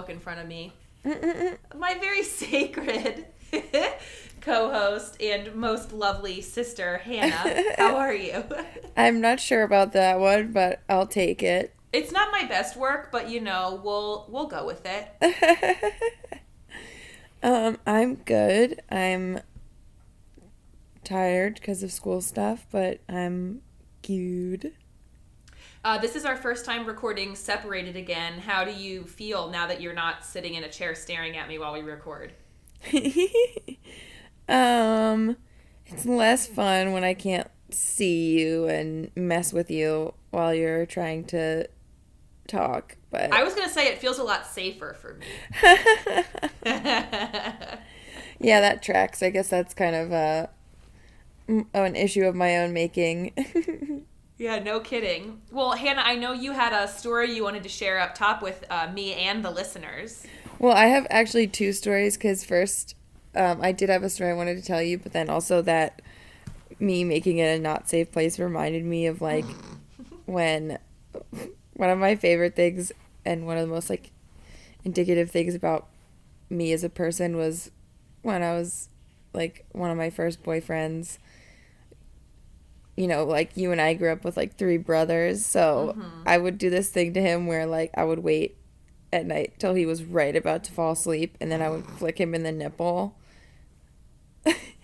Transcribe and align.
book 0.00 0.10
in 0.10 0.18
front 0.18 0.40
of 0.40 0.46
me. 0.46 0.72
My 1.76 1.94
very 2.00 2.22
sacred 2.42 3.26
co-host 4.40 5.20
and 5.20 5.54
most 5.54 5.92
lovely 5.92 6.40
sister, 6.40 6.98
Hannah. 6.98 7.62
How 7.76 7.96
are 7.96 8.14
you? 8.14 8.44
I'm 8.96 9.20
not 9.20 9.40
sure 9.40 9.62
about 9.62 9.92
that 9.92 10.18
one, 10.18 10.52
but 10.52 10.80
I'll 10.88 11.06
take 11.06 11.42
it. 11.42 11.74
It's 11.92 12.12
not 12.12 12.30
my 12.32 12.44
best 12.46 12.76
work, 12.76 13.10
but 13.12 13.28
you 13.28 13.40
know, 13.40 13.80
we'll 13.84 14.26
we'll 14.28 14.46
go 14.46 14.64
with 14.64 14.86
it. 14.86 15.94
um, 17.42 17.78
I'm 17.86 18.14
good. 18.14 18.80
I'm 18.90 19.40
tired 21.04 21.54
because 21.54 21.82
of 21.82 21.90
school 21.90 22.20
stuff, 22.20 22.66
but 22.70 23.00
I'm 23.08 23.60
good. 24.02 24.72
Uh, 25.82 25.96
this 25.96 26.14
is 26.14 26.26
our 26.26 26.36
first 26.36 26.66
time 26.66 26.84
recording 26.84 27.34
separated 27.34 27.96
again. 27.96 28.38
How 28.38 28.64
do 28.64 28.72
you 28.72 29.04
feel 29.04 29.48
now 29.48 29.66
that 29.66 29.80
you're 29.80 29.94
not 29.94 30.26
sitting 30.26 30.54
in 30.54 30.64
a 30.64 30.68
chair 30.68 30.94
staring 30.94 31.38
at 31.38 31.48
me 31.48 31.58
while 31.58 31.72
we 31.72 31.80
record? 31.80 32.34
um, 34.48 35.38
it's 35.86 36.04
less 36.04 36.46
fun 36.46 36.92
when 36.92 37.02
I 37.02 37.14
can't 37.14 37.48
see 37.70 38.38
you 38.38 38.68
and 38.68 39.10
mess 39.16 39.54
with 39.54 39.70
you 39.70 40.12
while 40.30 40.52
you're 40.52 40.84
trying 40.84 41.24
to 41.26 41.66
talk. 42.46 42.96
But 43.10 43.32
I 43.32 43.42
was 43.42 43.54
gonna 43.54 43.70
say 43.70 43.86
it 43.86 43.98
feels 43.98 44.18
a 44.18 44.24
lot 44.24 44.46
safer 44.46 44.94
for 45.00 45.14
me. 45.14 45.26
yeah, 46.62 47.80
that 48.38 48.82
tracks. 48.82 49.22
I 49.22 49.30
guess 49.30 49.48
that's 49.48 49.72
kind 49.72 49.96
of 49.96 50.12
a 50.12 50.50
an 51.48 51.96
issue 51.96 52.24
of 52.24 52.34
my 52.34 52.58
own 52.58 52.74
making. 52.74 54.04
yeah, 54.40 54.58
no 54.58 54.80
kidding. 54.80 55.42
Well, 55.52 55.72
Hannah, 55.72 56.00
I 56.02 56.16
know 56.16 56.32
you 56.32 56.52
had 56.52 56.72
a 56.72 56.88
story 56.88 57.30
you 57.30 57.44
wanted 57.44 57.62
to 57.62 57.68
share 57.68 58.00
up 58.00 58.14
top 58.14 58.40
with 58.40 58.64
uh, 58.70 58.90
me 58.90 59.12
and 59.12 59.44
the 59.44 59.50
listeners. 59.50 60.24
Well, 60.58 60.74
I 60.74 60.86
have 60.86 61.06
actually 61.10 61.46
two 61.46 61.74
stories 61.74 62.16
because 62.16 62.42
first, 62.42 62.96
um, 63.34 63.60
I 63.60 63.72
did 63.72 63.90
have 63.90 64.02
a 64.02 64.08
story 64.08 64.30
I 64.30 64.32
wanted 64.32 64.56
to 64.56 64.62
tell 64.62 64.80
you, 64.80 64.96
but 64.96 65.12
then 65.12 65.28
also 65.28 65.60
that 65.62 66.00
me 66.78 67.04
making 67.04 67.36
it 67.36 67.58
a 67.58 67.60
not 67.60 67.90
safe 67.90 68.10
place 68.12 68.38
reminded 68.38 68.82
me 68.82 69.04
of 69.04 69.20
like 69.20 69.44
when 70.24 70.78
one 71.74 71.90
of 71.90 71.98
my 71.98 72.16
favorite 72.16 72.56
things 72.56 72.92
and 73.26 73.46
one 73.46 73.58
of 73.58 73.68
the 73.68 73.74
most 73.74 73.90
like 73.90 74.10
indicative 74.86 75.30
things 75.30 75.54
about 75.54 75.86
me 76.48 76.72
as 76.72 76.82
a 76.82 76.88
person 76.88 77.36
was 77.36 77.70
when 78.22 78.42
I 78.42 78.54
was 78.54 78.88
like 79.34 79.66
one 79.72 79.90
of 79.90 79.98
my 79.98 80.08
first 80.08 80.42
boyfriends. 80.42 81.18
You 83.00 83.08
know, 83.08 83.24
like 83.24 83.56
you 83.56 83.72
and 83.72 83.80
I 83.80 83.94
grew 83.94 84.12
up 84.12 84.24
with 84.24 84.36
like 84.36 84.58
three 84.58 84.76
brothers, 84.76 85.46
so 85.46 85.94
mm-hmm. 85.96 86.22
I 86.26 86.36
would 86.36 86.58
do 86.58 86.68
this 86.68 86.90
thing 86.90 87.14
to 87.14 87.20
him 87.22 87.46
where 87.46 87.64
like 87.64 87.90
I 87.96 88.04
would 88.04 88.18
wait 88.18 88.58
at 89.10 89.24
night 89.24 89.54
till 89.58 89.72
he 89.72 89.86
was 89.86 90.04
right 90.04 90.36
about 90.36 90.64
to 90.64 90.72
fall 90.72 90.92
asleep, 90.92 91.38
and 91.40 91.50
then 91.50 91.62
I 91.62 91.70
would 91.70 91.86
flick 91.86 92.20
him 92.20 92.34
in 92.34 92.42
the 92.42 92.52
nipple. 92.52 93.16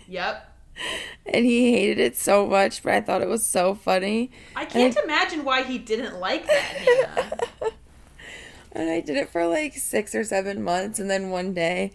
Yep. 0.09 0.51
and 1.27 1.45
he 1.45 1.73
hated 1.73 1.99
it 1.99 2.17
so 2.17 2.47
much, 2.47 2.83
but 2.83 2.95
I 2.95 3.03
thought 3.03 3.21
it 3.21 3.29
was 3.29 3.45
so 3.45 3.75
funny. 3.75 4.31
I 4.55 4.65
can't 4.65 4.97
imagine 4.97 5.45
why 5.45 5.63
he 5.63 5.77
didn't 5.77 6.19
like 6.19 6.47
that, 6.47 7.51
and 8.73 8.89
I 8.89 9.01
did 9.01 9.19
it 9.19 9.29
for 9.29 9.47
like 9.47 9.75
six 9.75 10.15
or 10.15 10.25
seven 10.25 10.63
months, 10.63 10.99
and 10.99 11.11
then 11.11 11.29
one 11.29 11.53
day 11.53 11.93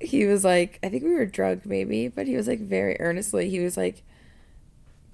he 0.00 0.24
was 0.24 0.42
like, 0.42 0.78
I 0.82 0.88
think 0.88 1.04
we 1.04 1.14
were 1.14 1.26
drunk 1.26 1.66
maybe, 1.66 2.08
but 2.08 2.26
he 2.26 2.34
was 2.34 2.48
like 2.48 2.60
very 2.60 2.96
earnestly, 2.98 3.50
he 3.50 3.60
was 3.60 3.76
like, 3.76 4.02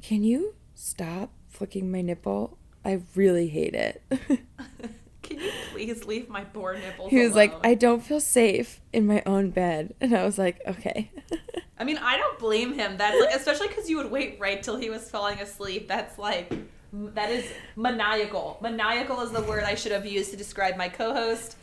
Can 0.02 0.24
you 0.24 0.54
stop 0.74 1.30
flicking 1.48 1.90
my 1.90 2.02
nipple? 2.02 2.58
I 2.84 3.00
really 3.14 3.48
hate 3.48 3.74
it. 3.74 4.02
Can 5.22 5.38
you 5.38 5.50
please 5.70 6.04
leave 6.04 6.28
my 6.28 6.42
poor 6.42 6.74
nipples? 6.74 7.10
He 7.10 7.18
was 7.18 7.32
alone? 7.32 7.36
like, 7.36 7.54
I 7.64 7.74
don't 7.74 8.00
feel 8.00 8.18
safe 8.18 8.80
in 8.92 9.06
my 9.06 9.22
own 9.24 9.50
bed, 9.50 9.94
and 10.00 10.12
I 10.14 10.24
was 10.24 10.36
like, 10.36 10.60
okay. 10.66 11.12
I 11.78 11.84
mean, 11.84 11.98
I 11.98 12.16
don't 12.16 12.38
blame 12.40 12.74
him. 12.74 12.96
That's 12.96 13.18
like, 13.20 13.34
especially 13.34 13.68
because 13.68 13.88
you 13.88 13.96
would 13.98 14.10
wait 14.10 14.38
right 14.40 14.60
till 14.60 14.76
he 14.76 14.90
was 14.90 15.08
falling 15.08 15.38
asleep. 15.38 15.86
That's 15.86 16.19
like, 16.19 16.52
that 16.92 17.30
is 17.30 17.46
maniacal. 17.76 18.58
Maniacal 18.60 19.20
is 19.20 19.30
the 19.30 19.42
word 19.42 19.62
I 19.62 19.76
should 19.76 19.92
have 19.92 20.04
used 20.04 20.32
to 20.32 20.36
describe 20.36 20.76
my 20.76 20.88
co-host. 20.88 21.56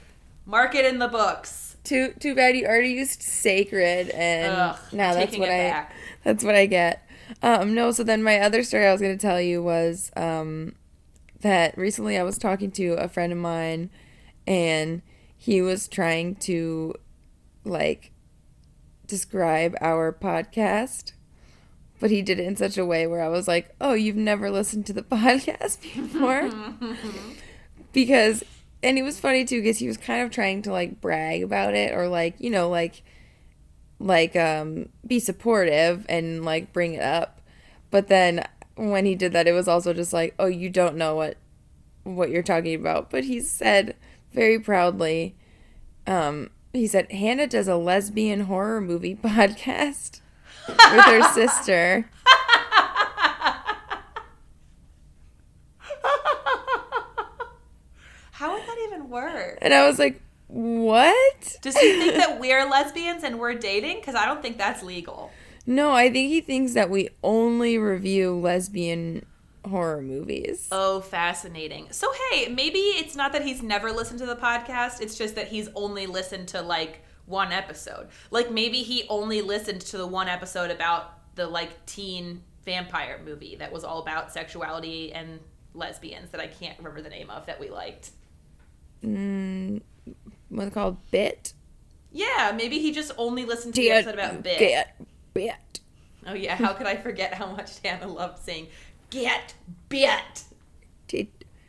Mark 0.45 0.75
it 0.75 0.85
in 0.85 0.97
the 0.97 1.09
books. 1.09 1.75
Too 1.83 2.13
too 2.19 2.35
bad 2.35 2.55
you 2.55 2.65
already 2.65 2.89
used 2.89 3.21
sacred, 3.21 4.09
and 4.09 4.51
Ugh, 4.51 4.79
now 4.93 5.13
that's 5.13 5.37
what 5.37 5.49
I 5.49 5.69
back. 5.69 5.93
that's 6.23 6.43
what 6.43 6.55
I 6.55 6.65
get. 6.65 7.05
Um, 7.41 7.73
no, 7.73 7.91
so 7.91 8.03
then 8.03 8.23
my 8.23 8.39
other 8.39 8.63
story 8.63 8.85
I 8.85 8.91
was 8.91 9.01
going 9.01 9.17
to 9.17 9.21
tell 9.21 9.41
you 9.41 9.61
was 9.61 10.11
um, 10.15 10.75
that 11.41 11.77
recently 11.77 12.17
I 12.17 12.23
was 12.23 12.37
talking 12.37 12.71
to 12.71 12.93
a 12.93 13.07
friend 13.07 13.31
of 13.31 13.37
mine 13.37 13.89
and 14.47 15.01
he 15.37 15.61
was 15.61 15.87
trying 15.87 16.35
to 16.35 16.93
like 17.63 18.11
describe 19.07 19.75
our 19.81 20.11
podcast 20.11 21.13
but 21.99 22.11
he 22.11 22.21
did 22.21 22.39
it 22.39 22.45
in 22.45 22.55
such 22.55 22.77
a 22.77 22.85
way 22.85 23.05
where 23.05 23.21
I 23.21 23.27
was 23.27 23.47
like, 23.47 23.75
"Oh, 23.81 23.93
you've 23.93 24.15
never 24.15 24.49
listened 24.49 24.85
to 24.87 24.93
the 24.93 25.01
podcast 25.03 25.81
before?" 25.81 26.49
because 27.93 28.43
and 28.81 28.97
it 28.97 29.03
was 29.03 29.19
funny 29.19 29.43
too 29.43 29.61
because 29.61 29.79
he 29.79 29.87
was 29.87 29.97
kind 29.97 30.21
of 30.21 30.31
trying 30.31 30.61
to 30.63 30.71
like 30.71 31.01
brag 31.01 31.43
about 31.43 31.73
it 31.73 31.93
or 31.93 32.07
like, 32.07 32.35
you 32.39 32.49
know, 32.49 32.69
like 32.69 33.03
like 33.99 34.35
um 34.35 34.89
be 35.05 35.19
supportive 35.19 36.05
and 36.09 36.43
like 36.45 36.71
bring 36.73 36.93
it 36.93 37.03
up. 37.03 37.41
But 37.91 38.07
then 38.07 38.47
when 38.75 39.05
he 39.05 39.15
did 39.15 39.33
that, 39.33 39.47
it 39.47 39.51
was 39.51 39.67
also 39.67 39.93
just 39.93 40.13
like, 40.13 40.33
oh, 40.39 40.45
you 40.45 40.69
don't 40.69 40.95
know 40.95 41.15
what 41.15 41.37
what 42.03 42.29
you're 42.29 42.43
talking 42.43 42.75
about. 42.75 43.09
But 43.09 43.25
he 43.25 43.41
said 43.41 43.95
very 44.33 44.59
proudly, 44.59 45.35
um, 46.07 46.49
he 46.73 46.87
said 46.87 47.11
Hannah 47.11 47.47
does 47.47 47.67
a 47.67 47.75
lesbian 47.75 48.41
horror 48.41 48.79
movie 48.81 49.15
podcast 49.23 50.21
with 50.67 50.79
her 50.79 51.21
sister. 51.33 52.09
How 58.31 58.53
would 58.53 58.61
that 58.61 58.77
even 58.87 59.09
work? 59.09 59.57
And 59.61 59.73
I 59.73 59.85
was 59.85 59.99
like, 59.99 60.21
what? 60.49 61.57
Does 61.61 61.77
he 61.77 61.99
think 61.99 62.15
that 62.15 62.39
we're 62.41 62.67
lesbians 62.67 63.23
and 63.23 63.39
we're 63.39 63.53
dating? 63.53 63.99
Because 63.99 64.15
I 64.15 64.25
don't 64.25 64.41
think 64.41 64.57
that's 64.57 64.83
legal. 64.83 65.31
No, 65.65 65.91
I 65.91 66.11
think 66.11 66.29
he 66.29 66.41
thinks 66.41 66.73
that 66.73 66.89
we 66.89 67.09
only 67.23 67.77
review 67.77 68.33
lesbian 68.33 69.25
horror 69.63 70.01
movies. 70.01 70.67
Oh, 70.71 71.01
fascinating. 71.01 71.91
So, 71.91 72.11
hey, 72.31 72.47
maybe 72.47 72.79
it's 72.79 73.15
not 73.15 73.33
that 73.33 73.43
he's 73.43 73.61
never 73.61 73.91
listened 73.91 74.19
to 74.19 74.25
the 74.25 74.35
podcast, 74.35 75.01
it's 75.01 75.15
just 75.15 75.35
that 75.35 75.49
he's 75.49 75.69
only 75.75 76.07
listened 76.07 76.47
to 76.49 76.61
like 76.63 77.03
one 77.27 77.51
episode. 77.51 78.07
Like 78.31 78.51
maybe 78.51 78.79
he 78.79 79.05
only 79.07 79.41
listened 79.41 79.81
to 79.81 79.97
the 79.97 80.07
one 80.07 80.27
episode 80.27 80.71
about 80.71 81.35
the 81.35 81.45
like 81.45 81.85
teen 81.85 82.41
vampire 82.65 83.21
movie 83.23 83.55
that 83.57 83.71
was 83.71 83.83
all 83.83 83.99
about 83.99 84.33
sexuality 84.33 85.13
and 85.13 85.39
lesbians 85.75 86.31
that 86.31 86.41
I 86.41 86.47
can't 86.47 86.77
remember 86.79 87.01
the 87.01 87.09
name 87.09 87.29
of 87.29 87.45
that 87.45 87.59
we 87.59 87.69
liked. 87.69 88.09
Mm, 89.05 89.81
what's 90.49 90.67
it 90.67 90.73
called? 90.73 90.97
Bit? 91.11 91.53
Yeah, 92.11 92.53
maybe 92.55 92.79
he 92.79 92.91
just 92.91 93.11
only 93.17 93.45
listened 93.45 93.75
to 93.75 93.81
the 93.81 93.91
episode 93.91 94.15
about 94.15 94.43
Bit. 94.43 94.59
Get 94.59 94.95
bit. 95.33 95.79
Oh 96.27 96.33
yeah, 96.33 96.55
how 96.55 96.73
could 96.73 96.87
I 96.87 96.95
forget 96.95 97.33
how 97.33 97.47
much 97.47 97.79
Hannah 97.83 98.07
loved 98.07 98.39
saying 98.39 98.67
"get 99.09 99.53
bit"? 99.89 100.43
Did 101.07 101.27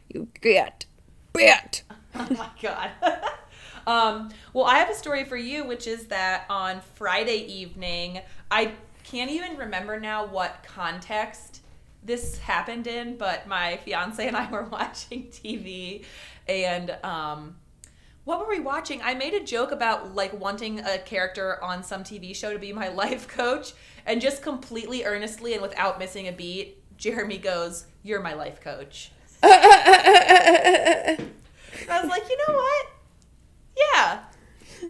you 0.09 0.29
get 0.41 0.87
bit? 1.33 1.83
oh 2.15 2.27
my 2.31 2.49
god. 2.61 2.91
um, 3.87 4.31
well, 4.53 4.65
I 4.65 4.79
have 4.79 4.91
a 4.91 4.95
story 4.95 5.25
for 5.25 5.37
you, 5.37 5.65
which 5.65 5.87
is 5.87 6.07
that 6.07 6.47
on 6.51 6.81
Friday 6.95 7.45
evening, 7.47 8.21
I 8.51 8.73
can't 9.05 9.31
even 9.31 9.57
remember 9.57 10.01
now 10.01 10.27
what 10.27 10.65
context 10.67 11.61
this 12.03 12.39
happened 12.39 12.87
in, 12.87 13.17
but 13.17 13.47
my 13.47 13.77
fiance 13.85 14.27
and 14.27 14.37
I 14.37 14.51
were 14.51 14.65
watching 14.65 15.29
TV, 15.29 16.05
and 16.49 16.97
um, 17.05 17.57
what 18.31 18.39
were 18.39 18.49
we 18.49 18.61
watching? 18.61 19.03
I 19.03 19.15
made 19.15 19.35
a 19.35 19.41
joke 19.41 19.73
about 19.73 20.15
like 20.15 20.33
wanting 20.39 20.79
a 20.79 20.99
character 20.99 21.63
on 21.65 21.83
some 21.83 22.05
TV 22.05 22.35
show 22.35 22.53
to 22.53 22.61
be 22.61 22.73
my 22.73 22.87
life 23.03 23.27
coach, 23.27 23.73
and 24.07 24.21
just 24.21 24.41
completely 24.41 25.05
earnestly 25.05 25.53
and 25.53 25.61
without 25.61 25.99
missing 25.99 26.29
a 26.29 26.33
beat, 26.33 26.81
Jeremy 26.97 27.39
goes, 27.39 27.87
"You're 28.05 28.21
my 28.21 28.35
life 28.35 28.61
coach." 28.61 29.11
I 29.43 31.17
was 31.89 32.09
like, 32.09 32.23
you 32.29 32.39
know 32.47 32.55
what? 32.55 32.87
Yeah. 33.77 34.21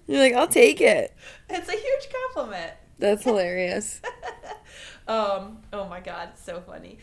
You're 0.06 0.18
like, 0.18 0.34
I'll 0.34 0.48
take 0.48 0.80
it. 0.80 1.14
It's 1.48 1.68
a 1.68 1.72
huge 1.72 2.08
compliment. 2.34 2.72
That's 2.98 3.24
hilarious. 3.24 4.02
um. 5.08 5.62
Oh 5.72 5.88
my 5.88 6.00
god, 6.00 6.30
it's 6.34 6.44
so 6.44 6.60
funny. 6.60 6.98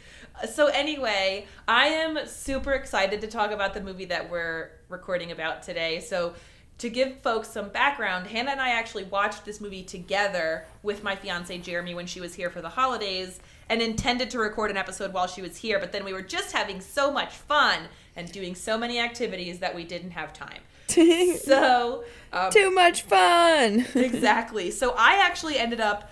So 0.46 0.68
anyway, 0.68 1.48
I 1.68 1.88
am 1.88 2.20
super 2.28 2.74
excited 2.74 3.22
to 3.22 3.28
talk 3.28 3.52
about 3.52 3.74
the 3.74 3.82
movie 3.82 4.06
that 4.06 4.30
we're 4.30 4.72
recording 4.90 5.32
about 5.32 5.64
today. 5.64 6.00
So 6.00 6.34
to 6.80 6.90
give 6.90 7.20
folks 7.22 7.50
some 7.50 7.70
background, 7.70 8.28
Hannah 8.28 8.52
and 8.52 8.62
I 8.62 8.70
actually 8.70 9.06
watched 9.06 9.46
this 9.46 9.60
movie 9.60 9.84
together 9.84 10.66
with 10.84 11.04
my 11.04 11.16
fiance 11.16 11.58
Jeremy 11.58 11.96
when 11.96 12.06
she 12.06 12.22
was 12.22 12.36
here 12.36 12.52
for 12.52 12.62
the 12.62 12.70
holidays 12.70 13.40
and 13.70 13.82
intended 13.82 14.30
to 14.32 14.40
record 14.40 14.70
an 14.70 14.78
episode 14.78 15.12
while 15.12 15.28
she 15.28 15.42
was 15.42 15.58
here, 15.58 15.80
but 15.80 15.92
then 15.92 16.06
we 16.06 16.14
were 16.14 16.22
just 16.22 16.52
having 16.52 16.80
so 16.80 17.12
much 17.12 17.34
fun 17.34 17.80
and 18.16 18.32
doing 18.32 18.54
so 18.54 18.78
many 18.78 19.00
activities 19.00 19.60
that 19.60 19.74
we 19.74 19.84
didn't 19.84 20.12
have 20.12 20.34
time. 20.34 20.62
so 21.44 22.04
um, 22.32 22.52
too 22.52 22.72
much 22.72 23.02
fun. 23.02 23.86
exactly. 23.96 24.72
So 24.72 24.94
I 24.98 25.20
actually 25.22 25.58
ended 25.58 25.82
up 25.82 26.12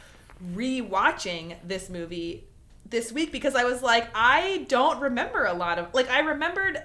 rewatching 0.53 1.55
this 1.63 1.89
movie 1.89 2.43
this 2.95 3.11
week 3.11 3.29
because 3.29 3.55
I 3.55 3.65
was 3.65 3.83
like, 3.83 4.07
I 4.15 4.65
don't 4.69 5.01
remember 5.01 5.43
a 5.43 5.53
lot 5.53 5.79
of 5.79 5.93
like 5.93 6.09
I 6.09 6.19
remembered 6.19 6.81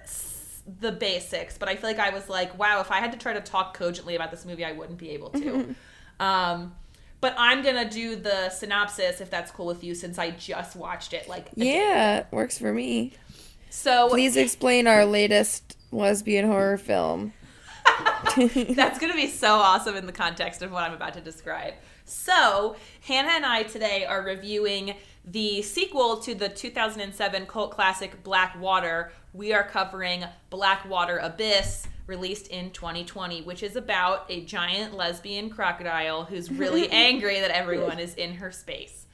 the 0.81 0.91
basics, 0.91 1.57
but 1.57 1.69
I 1.69 1.77
feel 1.77 1.89
like 1.89 2.01
I 2.01 2.11
was 2.11 2.29
like, 2.29 2.59
wow, 2.59 2.81
if 2.81 2.91
I 2.91 2.99
had 2.99 3.13
to 3.13 3.19
try 3.19 3.33
to 3.33 3.41
talk 3.41 3.77
cogently 3.77 4.17
about 4.17 4.33
this 4.33 4.45
movie, 4.45 4.65
I 4.65 4.73
wouldn't 4.73 4.99
be 4.99 5.11
able 5.11 5.31
to. 5.31 5.75
um, 6.21 6.75
but 7.21 7.35
I'm 7.39 7.63
gonna 7.63 7.89
do 7.89 8.17
the 8.17 8.51
synopsis 8.51 9.21
if 9.21 9.31
that's 9.31 9.53
cool 9.53 9.67
with 9.67 9.85
you, 9.85 9.95
since 9.95 10.19
I 10.19 10.33
just 10.33 10.75
watched 10.75 11.13
it. 11.13 11.29
Like, 11.29 11.47
yeah, 11.55 12.25
works 12.33 12.59
for 12.59 12.73
me. 12.73 13.13
So 13.71 14.09
please 14.09 14.37
explain 14.37 14.89
our 14.89 15.05
latest 15.05 15.77
lesbian 15.93 16.47
horror 16.47 16.77
film. 16.77 17.33
that's 18.37 18.99
gonna 18.99 19.15
be 19.15 19.29
so 19.29 19.55
awesome 19.55 19.95
in 19.95 20.07
the 20.07 20.13
context 20.13 20.63
of 20.63 20.73
what 20.73 20.83
I'm 20.83 20.93
about 20.93 21.15
to 21.15 21.21
describe. 21.21 21.75
So 22.05 22.75
Hannah 23.03 23.31
and 23.31 23.47
I 23.47 23.63
today 23.63 24.05
are 24.05 24.23
reviewing 24.23 24.97
the 25.25 25.63
sequel 25.63 26.17
to 26.19 26.35
the 26.35 26.49
2007 26.49 27.47
cult 27.47 27.71
classic 27.71 28.23
Black 28.23 28.59
Water. 28.61 29.13
We 29.33 29.53
are 29.53 29.65
covering 29.65 30.25
Black 30.49 30.89
Water 30.89 31.19
Abyss 31.19 31.87
released 32.07 32.49
in 32.49 32.71
2020, 32.73 33.43
which 33.43 33.63
is 33.63 33.77
about 33.77 34.27
a 34.29 34.45
giant 34.45 34.95
lesbian 34.95 35.49
crocodile 35.49 36.25
who's 36.25 36.51
really 36.51 36.89
angry 36.91 37.41
that 37.41 37.51
everyone 37.51 37.99
is 37.99 38.15
in 38.15 38.35
her 38.35 38.51
space. 38.51 39.07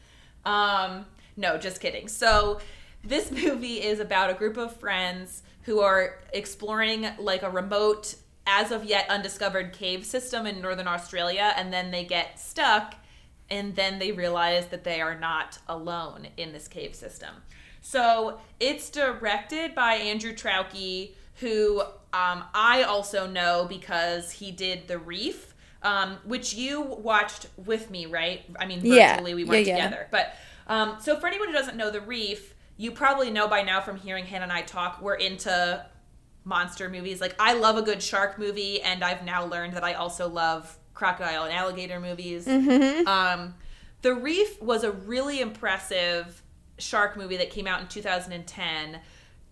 Um, 0.44 1.06
no, 1.36 1.58
just 1.58 1.80
kidding. 1.80 2.08
So, 2.08 2.60
this 3.04 3.30
movie 3.30 3.82
is 3.82 4.00
about 4.00 4.30
a 4.30 4.34
group 4.34 4.56
of 4.56 4.74
friends 4.76 5.42
who 5.62 5.80
are 5.80 6.18
exploring 6.32 7.06
like 7.18 7.42
a 7.42 7.50
remote, 7.50 8.16
as 8.46 8.70
of 8.70 8.84
yet 8.84 9.08
undiscovered 9.10 9.72
cave 9.72 10.04
system 10.04 10.46
in 10.46 10.60
northern 10.60 10.88
Australia, 10.88 11.52
and 11.56 11.72
then 11.72 11.90
they 11.90 12.04
get 12.04 12.40
stuck, 12.40 12.94
and 13.50 13.75
then 13.76 13.98
they 13.98 14.12
realize 14.12 14.66
that 14.69 14.84
they 14.84 15.00
are 15.00 15.19
not 15.19 15.58
alone 15.69 16.28
in 16.37 16.52
this 16.52 16.69
cave 16.69 16.94
system. 16.94 17.34
So, 17.81 18.40
it's 18.58 18.90
directed 18.90 19.75
by 19.75 19.94
Andrew 19.94 20.32
Traucki 20.32 21.12
who 21.37 21.81
um, 22.12 22.44
I 22.54 22.84
also 22.87 23.26
know 23.26 23.66
because 23.69 24.32
he 24.32 24.50
did 24.50 24.88
The 24.88 24.98
Reef, 24.98 25.54
um, 25.82 26.19
which 26.25 26.54
you 26.54 26.81
watched 26.81 27.46
with 27.56 27.90
me, 27.90 28.06
right? 28.06 28.43
I 28.58 28.66
mean, 28.66 28.81
virtually 28.81 29.31
yeah. 29.31 29.37
we 29.37 29.44
went 29.44 29.66
yeah, 29.66 29.76
together. 29.76 30.00
Yeah. 30.00 30.08
But 30.10 30.34
um, 30.72 30.96
so 31.00 31.19
for 31.19 31.26
anyone 31.26 31.49
who 31.49 31.54
doesn't 31.54 31.76
know 31.76 31.90
The 31.90 32.00
Reef, 32.00 32.54
you 32.76 32.90
probably 32.90 33.31
know 33.31 33.49
by 33.49 33.62
now 33.62 33.81
from 33.81 33.96
hearing 33.96 34.25
Hannah 34.25 34.44
and 34.44 34.52
I 34.52 34.62
talk, 34.62 35.00
we're 35.02 35.14
into 35.14 35.84
monster 36.44 36.88
movies. 36.88 37.20
Like, 37.20 37.34
I 37.38 37.54
love 37.54 37.76
a 37.76 37.82
good 37.82 38.02
shark 38.02 38.38
movie, 38.38 38.81
and 38.81 39.04
I've 39.04 39.25
now 39.25 39.44
learned 39.44 39.75
that 39.75 39.84
I 39.84 39.94
also 39.94 40.28
love 40.28 40.78
crocodile 40.96 41.44
and 41.44 41.52
alligator 41.52 42.00
movies. 42.00 42.46
Mm-hmm. 42.46 43.06
Um, 43.06 43.54
the 44.02 44.14
Reef 44.14 44.60
was 44.60 44.82
a 44.82 44.90
really 44.90 45.40
impressive 45.40 46.43
shark 46.78 47.16
movie 47.16 47.37
that 47.37 47.50
came 47.50 47.66
out 47.66 47.81
in 47.81 47.87
2010. 47.87 49.00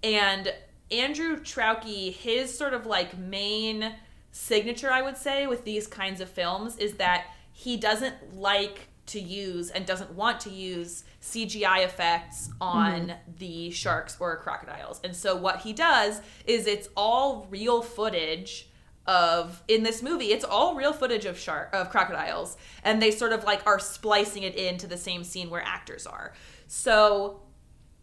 And 0.03 0.53
Andrew 0.91 1.41
Traucki, 1.41 2.13
his 2.13 2.57
sort 2.57 2.75
of 2.75 2.87
like 2.87 3.17
main 3.17 3.95
signature, 4.33 4.91
I 4.91 5.03
would 5.03 5.17
say, 5.17 5.47
with 5.47 5.65
these 5.65 5.87
kinds 5.87 6.21
of 6.21 6.29
films 6.29 6.77
is 6.79 6.95
that 6.95 7.27
he 7.53 7.77
doesn't 7.77 8.37
like 8.37 8.89
to 9.07 9.21
use 9.21 9.71
and 9.71 9.85
doesn't 9.85 10.13
want 10.13 10.41
to 10.41 10.51
use 10.51 11.05
CGI 11.21 11.85
effects 11.85 12.51
on 12.61 13.09
mm-hmm. 13.09 13.13
the 13.39 13.71
sharks 13.71 14.17
or 14.19 14.37
crocodiles. 14.37 15.01
And 15.05 15.15
so 15.15 15.37
what 15.37 15.61
he 15.61 15.73
does 15.75 16.23
is 16.47 16.67
it's 16.67 16.89
all 16.97 17.47
real 17.51 17.83
footage 17.83 18.69
of 19.07 19.63
in 19.69 19.83
this 19.83 20.03
movie 20.03 20.33
it's 20.33 20.45
all 20.45 20.75
real 20.75 20.93
footage 20.93 21.27
of 21.27 21.39
shark 21.39 21.69
of 21.75 21.91
crocodiles 21.91 22.57
and 22.85 23.03
they 23.03 23.11
sort 23.11 23.33
of 23.33 23.45
like 23.45 23.67
are 23.67 23.79
splicing 23.79 24.43
it 24.43 24.55
into 24.55 24.87
the 24.87 24.97
same 24.97 25.23
scene 25.23 25.51
where 25.51 25.63
actors 25.63 26.07
are. 26.07 26.33
So 26.67 27.43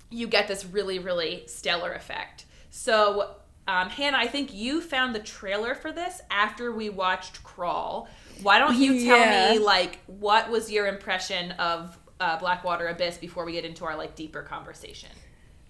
you 0.10 0.28
get 0.28 0.48
this 0.48 0.66
really 0.66 1.00
really 1.00 1.44
stellar 1.48 1.94
effect. 1.94 2.46
So, 2.72 3.36
um, 3.68 3.90
Hannah, 3.90 4.18
I 4.18 4.28
think 4.28 4.54
you 4.54 4.82
found 4.82 5.14
the 5.14 5.20
trailer 5.20 5.76
for 5.76 5.92
this 5.92 6.22
after 6.32 6.72
we 6.72 6.90
watched 6.90 7.44
Crawl. 7.44 8.08
Why 8.42 8.60
don't 8.60 8.78
you 8.78 9.06
tell 9.06 9.54
me 9.54 9.60
like 9.60 10.00
what 10.08 10.50
was 10.50 10.72
your 10.72 10.88
impression 10.88 11.52
of 11.54 11.98
uh, 12.20 12.38
Black 12.38 12.64
Water 12.64 12.88
Abyss 12.88 13.18
before 13.18 13.46
we 13.46 13.52
get 13.52 13.66
into 13.66 13.86
our 13.86 13.96
like 13.98 14.16
deeper 14.16 14.42
conversation? 14.42 15.10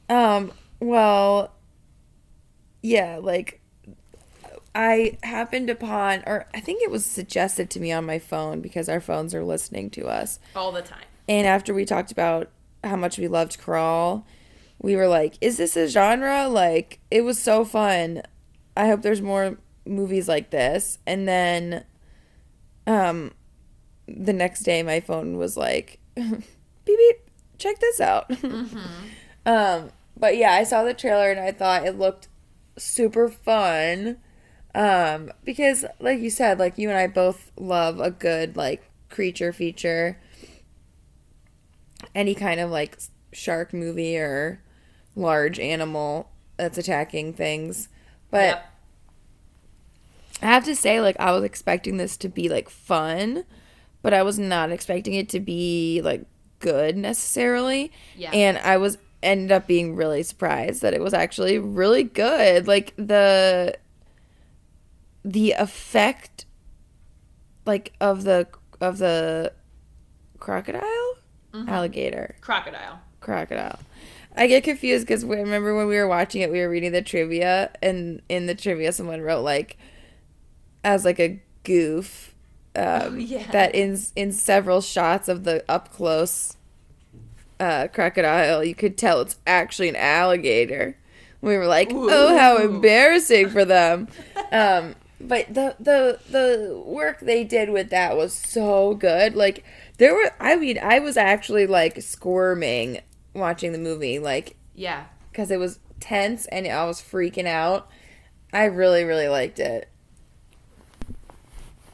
Um. 0.10 0.52
Well. 0.80 1.54
Yeah. 2.82 3.20
Like. 3.22 3.61
I 4.74 5.18
happened 5.24 5.70
upon, 5.70 6.24
or 6.26 6.48
I 6.54 6.60
think 6.60 6.82
it 6.82 6.92
was 6.92 7.06
suggested 7.06 7.70
to 7.72 7.80
me 7.80 7.92
on 7.92 8.06
my 8.06 8.20
phone 8.20 8.62
because 8.62 8.88
our 8.88 9.02
phones 9.02 9.36
are 9.36 9.44
listening 9.44 9.90
to 9.92 10.08
us 10.08 10.40
all 10.56 10.72
the 10.72 10.82
time. 10.82 11.04
And 11.28 11.46
after 11.46 11.74
we 11.74 11.86
talked 11.86 12.12
about 12.12 12.50
how 12.84 12.96
much 12.96 13.18
we 13.18 13.28
loved 13.28 13.60
Crawl, 13.60 14.26
we 14.80 14.96
were 14.96 15.08
like, 15.08 15.36
is 15.42 15.58
this 15.58 15.76
a 15.76 15.88
genre? 15.88 16.48
Like, 16.48 17.00
it 17.12 17.22
was 17.22 17.38
so 17.38 17.66
fun. 17.66 18.24
I 18.76 18.88
hope 18.88 19.02
there's 19.02 19.22
more 19.22 19.58
movies 19.86 20.28
like 20.28 20.52
this. 20.52 21.00
And 21.06 21.28
then 21.28 21.86
um 22.88 23.32
the 24.08 24.34
next 24.34 24.62
day 24.64 24.84
my 24.84 25.00
phone 25.00 25.38
was 25.38 25.56
like 25.56 26.00
beep 26.16 26.44
beep 26.86 27.30
check 27.58 27.80
this 27.80 28.02
out 28.02 28.30
mm-hmm. 28.30 28.80
um 29.46 29.92
but 30.18 30.36
yeah 30.36 30.54
i 30.54 30.64
saw 30.64 30.84
the 30.84 30.94
trailer 30.94 31.32
and 31.32 31.40
i 31.40 31.52
thought 31.52 31.86
it 31.86 31.98
looked 31.98 32.28
super 32.78 33.30
fun 33.30 34.18
um 34.74 35.32
because 35.44 35.84
like 36.00 36.20
you 36.20 36.30
said 36.30 36.58
like 36.58 36.78
you 36.78 36.90
and 36.90 36.98
i 36.98 37.08
both 37.08 37.52
love 37.58 38.00
a 38.00 38.10
good 38.10 38.56
like 38.56 38.90
creature 39.10 39.52
feature 39.52 40.18
any 42.16 42.34
kind 42.34 42.60
of 42.60 42.70
like 42.70 42.98
shark 43.34 43.74
movie 43.74 44.18
or 44.18 44.62
large 45.16 45.60
animal 45.60 46.30
that's 46.58 46.78
attacking 46.78 47.34
things. 47.34 47.90
But. 48.30 48.66
I 50.42 50.46
have 50.46 50.66
to 50.66 50.76
say, 50.76 51.00
like, 51.02 51.16
I 51.20 51.32
was 51.32 51.44
expecting 51.44 51.98
this 51.98 52.18
to 52.18 52.30
be 52.30 52.50
like 52.50 52.68
fun, 52.70 53.46
but 54.02 54.14
I 54.14 54.24
was 54.24 54.40
not 54.40 54.72
expecting 54.72 55.14
it 55.14 55.30
to 55.30 55.40
be 55.40 56.02
like 56.04 56.26
good 56.60 56.98
necessarily. 56.98 57.92
Yeah. 58.16 58.32
And 58.32 58.58
I 58.58 58.78
was 58.78 58.98
ended 59.22 59.52
up 59.52 59.68
being 59.68 59.96
really 59.96 60.24
surprised 60.24 60.82
that 60.82 60.96
it 60.96 61.02
was 61.02 61.14
actually 61.14 61.60
really 61.60 62.04
good. 62.04 62.68
Like 62.68 62.96
the 62.98 63.78
the 65.24 65.52
effect 65.52 66.46
like 67.66 67.94
of 68.02 68.24
the 68.24 68.48
of 68.80 68.98
the 68.98 69.54
crocodile 70.40 70.82
mm-hmm. 71.54 71.70
alligator 71.70 72.36
crocodile 72.42 73.00
crocodile 73.20 73.80
I 74.36 74.48
get 74.48 74.64
confused 74.64 75.06
because 75.06 75.26
we 75.26 75.36
remember 75.36 75.76
when 75.76 75.88
we 75.88 75.96
were 75.98 76.08
watching 76.08 76.42
it, 76.42 76.52
we 76.52 76.60
were 76.60 76.70
reading 76.70 76.94
the 76.94 77.02
trivia, 77.02 77.72
and 77.82 78.22
in 78.30 78.46
the 78.46 78.56
trivia, 78.56 78.94
someone 78.94 79.22
wrote 79.22 79.44
like, 79.44 79.78
as 80.84 81.04
like 81.04 81.20
a 81.20 81.42
goof, 81.64 82.34
um, 82.76 82.86
oh, 82.86 83.16
yeah. 83.16 83.52
that 83.52 83.76
in 83.76 84.00
in 84.16 84.32
several 84.32 84.80
shots 84.80 85.28
of 85.28 85.44
the 85.44 85.64
up 85.68 85.92
close 85.92 86.56
uh, 87.60 87.88
crocodile, 87.90 88.64
you 88.64 88.74
could 88.74 88.98
tell 88.98 89.20
it's 89.20 89.38
actually 89.46 89.90
an 89.90 89.98
alligator. 89.98 90.98
We 91.42 91.58
were 91.58 91.68
like, 91.68 91.92
Ooh. 91.92 92.10
oh, 92.10 92.38
how 92.38 92.58
embarrassing 92.58 93.50
for 93.50 93.66
them. 93.66 94.08
um, 94.52 94.96
but 95.28 95.54
the 95.54 95.76
the 95.80 96.20
the 96.30 96.84
work 96.86 97.20
they 97.20 97.44
did 97.44 97.70
with 97.70 97.90
that 97.90 98.18
was 98.18 98.34
so 98.34 98.94
good. 98.94 99.36
Like 99.36 99.64
there 99.98 100.14
were, 100.14 100.32
I 100.40 100.56
mean, 100.56 100.80
I 100.82 101.00
was 101.00 101.18
actually 101.18 101.68
like 101.68 102.02
squirming 102.02 103.02
watching 103.34 103.72
the 103.72 103.78
movie. 103.78 104.20
Like, 104.20 104.56
yeah, 104.76 105.06
because 105.32 105.52
it 105.52 105.60
was 105.60 105.80
tense 106.00 106.46
and 106.48 106.68
I 106.68 106.86
was 106.86 107.02
freaking 107.02 107.48
out. 107.48 107.90
I 108.54 108.66
really, 108.66 109.04
really 109.04 109.28
liked 109.28 109.60
it. 109.60 109.88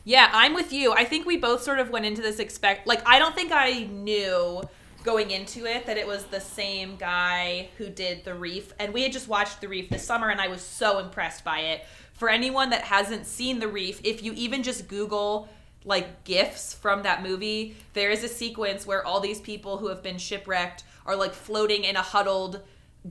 Yeah, 0.03 0.29
I'm 0.31 0.53
with 0.53 0.71
you. 0.71 0.93
I 0.93 1.03
think 1.03 1.25
we 1.25 1.35
both 1.35 1.61
sort 1.61 1.79
of 1.79 1.89
went 1.89 2.05
into 2.05 2.21
this 2.21 2.39
expect 2.39 2.87
like 2.87 3.01
I 3.05 3.19
don't 3.19 3.35
think 3.35 3.51
I 3.51 3.83
knew 3.91 4.63
going 5.03 5.31
into 5.31 5.65
it 5.65 5.85
that 5.85 5.97
it 5.97 6.07
was 6.07 6.25
the 6.25 6.39
same 6.39 6.95
guy 6.95 7.69
who 7.77 7.89
did 7.89 8.25
The 8.25 8.33
Reef 8.33 8.73
and 8.79 8.93
we 8.93 9.03
had 9.03 9.11
just 9.11 9.27
watched 9.27 9.61
The 9.61 9.67
Reef 9.67 9.89
this 9.89 10.03
summer 10.03 10.29
and 10.29 10.41
I 10.41 10.47
was 10.47 10.61
so 10.61 10.99
impressed 10.99 11.43
by 11.43 11.59
it. 11.59 11.85
For 12.17 12.29
anyone 12.29 12.71
that 12.71 12.81
hasn't 12.81 13.27
seen 13.27 13.59
The 13.59 13.67
Reef, 13.67 14.01
if 14.03 14.23
you 14.23 14.33
even 14.33 14.63
just 14.63 14.87
Google 14.87 15.47
like 15.85 16.23
gifs 16.23 16.73
from 16.73 17.03
that 17.03 17.23
movie, 17.23 17.75
there 17.93 18.09
is 18.09 18.23
a 18.23 18.27
sequence 18.27 18.85
where 18.85 19.05
all 19.05 19.19
these 19.19 19.39
people 19.39 19.77
who 19.77 19.87
have 19.87 20.03
been 20.03 20.17
shipwrecked 20.17 20.83
are 21.05 21.15
like 21.15 21.33
floating 21.33 21.83
in 21.83 21.95
a 21.95 22.01
huddled 22.01 22.61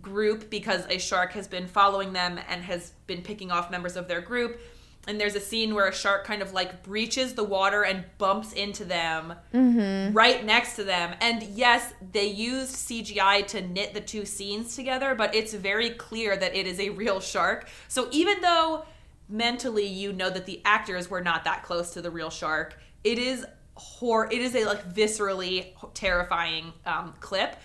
group 0.02 0.50
because 0.50 0.84
a 0.90 0.98
shark 0.98 1.32
has 1.32 1.46
been 1.48 1.66
following 1.68 2.12
them 2.12 2.38
and 2.48 2.62
has 2.64 2.92
been 3.06 3.22
picking 3.22 3.50
off 3.50 3.70
members 3.70 3.96
of 3.96 4.08
their 4.08 4.20
group. 4.20 4.60
And 5.08 5.20
there's 5.20 5.36
a 5.36 5.40
scene 5.40 5.72
where 5.72 5.86
a 5.86 5.94
shark 5.94 6.24
kind 6.24 6.42
of 6.42 6.52
like 6.52 6.82
breaches 6.82 7.34
the 7.34 7.44
water 7.44 7.84
and 7.84 8.04
bumps 8.18 8.52
into 8.54 8.84
them 8.84 9.34
mm-hmm. 9.54 10.12
right 10.12 10.44
next 10.44 10.74
to 10.76 10.84
them. 10.84 11.14
And 11.20 11.44
yes, 11.44 11.94
they 12.12 12.26
used 12.26 12.74
CGI 12.74 13.46
to 13.48 13.62
knit 13.62 13.94
the 13.94 14.00
two 14.00 14.24
scenes 14.24 14.74
together, 14.74 15.14
but 15.14 15.32
it's 15.32 15.54
very 15.54 15.90
clear 15.90 16.36
that 16.36 16.56
it 16.56 16.66
is 16.66 16.80
a 16.80 16.90
real 16.90 17.20
shark. 17.20 17.68
So 17.86 18.08
even 18.10 18.40
though 18.40 18.84
mentally 19.28 19.86
you 19.86 20.12
know 20.12 20.30
that 20.30 20.46
the 20.46 20.60
actors 20.64 21.10
were 21.10 21.20
not 21.20 21.44
that 21.44 21.62
close 21.62 21.92
to 21.92 22.02
the 22.02 22.10
real 22.10 22.30
shark. 22.30 22.78
It 23.04 23.18
is 23.18 23.44
hor 23.74 24.26
it 24.32 24.40
is 24.40 24.54
a 24.54 24.64
like 24.64 24.92
viscerally 24.92 25.72
terrifying 25.94 26.72
um, 26.84 27.14
clip. 27.20 27.56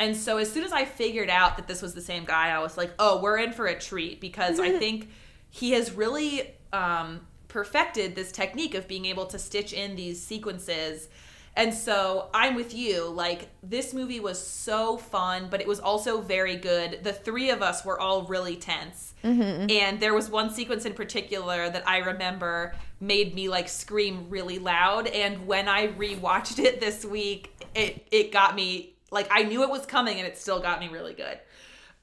And 0.00 0.16
so 0.16 0.38
as 0.38 0.52
soon 0.52 0.64
as 0.64 0.72
I 0.72 0.84
figured 0.84 1.30
out 1.30 1.56
that 1.56 1.68
this 1.68 1.80
was 1.80 1.94
the 1.94 2.00
same 2.00 2.24
guy, 2.24 2.50
I 2.50 2.58
was 2.58 2.76
like, 2.76 2.92
"Oh, 2.98 3.20
we're 3.20 3.38
in 3.38 3.52
for 3.52 3.66
a 3.66 3.78
treat 3.78 4.20
because 4.20 4.58
I 4.58 4.72
think 4.78 5.08
he 5.50 5.72
has 5.72 5.92
really 5.92 6.54
um, 6.72 7.20
perfected 7.48 8.16
this 8.16 8.32
technique 8.32 8.74
of 8.74 8.88
being 8.88 9.06
able 9.06 9.26
to 9.26 9.38
stitch 9.38 9.72
in 9.72 9.94
these 9.94 10.20
sequences 10.20 11.08
and 11.56 11.72
so 11.72 12.30
I'm 12.34 12.56
with 12.56 12.74
you. 12.74 13.08
Like, 13.08 13.48
this 13.62 13.94
movie 13.94 14.18
was 14.18 14.44
so 14.44 14.96
fun, 14.96 15.46
but 15.50 15.60
it 15.60 15.68
was 15.68 15.78
also 15.78 16.20
very 16.20 16.56
good. 16.56 17.04
The 17.04 17.12
three 17.12 17.50
of 17.50 17.62
us 17.62 17.84
were 17.84 17.98
all 18.00 18.24
really 18.24 18.56
tense. 18.56 19.14
Mm-hmm. 19.22 19.70
And 19.70 20.00
there 20.00 20.14
was 20.14 20.28
one 20.28 20.50
sequence 20.50 20.84
in 20.84 20.94
particular 20.94 21.70
that 21.70 21.86
I 21.88 21.98
remember 21.98 22.74
made 23.00 23.34
me 23.34 23.48
like 23.48 23.68
scream 23.68 24.26
really 24.28 24.58
loud. 24.58 25.06
And 25.06 25.46
when 25.46 25.68
I 25.68 25.88
rewatched 25.88 26.58
it 26.58 26.80
this 26.80 27.04
week, 27.04 27.54
it, 27.74 28.06
it 28.10 28.32
got 28.32 28.56
me 28.56 28.94
like 29.12 29.28
I 29.30 29.44
knew 29.44 29.62
it 29.62 29.70
was 29.70 29.86
coming 29.86 30.18
and 30.18 30.26
it 30.26 30.36
still 30.36 30.60
got 30.60 30.80
me 30.80 30.88
really 30.88 31.14
good. 31.14 31.38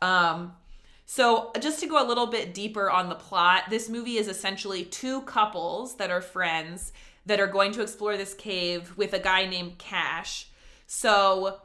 Um, 0.02 0.54
so, 1.06 1.52
just 1.60 1.82
to 1.82 1.88
go 1.88 2.02
a 2.02 2.08
little 2.08 2.28
bit 2.28 2.54
deeper 2.54 2.90
on 2.90 3.10
the 3.10 3.16
plot, 3.16 3.64
this 3.70 3.90
movie 3.90 4.16
is 4.16 4.30
essentially 4.30 4.86
two 4.86 5.24
couples 5.24 5.96
that 5.96 6.10
are 6.10 6.22
friends 6.22 6.94
that 7.26 7.40
are 7.40 7.48
going 7.48 7.72
to 7.74 7.82
explore 7.82 8.18
this 8.18 8.34
cave 8.34 8.94
with 8.98 9.14
a 9.14 9.20
guy 9.20 9.46
named 9.46 9.78
Cash. 9.78 10.48
So 10.88 11.60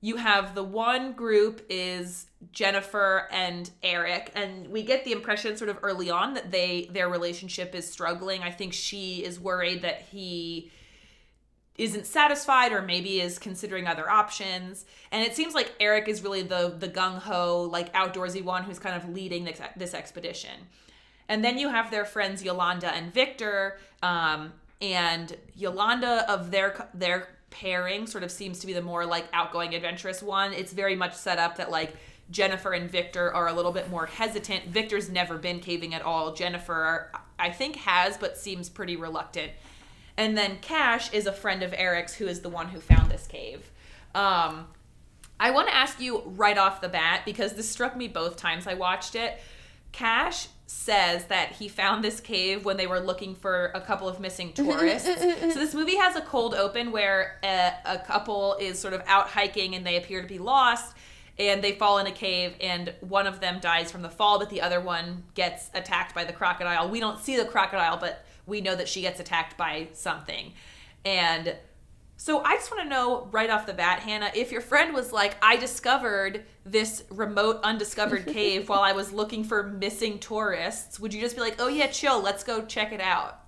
you 0.00 0.16
have 0.16 0.54
the 0.54 0.64
one 0.64 1.12
group 1.12 1.64
is 1.68 2.26
Jennifer 2.50 3.28
and 3.30 3.70
Eric 3.82 4.32
and 4.34 4.68
we 4.68 4.82
get 4.82 5.04
the 5.04 5.12
impression 5.12 5.56
sort 5.56 5.70
of 5.70 5.78
early 5.82 6.10
on 6.10 6.34
that 6.34 6.50
they 6.50 6.90
their 6.92 7.08
relationship 7.08 7.74
is 7.74 7.90
struggling. 7.90 8.42
I 8.42 8.50
think 8.50 8.72
she 8.72 9.24
is 9.24 9.38
worried 9.38 9.82
that 9.82 10.02
he 10.10 10.72
isn't 11.76 12.06
satisfied 12.06 12.72
or 12.72 12.82
maybe 12.82 13.20
is 13.20 13.38
considering 13.38 13.86
other 13.86 14.10
options. 14.10 14.84
And 15.10 15.24
it 15.24 15.34
seems 15.34 15.54
like 15.54 15.72
Eric 15.78 16.08
is 16.08 16.22
really 16.22 16.42
the 16.42 16.74
the 16.76 16.88
gung 16.88 17.18
ho 17.18 17.68
like 17.70 17.94
outdoorsy 17.94 18.42
one 18.42 18.64
who's 18.64 18.80
kind 18.80 18.96
of 18.96 19.08
leading 19.08 19.44
this, 19.44 19.60
this 19.76 19.94
expedition. 19.94 20.66
And 21.28 21.44
then 21.44 21.58
you 21.58 21.68
have 21.68 21.90
their 21.92 22.04
friends 22.04 22.42
Yolanda 22.42 22.92
and 22.92 23.14
Victor 23.14 23.78
um, 24.02 24.52
and 24.82 25.34
Yolanda 25.54 26.30
of 26.30 26.50
their 26.50 26.88
their 26.92 27.28
pairing 27.50 28.06
sort 28.06 28.24
of 28.24 28.30
seems 28.30 28.58
to 28.58 28.66
be 28.66 28.72
the 28.72 28.82
more 28.82 29.06
like 29.06 29.26
outgoing 29.32 29.74
adventurous 29.74 30.22
one. 30.22 30.52
It's 30.52 30.72
very 30.72 30.96
much 30.96 31.14
set 31.14 31.38
up 31.38 31.56
that 31.56 31.70
like 31.70 31.94
Jennifer 32.30 32.72
and 32.72 32.90
Victor 32.90 33.32
are 33.32 33.46
a 33.46 33.52
little 33.52 33.72
bit 33.72 33.90
more 33.90 34.06
hesitant. 34.06 34.66
Victor's 34.66 35.08
never 35.08 35.38
been 35.38 35.60
caving 35.60 35.94
at 35.94 36.02
all. 36.02 36.34
Jennifer 36.34 37.12
I 37.38 37.50
think 37.50 37.76
has 37.76 38.18
but 38.18 38.36
seems 38.36 38.68
pretty 38.68 38.96
reluctant. 38.96 39.52
And 40.16 40.36
then 40.36 40.58
Cash 40.60 41.12
is 41.12 41.26
a 41.26 41.32
friend 41.32 41.62
of 41.62 41.72
Eric's 41.76 42.14
who 42.14 42.26
is 42.26 42.40
the 42.40 42.48
one 42.48 42.68
who 42.68 42.80
found 42.80 43.10
this 43.10 43.26
cave. 43.26 43.70
Um, 44.14 44.66
I 45.40 45.50
want 45.50 45.68
to 45.68 45.74
ask 45.74 46.00
you 46.00 46.22
right 46.26 46.58
off 46.58 46.80
the 46.80 46.88
bat 46.88 47.22
because 47.24 47.54
this 47.54 47.68
struck 47.68 47.96
me 47.96 48.08
both 48.08 48.36
times 48.36 48.66
I 48.66 48.74
watched 48.74 49.14
it. 49.14 49.40
Cash 49.90 50.48
says 50.72 51.26
that 51.26 51.52
he 51.52 51.68
found 51.68 52.02
this 52.02 52.18
cave 52.18 52.64
when 52.64 52.76
they 52.76 52.86
were 52.86 52.98
looking 52.98 53.34
for 53.34 53.70
a 53.74 53.80
couple 53.80 54.08
of 54.08 54.18
missing 54.18 54.52
mm-hmm, 54.52 54.68
mm-hmm, 54.68 54.78
tourists. 54.78 55.08
Mm-hmm, 55.08 55.50
so 55.50 55.58
this 55.58 55.74
movie 55.74 55.96
has 55.96 56.16
a 56.16 56.20
cold 56.22 56.54
open 56.54 56.90
where 56.90 57.38
a, 57.44 57.72
a, 57.84 57.98
couple 57.98 58.56
is 58.60 58.78
sort 58.78 58.94
of 58.94 59.02
out 59.06 59.28
hiking 59.28 59.74
and 59.74 59.86
they 59.86 59.96
appear 59.96 60.22
to 60.22 60.26
be 60.26 60.38
lost 60.38 60.96
and 61.38 61.62
they 61.62 61.72
fall 61.72 61.98
in 61.98 62.06
a 62.06 62.12
cave 62.12 62.54
and 62.60 62.92
one 63.00 63.26
of 63.26 63.38
them 63.40 63.60
dies 63.60 63.92
from 63.92 64.02
the 64.02 64.08
fall 64.10 64.38
but 64.38 64.50
the 64.50 64.60
other 64.60 64.80
one 64.80 65.22
gets 65.34 65.70
attacked 65.74 66.14
by 66.14 66.24
the 66.24 66.32
crocodile. 66.32 66.88
We 66.88 67.00
don't 67.00 67.20
see 67.20 67.36
the 67.36 67.44
crocodile 67.44 67.98
but 67.98 68.24
we 68.46 68.60
know 68.60 68.74
that 68.74 68.88
she 68.88 69.02
gets 69.02 69.20
attacked 69.20 69.56
by 69.56 69.88
something. 69.92 70.52
And 71.04 71.56
so 72.22 72.40
I 72.44 72.54
just 72.54 72.70
want 72.70 72.84
to 72.84 72.88
know 72.88 73.26
right 73.32 73.50
off 73.50 73.66
the 73.66 73.72
bat, 73.72 73.98
Hannah, 73.98 74.30
if 74.32 74.52
your 74.52 74.60
friend 74.60 74.94
was 74.94 75.10
like, 75.12 75.34
I 75.42 75.56
discovered 75.56 76.44
this 76.64 77.02
remote 77.10 77.58
undiscovered 77.64 78.26
cave 78.32 78.68
while 78.68 78.78
I 78.78 78.92
was 78.92 79.12
looking 79.12 79.42
for 79.42 79.64
missing 79.64 80.20
tourists, 80.20 81.00
would 81.00 81.12
you 81.12 81.20
just 81.20 81.34
be 81.34 81.42
like, 81.42 81.56
oh 81.58 81.66
yeah, 81.66 81.88
chill, 81.88 82.22
let's 82.22 82.44
go 82.44 82.64
check 82.64 82.92
it 82.92 83.00
out? 83.00 83.40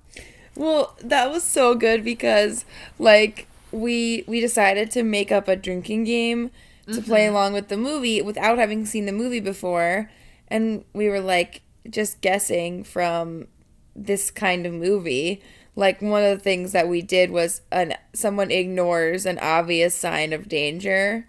Well, 0.56 0.96
that 1.04 1.30
was 1.30 1.44
so 1.44 1.76
good 1.76 2.02
because 2.02 2.64
like 2.98 3.46
we 3.70 4.24
we 4.26 4.40
decided 4.40 4.90
to 4.90 5.04
make 5.04 5.30
up 5.30 5.46
a 5.46 5.54
drinking 5.54 6.02
game 6.02 6.50
to 6.86 6.94
mm-hmm. 6.94 7.02
play 7.02 7.26
along 7.26 7.52
with 7.52 7.68
the 7.68 7.76
movie 7.76 8.20
without 8.22 8.58
having 8.58 8.86
seen 8.86 9.06
the 9.06 9.12
movie 9.12 9.38
before 9.38 10.10
and 10.48 10.84
we 10.92 11.08
were 11.08 11.20
like 11.20 11.62
just 11.88 12.20
guessing 12.20 12.82
from 12.82 13.46
this 13.94 14.32
kind 14.32 14.66
of 14.66 14.72
movie 14.72 15.40
like 15.76 16.00
one 16.00 16.22
of 16.22 16.36
the 16.36 16.42
things 16.42 16.72
that 16.72 16.88
we 16.88 17.02
did 17.02 17.30
was 17.30 17.62
an 17.72 17.94
someone 18.12 18.50
ignores 18.50 19.26
an 19.26 19.38
obvious 19.40 19.94
sign 19.94 20.32
of 20.32 20.48
danger. 20.48 21.28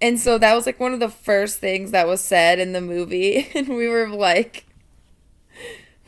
And 0.00 0.18
so 0.18 0.38
that 0.38 0.54
was 0.54 0.66
like 0.66 0.80
one 0.80 0.92
of 0.92 1.00
the 1.00 1.08
first 1.08 1.58
things 1.58 1.90
that 1.92 2.06
was 2.06 2.20
said 2.20 2.58
in 2.58 2.72
the 2.72 2.80
movie 2.80 3.48
and 3.54 3.68
we 3.68 3.88
were 3.88 4.08
like 4.08 4.66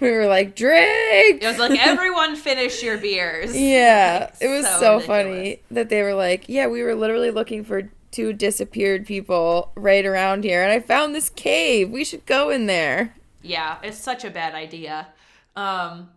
we 0.01 0.11
were 0.11 0.27
like 0.27 0.55
drink. 0.55 1.43
It 1.43 1.47
was 1.47 1.59
like 1.59 1.79
everyone 1.87 2.37
finish 2.37 2.83
your 2.83 2.99
beers. 2.99 3.57
Yeah. 3.57 4.31
Like, 4.31 4.43
it 4.43 4.49
was 4.49 4.67
so, 4.67 4.99
so 4.99 5.01
funny 5.01 5.61
that 5.71 5.89
they 5.89 6.03
were 6.03 6.15
like, 6.15 6.49
yeah, 6.49 6.67
we 6.67 6.83
were 6.83 6.95
literally 6.95 7.31
looking 7.31 7.65
for 7.65 7.91
two 8.11 8.33
disappeared 8.33 9.07
people 9.07 9.73
right 9.75 10.07
around 10.07 10.45
here 10.45 10.63
and 10.63 10.73
I 10.73 10.81
found 10.81 11.15
this 11.15 11.29
cave. 11.29 11.91
We 11.91 12.05
should 12.05 12.25
go 12.25 12.49
in 12.49 12.67
there. 12.67 13.15
Yeah, 13.43 13.77
it's 13.83 13.99
such 13.99 14.25
a 14.25 14.31
bad 14.31 14.55
idea. 14.55 15.09
Um 15.55 16.11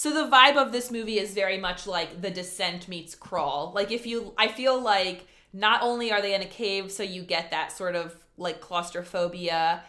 so 0.00 0.14
the 0.14 0.34
vibe 0.34 0.56
of 0.56 0.72
this 0.72 0.90
movie 0.90 1.18
is 1.18 1.34
very 1.34 1.58
much 1.58 1.86
like 1.86 2.22
The 2.22 2.30
Descent 2.30 2.88
meets 2.88 3.14
Crawl. 3.14 3.70
Like 3.74 3.90
if 3.90 4.06
you 4.06 4.32
I 4.38 4.48
feel 4.48 4.80
like 4.80 5.26
not 5.52 5.82
only 5.82 6.10
are 6.10 6.22
they 6.22 6.34
in 6.34 6.40
a 6.40 6.46
cave 6.46 6.90
so 6.90 7.02
you 7.02 7.22
get 7.22 7.50
that 7.50 7.70
sort 7.70 7.94
of 7.94 8.16
like 8.38 8.62
claustrophobia 8.62 9.82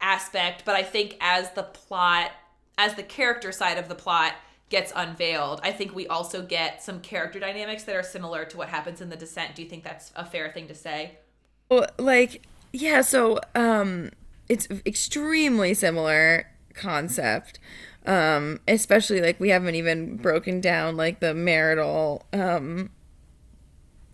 aspect, 0.00 0.62
but 0.64 0.74
I 0.74 0.82
think 0.82 1.18
as 1.20 1.50
the 1.50 1.64
plot 1.64 2.30
as 2.78 2.94
the 2.94 3.02
character 3.02 3.52
side 3.52 3.76
of 3.76 3.90
the 3.90 3.94
plot 3.94 4.36
gets 4.70 4.90
unveiled, 4.96 5.60
I 5.62 5.72
think 5.72 5.94
we 5.94 6.06
also 6.06 6.40
get 6.40 6.82
some 6.82 7.00
character 7.00 7.38
dynamics 7.38 7.84
that 7.84 7.94
are 7.94 8.02
similar 8.02 8.46
to 8.46 8.56
what 8.56 8.70
happens 8.70 9.02
in 9.02 9.10
The 9.10 9.16
Descent. 9.16 9.54
Do 9.54 9.62
you 9.62 9.68
think 9.68 9.84
that's 9.84 10.12
a 10.16 10.24
fair 10.24 10.50
thing 10.50 10.66
to 10.68 10.74
say? 10.74 11.18
Well, 11.68 11.88
like 11.98 12.46
yeah, 12.72 13.02
so 13.02 13.38
um 13.54 14.12
it's 14.48 14.66
extremely 14.86 15.74
similar 15.74 16.46
concept 16.72 17.58
um 18.08 18.58
especially 18.66 19.20
like 19.20 19.38
we 19.38 19.50
haven't 19.50 19.74
even 19.74 20.16
broken 20.16 20.60
down 20.60 20.96
like 20.96 21.20
the 21.20 21.34
marital 21.34 22.24
um 22.32 22.90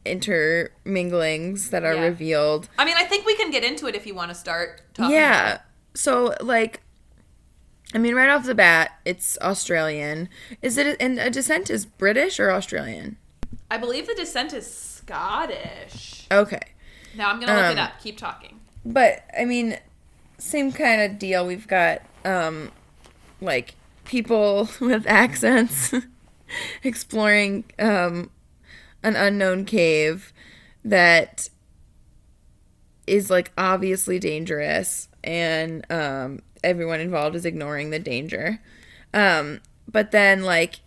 interminglings 0.04 1.70
that 1.70 1.82
are 1.82 1.94
yeah. 1.94 2.02
revealed. 2.02 2.68
I 2.76 2.84
mean 2.84 2.96
i 2.98 3.04
think 3.04 3.24
we 3.24 3.36
can 3.36 3.50
get 3.50 3.64
into 3.64 3.86
it 3.86 3.94
if 3.94 4.06
you 4.06 4.14
want 4.14 4.30
to 4.30 4.34
start 4.34 4.82
talking 4.92 5.14
yeah. 5.14 5.60
so 5.94 6.34
like 6.40 6.82
i 7.94 7.98
mean 7.98 8.14
right 8.14 8.28
off 8.28 8.44
the 8.44 8.54
bat 8.54 8.98
it's 9.04 9.38
australian. 9.40 10.28
Is 10.60 10.76
it 10.76 10.96
and 11.00 11.18
a 11.18 11.30
descent 11.30 11.70
is 11.70 11.86
british 11.86 12.38
or 12.38 12.50
australian? 12.50 13.16
I 13.70 13.78
believe 13.78 14.06
the 14.06 14.14
descent 14.14 14.52
is 14.52 14.70
scottish. 14.70 16.26
Okay. 16.30 16.60
Now 17.16 17.30
i'm 17.30 17.38
gonna 17.38 17.54
look 17.54 17.64
um, 17.64 17.72
it 17.72 17.78
up. 17.78 18.00
Keep 18.02 18.18
talking. 18.18 18.60
but 18.84 19.24
i 19.38 19.44
mean 19.44 19.78
same 20.36 20.72
kind 20.72 21.00
of 21.00 21.18
deal. 21.18 21.46
We've 21.46 21.68
got 21.68 22.02
um 22.24 22.72
like 23.40 23.76
people 24.04 24.68
with 24.80 25.06
accents 25.06 25.94
exploring 26.82 27.64
um, 27.78 28.30
an 29.02 29.16
unknown 29.16 29.64
cave 29.64 30.32
that 30.84 31.48
is 33.06 33.30
like 33.30 33.52
obviously 33.58 34.18
dangerous 34.18 35.08
and 35.22 35.90
um, 35.90 36.40
everyone 36.62 37.00
involved 37.00 37.36
is 37.36 37.44
ignoring 37.44 37.90
the 37.90 37.98
danger. 37.98 38.60
Um, 39.12 39.60
but 39.90 40.10
then 40.10 40.42
like 40.42 40.80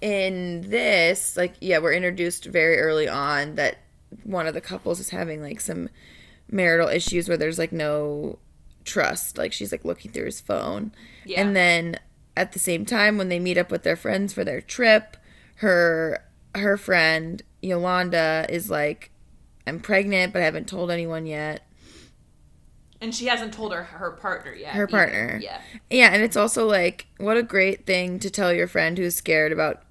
in 0.00 0.68
this 0.68 1.36
like 1.36 1.54
yeah 1.60 1.78
we're 1.78 1.92
introduced 1.92 2.44
very 2.44 2.78
early 2.78 3.08
on 3.08 3.54
that 3.54 3.78
one 4.24 4.46
of 4.46 4.52
the 4.52 4.60
couples 4.60 5.00
is 5.00 5.08
having 5.10 5.40
like 5.40 5.60
some 5.60 5.88
marital 6.50 6.88
issues 6.88 7.28
where 7.28 7.36
there's 7.36 7.58
like 7.58 7.72
no 7.72 8.38
trust. 8.84 9.38
Like 9.38 9.52
she's 9.52 9.72
like 9.72 9.84
looking 9.84 10.10
through 10.10 10.26
his 10.26 10.40
phone. 10.40 10.92
Yeah. 11.24 11.40
and 11.40 11.56
then 11.56 11.98
at 12.36 12.52
the 12.52 12.58
same 12.58 12.84
time 12.84 13.16
when 13.16 13.28
they 13.28 13.38
meet 13.38 13.58
up 13.58 13.70
with 13.70 13.82
their 13.82 13.96
friends 13.96 14.32
for 14.32 14.44
their 14.44 14.60
trip 14.60 15.16
her 15.56 16.24
her 16.54 16.76
friend 16.76 17.42
yolanda 17.62 18.46
is 18.48 18.70
like 18.70 19.10
i'm 19.66 19.80
pregnant 19.80 20.32
but 20.32 20.42
i 20.42 20.44
haven't 20.44 20.68
told 20.68 20.90
anyone 20.90 21.26
yet 21.26 21.66
and 23.00 23.14
she 23.14 23.26
hasn't 23.26 23.52
told 23.52 23.72
her 23.72 23.84
her 23.84 24.12
partner 24.12 24.52
yet 24.52 24.74
her 24.74 24.86
partner 24.86 25.38
yeah 25.42 25.60
yeah 25.90 26.10
and 26.12 26.22
it's 26.22 26.36
also 26.36 26.66
like 26.66 27.06
what 27.18 27.36
a 27.36 27.42
great 27.42 27.86
thing 27.86 28.18
to 28.18 28.30
tell 28.30 28.52
your 28.52 28.66
friend 28.66 28.98
who's 28.98 29.14
scared 29.14 29.52
about 29.52 29.84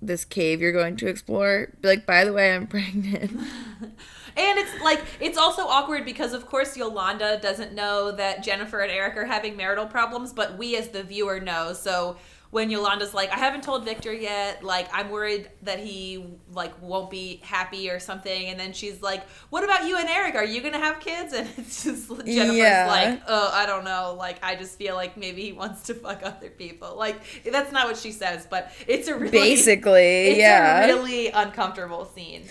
this 0.00 0.24
cave 0.24 0.60
you're 0.60 0.72
going 0.72 0.96
to 0.96 1.06
explore. 1.06 1.72
Like, 1.82 2.06
by 2.06 2.24
the 2.24 2.32
way, 2.32 2.54
I'm 2.54 2.66
pregnant. 2.68 3.38
and 4.38 4.58
it's 4.58 4.80
like 4.82 5.02
it's 5.20 5.36
also 5.36 5.62
awkward 5.62 6.04
because 6.04 6.32
of 6.32 6.46
course 6.46 6.76
Yolanda 6.76 7.38
doesn't 7.42 7.74
know 7.74 8.12
that 8.12 8.42
Jennifer 8.42 8.80
and 8.80 8.90
Eric 8.90 9.16
are 9.16 9.24
having 9.24 9.56
marital 9.56 9.86
problems, 9.86 10.32
but 10.32 10.56
we 10.56 10.76
as 10.76 10.88
the 10.88 11.02
viewer 11.02 11.40
know. 11.40 11.72
So 11.72 12.16
when 12.50 12.70
Yolanda's 12.70 13.12
like, 13.12 13.30
I 13.30 13.36
haven't 13.36 13.62
told 13.62 13.84
Victor 13.84 14.12
yet. 14.12 14.64
Like, 14.64 14.88
I'm 14.92 15.10
worried 15.10 15.50
that 15.62 15.78
he 15.78 16.24
like 16.54 16.80
won't 16.80 17.10
be 17.10 17.40
happy 17.42 17.90
or 17.90 18.00
something. 18.00 18.46
And 18.46 18.58
then 18.58 18.72
she's 18.72 19.02
like, 19.02 19.28
What 19.50 19.64
about 19.64 19.86
you 19.86 19.98
and 19.98 20.08
Eric? 20.08 20.34
Are 20.34 20.44
you 20.44 20.62
gonna 20.62 20.78
have 20.78 21.00
kids? 21.00 21.32
And 21.38 21.48
it's 21.58 21.84
just 21.84 22.08
Jennifer's 22.08 22.56
yeah. 22.56 22.86
like, 22.88 23.22
Oh, 23.28 23.50
I 23.52 23.66
don't 23.66 23.84
know. 23.84 24.16
Like, 24.18 24.42
I 24.42 24.56
just 24.56 24.78
feel 24.78 24.94
like 24.94 25.16
maybe 25.16 25.42
he 25.42 25.52
wants 25.52 25.82
to 25.84 25.94
fuck 25.94 26.22
other 26.24 26.48
people. 26.48 26.96
Like, 26.96 27.20
that's 27.44 27.70
not 27.70 27.86
what 27.86 27.96
she 27.96 28.12
says, 28.12 28.46
but 28.48 28.72
it's 28.86 29.08
a 29.08 29.14
really 29.14 29.30
basically, 29.30 30.00
it's 30.28 30.38
yeah, 30.38 30.84
a 30.84 30.86
really 30.86 31.28
uncomfortable 31.28 32.06
scene. 32.06 32.44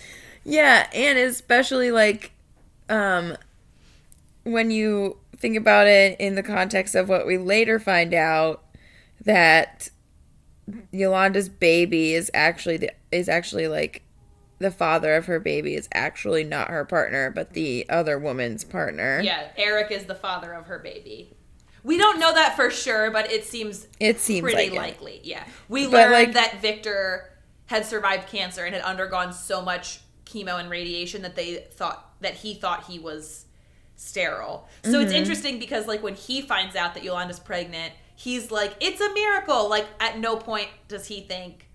Yeah, 0.48 0.88
and 0.94 1.18
especially 1.18 1.92
like, 1.92 2.32
um, 2.88 3.36
when 4.44 4.72
you 4.72 5.18
think 5.36 5.58
about 5.58 5.88
it 5.88 6.18
in 6.22 6.36
the 6.36 6.44
context 6.44 6.96
of 6.96 7.10
what 7.10 7.28
we 7.28 7.38
later 7.38 7.80
find 7.80 8.14
out 8.14 8.64
that 9.26 9.90
Yolanda's 10.92 11.50
baby 11.50 12.14
is 12.14 12.32
actually 12.34 12.78
the, 12.78 12.92
is 13.12 13.28
actually 13.28 13.68
like 13.68 14.04
the 14.60 14.72
father 14.72 15.16
of 15.16 15.26
her 15.26 15.40
baby 15.42 15.76
is 15.76 15.90
actually 15.94 16.46
not 16.46 16.70
her 16.70 16.86
partner, 16.86 17.30
but 17.30 17.52
the 17.52 17.86
other 17.90 18.18
woman's 18.18 18.64
partner. 18.64 19.20
Yeah, 19.22 19.50
Eric 19.58 19.92
is 19.92 20.06
the 20.06 20.16
father 20.16 20.54
of 20.54 20.68
her 20.68 20.80
baby. 20.80 21.36
We 21.84 21.98
don't 21.98 22.22
know 22.22 22.34
that 22.34 22.56
for 22.56 22.72
sure, 22.72 23.12
but 23.12 23.30
it 23.30 23.44
seems 23.44 23.88
it 24.00 24.22
seems 24.22 24.44
pretty 24.44 24.70
like 24.70 24.80
likely. 24.80 25.16
It. 25.16 25.26
Yeah, 25.26 25.44
we 25.68 25.86
but 25.86 25.94
learned 25.94 26.14
like, 26.14 26.34
that 26.34 26.62
Victor 26.62 27.34
had 27.66 27.86
survived 27.86 28.30
cancer 28.30 28.64
and 28.64 28.74
had 28.74 28.84
undergone 28.84 29.34
so 29.34 29.62
much 29.62 30.00
chemo 30.28 30.60
and 30.60 30.70
radiation 30.70 31.22
that 31.24 31.36
they 31.36 31.66
thought 31.72 32.14
that 32.22 32.36
he 32.36 32.54
thought 32.54 32.86
he 32.86 33.00
was 33.00 33.46
sterile. 33.96 34.68
So 34.84 34.92
mm-hmm. 34.92 35.02
it's 35.02 35.12
interesting 35.12 35.60
because 35.60 35.88
like 35.88 36.04
when 36.04 36.16
he 36.16 36.42
finds 36.42 36.76
out 36.76 36.94
that 36.94 37.04
Yolanda's 37.04 37.40
pregnant, 37.40 37.94
he's 38.16 38.52
like, 38.52 38.76
it's 38.80 39.00
a 39.00 39.14
miracle. 39.14 39.70
Like, 39.70 39.88
at 40.00 40.20
no 40.20 40.36
point 40.36 40.68
does 40.88 41.08
he 41.08 41.22
think 41.22 41.68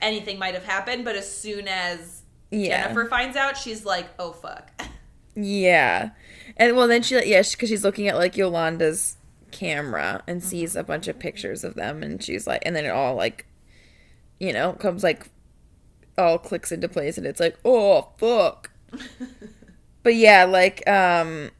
anything 0.00 0.38
might 0.38 0.54
have 0.54 0.64
happened, 0.64 1.04
but 1.04 1.14
as 1.14 1.30
soon 1.30 1.68
as 1.68 2.22
yeah. 2.50 2.84
Jennifer 2.84 3.06
finds 3.06 3.36
out, 3.36 3.56
she's 3.56 3.84
like, 3.84 4.08
oh, 4.18 4.32
fuck. 4.32 4.70
Yeah. 5.34 6.10
And 6.56 6.76
well, 6.76 6.88
then 6.88 7.02
she, 7.02 7.16
like 7.16 7.26
yeah, 7.26 7.42
because 7.42 7.68
she's 7.68 7.84
looking 7.84 8.08
at 8.08 8.16
like 8.16 8.36
Yolanda's 8.36 9.16
camera 9.52 10.22
and 10.26 10.42
sees 10.42 10.74
a 10.74 10.82
bunch 10.82 11.06
of 11.06 11.18
pictures 11.18 11.64
of 11.64 11.74
them, 11.74 12.02
and 12.02 12.22
she's 12.22 12.46
like, 12.46 12.62
and 12.66 12.74
then 12.74 12.84
it 12.84 12.90
all 12.90 13.14
like, 13.14 13.46
you 14.38 14.52
know, 14.52 14.72
comes 14.72 15.04
like, 15.04 15.28
all 16.20 16.38
clicks 16.38 16.72
into 16.72 16.88
place, 16.88 17.18
and 17.18 17.26
it's 17.26 17.40
like, 17.40 17.58
oh, 17.64 18.10
fuck. 18.18 18.70
but 20.02 20.14
yeah, 20.14 20.44
like, 20.44 20.88
um, 20.88 21.50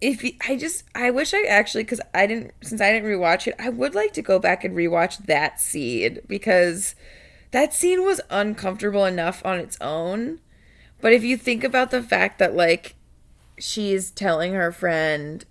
if 0.00 0.24
I 0.48 0.56
just 0.56 0.84
I 0.94 1.10
wish 1.10 1.34
I 1.34 1.42
actually 1.42 1.84
because 1.84 2.00
I 2.14 2.26
didn't 2.26 2.52
since 2.62 2.80
I 2.80 2.92
didn't 2.92 3.08
rewatch 3.08 3.46
it 3.46 3.54
I 3.58 3.68
would 3.68 3.94
like 3.94 4.12
to 4.14 4.22
go 4.22 4.38
back 4.38 4.64
and 4.64 4.74
rewatch 4.74 5.26
that 5.26 5.60
scene 5.60 6.18
because 6.26 6.94
that 7.50 7.74
scene 7.74 8.04
was 8.04 8.20
uncomfortable 8.30 9.04
enough 9.04 9.44
on 9.44 9.58
its 9.58 9.76
own 9.80 10.40
but 11.00 11.12
if 11.12 11.22
you 11.22 11.36
think 11.36 11.64
about 11.64 11.90
the 11.90 12.02
fact 12.02 12.38
that 12.38 12.54
like 12.54 12.94
she's 13.58 14.10
telling 14.10 14.54
her 14.54 14.72
friend 14.72 15.44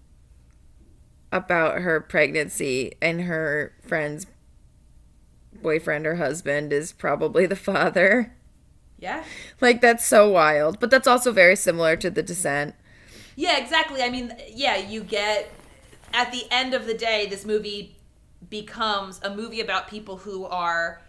about 1.31 1.81
her 1.81 2.01
pregnancy 2.01 2.93
and 3.01 3.21
her 3.21 3.73
friend's 3.85 4.25
boyfriend 5.61 6.07
or 6.07 6.15
husband 6.15 6.73
is 6.73 6.91
probably 6.91 7.45
the 7.45 7.55
father 7.55 8.35
yeah 8.99 9.23
like 9.61 9.81
that's 9.81 10.05
so 10.05 10.29
wild 10.29 10.79
but 10.79 10.89
that's 10.89 11.07
also 11.07 11.31
very 11.31 11.55
similar 11.55 11.95
to 11.95 12.09
the 12.09 12.23
descent 12.23 12.75
yeah, 13.39 13.57
exactly. 13.57 14.01
I 14.01 14.09
mean, 14.09 14.35
yeah, 14.49 14.75
you 14.75 15.01
get 15.01 15.49
at 16.13 16.29
the 16.33 16.43
end 16.51 16.73
of 16.73 16.85
the 16.85 16.93
day, 16.93 17.25
this 17.27 17.45
movie 17.45 17.95
becomes 18.49 19.21
a 19.23 19.33
movie 19.33 19.61
about 19.61 19.87
people 19.87 20.17
who 20.17 20.43
are 20.43 21.01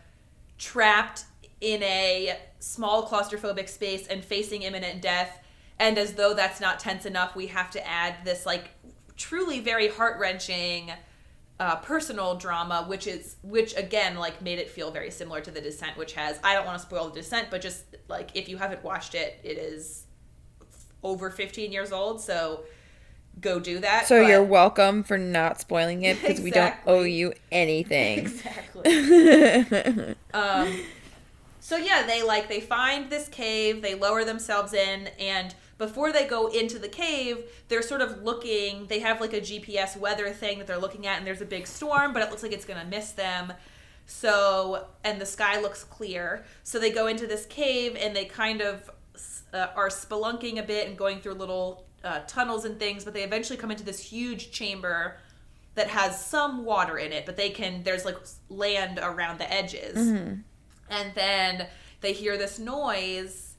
trapped 0.57 1.25
in 1.61 1.83
a 1.83 2.39
small 2.61 3.09
claustrophobic 3.09 3.69
space 3.69 4.07
and 4.07 4.25
facing 4.25 4.63
imminent 4.63 5.03
death. 5.03 5.43
And 5.81 5.99
as 5.99 6.13
though 6.13 6.33
that's 6.33 6.61
not 6.61 6.79
tense 6.79 7.05
enough, 7.05 7.35
we 7.35 7.49
have 7.49 7.69
to 7.73 7.85
add 7.85 8.15
this 8.25 8.47
like 8.47 8.71
truly 9.17 9.59
very 9.59 9.89
heart 9.89 10.21
wrenching 10.21 10.93
uh, 11.61 11.77
personal 11.77 12.35
drama, 12.37 12.85
which 12.89 13.07
is 13.07 13.37
which 13.43 13.77
again 13.77 14.17
like 14.17 14.41
made 14.41 14.59
it 14.59 14.71
feel 14.71 14.91
very 14.91 15.11
similar 15.11 15.43
to 15.43 15.51
The 15.51 15.61
Descent, 15.61 15.97
which 15.99 16.15
has 16.15 16.41
I 16.43 16.55
don't 16.55 16.65
want 16.65 16.81
to 16.81 16.87
spoil 16.87 17.11
The 17.11 17.21
Descent, 17.21 17.49
but 17.51 17.61
just 17.61 17.85
like 18.09 18.31
if 18.35 18.49
you 18.49 18.57
haven't 18.57 18.83
watched 18.83 19.15
it, 19.15 19.39
it 19.45 19.59
is 19.59 20.07
over 21.03 21.29
15 21.29 21.71
years 21.71 21.93
old, 21.93 22.23
so 22.23 22.65
go 23.43 23.61
do 23.61 23.79
that. 23.81 24.07
So 24.07 24.23
but... 24.23 24.29
you're 24.29 24.43
welcome 24.43 25.03
for 25.03 25.19
not 25.19 25.61
spoiling 25.61 26.03
it 26.03 26.19
because 26.23 26.41
exactly. 26.41 26.45
we 26.45 26.51
don't 26.51 26.75
owe 26.87 27.03
you 27.03 27.35
anything. 27.53 28.21
exactly. 28.21 30.15
um, 30.33 30.81
so 31.61 31.77
yeah, 31.77 32.07
they 32.07 32.23
like 32.23 32.49
they 32.49 32.61
find 32.61 33.11
this 33.11 33.29
cave, 33.29 33.83
they 33.83 33.95
lower 33.95 34.25
themselves 34.25 34.73
in, 34.73 35.09
and 35.19 35.55
before 35.81 36.13
they 36.13 36.27
go 36.27 36.49
into 36.49 36.79
the 36.79 36.91
cave, 36.91 37.43
they're 37.69 37.81
sort 37.81 38.03
of 38.03 38.23
looking. 38.23 38.87
They 38.87 38.99
have 38.99 39.19
like 39.19 39.33
a 39.33 39.41
GPS 39.41 39.97
weather 39.97 40.29
thing 40.31 40.59
that 40.59 40.67
they're 40.67 40.79
looking 40.79 41.07
at, 41.07 41.17
and 41.17 41.27
there's 41.27 41.41
a 41.41 41.47
big 41.47 41.67
storm, 41.67 42.13
but 42.13 42.21
it 42.23 42.29
looks 42.29 42.43
like 42.43 42.53
it's 42.53 42.67
gonna 42.67 42.85
miss 42.85 43.13
them. 43.13 43.55
So, 44.05 44.89
and 45.05 45.19
the 45.19 45.25
sky 45.25 45.59
looks 45.59 45.83
clear. 45.83 46.45
So 46.65 46.79
they 46.79 46.91
go 46.91 47.07
into 47.07 47.27
this 47.27 47.47
cave 47.47 47.97
and 47.99 48.15
they 48.15 48.27
kind 48.27 48.61
of 48.61 48.91
uh, 49.55 49.69
are 49.75 49.89
spelunking 49.89 50.59
a 50.59 50.63
bit 50.63 50.87
and 50.87 50.99
going 50.99 51.21
through 51.21 51.35
little 51.35 51.87
uh, 52.05 52.21
tunnels 52.27 52.67
and 52.67 52.79
things, 52.79 53.03
but 53.03 53.15
they 53.15 53.23
eventually 53.23 53.57
come 53.57 53.71
into 53.71 53.85
this 53.85 54.01
huge 54.01 54.51
chamber 54.51 55.17
that 55.77 55.89
has 55.89 56.23
some 56.23 56.67
water 56.67 56.99
in 56.99 57.11
it, 57.11 57.25
but 57.25 57.39
they 57.39 57.49
can 57.49 57.83
there's 57.85 58.05
like 58.05 58.19
land 58.51 58.99
around 59.03 59.39
the 59.39 59.51
edges. 59.51 59.97
Mm-hmm. 59.97 60.35
And 60.91 61.15
then 61.15 61.69
they 62.03 62.13
hear 62.13 62.37
this 62.37 62.59
noise 62.59 63.50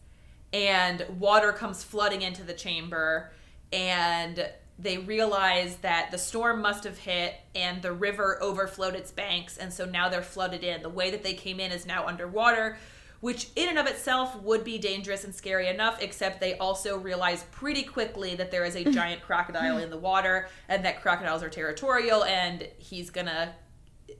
and 0.53 1.05
water 1.19 1.51
comes 1.51 1.83
flooding 1.83 2.21
into 2.21 2.43
the 2.43 2.53
chamber 2.53 3.31
and 3.71 4.49
they 4.77 4.97
realize 4.97 5.77
that 5.77 6.09
the 6.11 6.17
storm 6.17 6.61
must 6.61 6.83
have 6.83 6.97
hit 6.97 7.35
and 7.55 7.81
the 7.81 7.91
river 7.91 8.39
overflowed 8.41 8.95
its 8.95 9.11
banks 9.11 9.57
and 9.57 9.71
so 9.71 9.85
now 9.85 10.09
they're 10.09 10.21
flooded 10.21 10.63
in. 10.63 10.81
The 10.81 10.89
way 10.89 11.11
that 11.11 11.23
they 11.23 11.33
came 11.33 11.59
in 11.59 11.71
is 11.71 11.85
now 11.85 12.07
underwater 12.07 12.77
which 13.21 13.49
in 13.55 13.69
and 13.69 13.77
of 13.77 13.85
itself 13.85 14.35
would 14.41 14.63
be 14.63 14.77
dangerous 14.77 15.23
and 15.23 15.33
scary 15.33 15.67
enough, 15.67 16.01
except 16.01 16.41
they 16.41 16.57
also 16.57 16.97
realize 16.97 17.45
pretty 17.51 17.83
quickly 17.83 18.35
that 18.35 18.51
there 18.51 18.65
is 18.65 18.75
a 18.75 18.83
giant 18.91 19.21
crocodile 19.21 19.77
in 19.77 19.89
the 19.89 19.97
water 19.97 20.49
and 20.67 20.83
that 20.83 21.01
crocodiles 21.01 21.41
are 21.41 21.49
territorial 21.49 22.23
and 22.25 22.67
he's 22.77 23.09
gonna. 23.09 23.53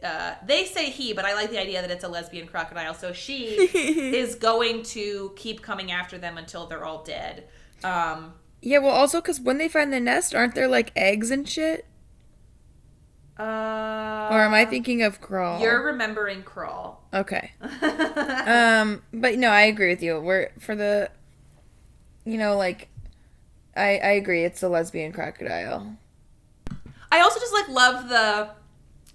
Uh, 0.03 0.35
they 0.45 0.65
say 0.65 0.89
he, 0.89 1.13
but 1.13 1.25
I 1.25 1.33
like 1.33 1.49
the 1.49 1.59
idea 1.59 1.81
that 1.81 1.91
it's 1.91 2.03
a 2.03 2.07
lesbian 2.07 2.47
crocodile. 2.47 2.93
So 2.93 3.13
she 3.13 3.45
is 3.75 4.35
going 4.35 4.83
to 4.83 5.33
keep 5.35 5.61
coming 5.61 5.91
after 5.91 6.17
them 6.17 6.37
until 6.37 6.67
they're 6.67 6.85
all 6.85 7.03
dead. 7.03 7.47
Um, 7.83 8.33
yeah, 8.61 8.77
well, 8.77 8.93
also 8.93 9.21
because 9.21 9.39
when 9.39 9.57
they 9.57 9.67
find 9.67 9.91
the 9.91 9.99
nest, 9.99 10.35
aren't 10.35 10.55
there 10.55 10.67
like 10.67 10.91
eggs 10.95 11.31
and 11.31 11.47
shit? 11.47 11.85
Uh, 13.39 14.29
or 14.31 14.41
am 14.41 14.53
I 14.53 14.65
thinking 14.65 15.01
of 15.01 15.19
Crawl? 15.19 15.61
You're 15.61 15.83
remembering 15.83 16.43
Crawl. 16.43 17.03
Okay. 17.11 17.51
um, 17.81 19.01
but 19.11 19.37
no, 19.39 19.49
I 19.49 19.61
agree 19.61 19.89
with 19.89 20.03
you. 20.03 20.19
We're 20.19 20.51
for 20.59 20.75
the, 20.75 21.09
you 22.23 22.37
know, 22.37 22.55
like, 22.55 22.89
I 23.75 23.97
I 23.97 24.11
agree. 24.11 24.43
It's 24.43 24.61
a 24.61 24.69
lesbian 24.69 25.11
crocodile. 25.11 25.97
I 27.11 27.21
also 27.21 27.39
just 27.39 27.53
like 27.53 27.67
love 27.67 28.09
the 28.09 28.51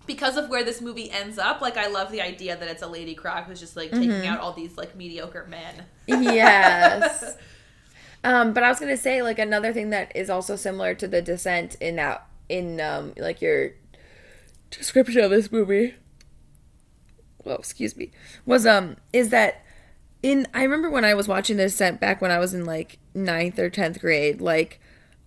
because 0.07 0.37
of 0.37 0.49
where 0.49 0.65
this 0.65 0.81
movie 0.81 1.11
ends 1.11 1.39
up. 1.39 1.61
Like, 1.61 1.77
I 1.77 1.89
love 1.89 2.11
the 2.11 2.21
idea 2.21 2.57
that 2.57 2.69
it's 2.69 2.83
a 2.83 2.87
lady 2.87 3.15
croc 3.15 3.47
who's 3.47 3.61
just 3.61 3.77
like 3.77 3.91
taking 3.91 4.11
mm-hmm. 4.11 4.33
out 4.33 4.41
all 4.41 4.53
these 4.53 4.77
like 4.77 4.95
mediocre 4.95 5.47
men. 5.49 5.85
yes. 6.07 7.37
um, 8.25 8.53
but 8.53 8.63
I 8.63 8.69
was 8.69 8.79
gonna 8.79 8.97
say 8.97 9.23
like 9.23 9.39
another 9.39 9.73
thing 9.73 9.91
that 9.91 10.15
is 10.15 10.31
also 10.31 10.57
similar 10.57 10.95
to 10.95 11.09
the 11.09 11.21
descent 11.21 11.77
in 11.81 11.97
that 11.97 12.27
in 12.49 12.81
um 12.81 13.13
like 13.17 13.41
your 13.41 13.73
description 14.71 15.23
of 15.23 15.31
this 15.31 15.51
movie 15.51 15.95
well 17.45 17.57
excuse 17.57 17.97
me 17.97 18.11
was 18.45 18.67
um 18.67 18.97
is 19.13 19.31
that 19.31 19.65
in 20.23 20.47
i 20.55 20.63
remember 20.63 20.91
when 20.91 21.05
i 21.05 21.15
was 21.15 21.29
watching 21.29 21.57
this 21.57 21.75
sent 21.75 22.01
back 22.01 22.21
when 22.21 22.31
i 22.31 22.39
was 22.39 22.55
in 22.55 22.65
like 22.65 22.99
ninth 23.15 23.59
or 23.59 23.71
10th 23.71 24.01
grade 24.01 24.41
like 24.41 24.81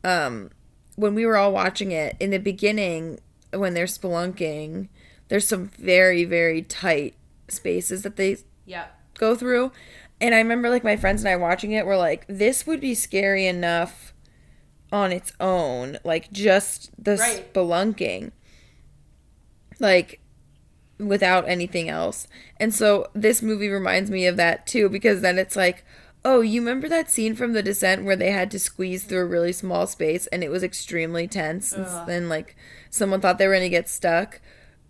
um 0.04 0.50
when 0.96 1.15
we 1.15 1.26
were 1.26 1.38
all 1.38 1.52
watching 1.52 1.92
it 1.92 2.15
in 2.20 2.30
the 2.30 2.38
beginning 2.38 3.20
when 3.54 3.74
they're 3.74 3.86
spelunking 3.86 4.88
there's 5.28 5.48
some 5.48 5.68
very 5.68 6.26
very 6.26 6.62
tight 6.62 7.16
spaces 7.48 8.04
that 8.04 8.16
they 8.16 8.38
yeah 8.66 8.88
go 9.18 9.36
through 9.36 9.72
and 10.22 10.36
i 10.36 10.38
remember 10.38 10.70
like 10.70 10.84
my 10.84 10.96
friends 10.96 11.22
and 11.22 11.30
i 11.30 11.36
watching 11.36 11.72
it 11.72 11.86
were 11.86 11.98
like 11.98 12.26
this 12.28 12.66
would 12.68 12.80
be 12.80 12.94
scary 12.94 13.46
enough 13.46 14.14
on 14.92 15.12
its 15.12 15.34
own 15.40 15.98
like 16.04 16.32
just 16.32 16.92
the 17.04 17.16
right. 17.18 17.54
spelunking 17.54 18.32
like 19.80 20.20
without 21.00 21.48
anything 21.48 21.90
else. 21.90 22.28
And 22.58 22.74
so 22.74 23.10
this 23.14 23.42
movie 23.42 23.70
reminds 23.70 24.12
me 24.12 24.28
of 24.28 24.38
that 24.38 24.68
too 24.68 24.90
because 24.90 25.22
then 25.22 25.40
it's 25.40 25.56
like, 25.56 25.86
oh, 26.25 26.41
you 26.41 26.62
remember 26.62 26.89
that 26.89 27.10
scene 27.10 27.36
from 27.36 27.53
The 27.53 27.63
Descent 27.63 28.03
where 28.03 28.15
they 28.15 28.32
had 28.32 28.51
to 28.51 28.60
squeeze 28.60 29.03
through 29.03 29.21
a 29.21 29.25
really 29.25 29.53
small 29.53 29.88
space 29.88 30.27
and 30.27 30.43
it 30.43 30.49
was 30.49 30.63
extremely 30.63 31.27
tense 31.27 31.73
Ugh. 31.73 32.10
and 32.10 32.29
like 32.29 32.55
someone 32.89 33.21
thought 33.21 33.38
they 33.38 33.47
were 33.47 33.53
going 33.53 33.63
to 33.63 33.69
get 33.69 33.89
stuck? 33.89 34.41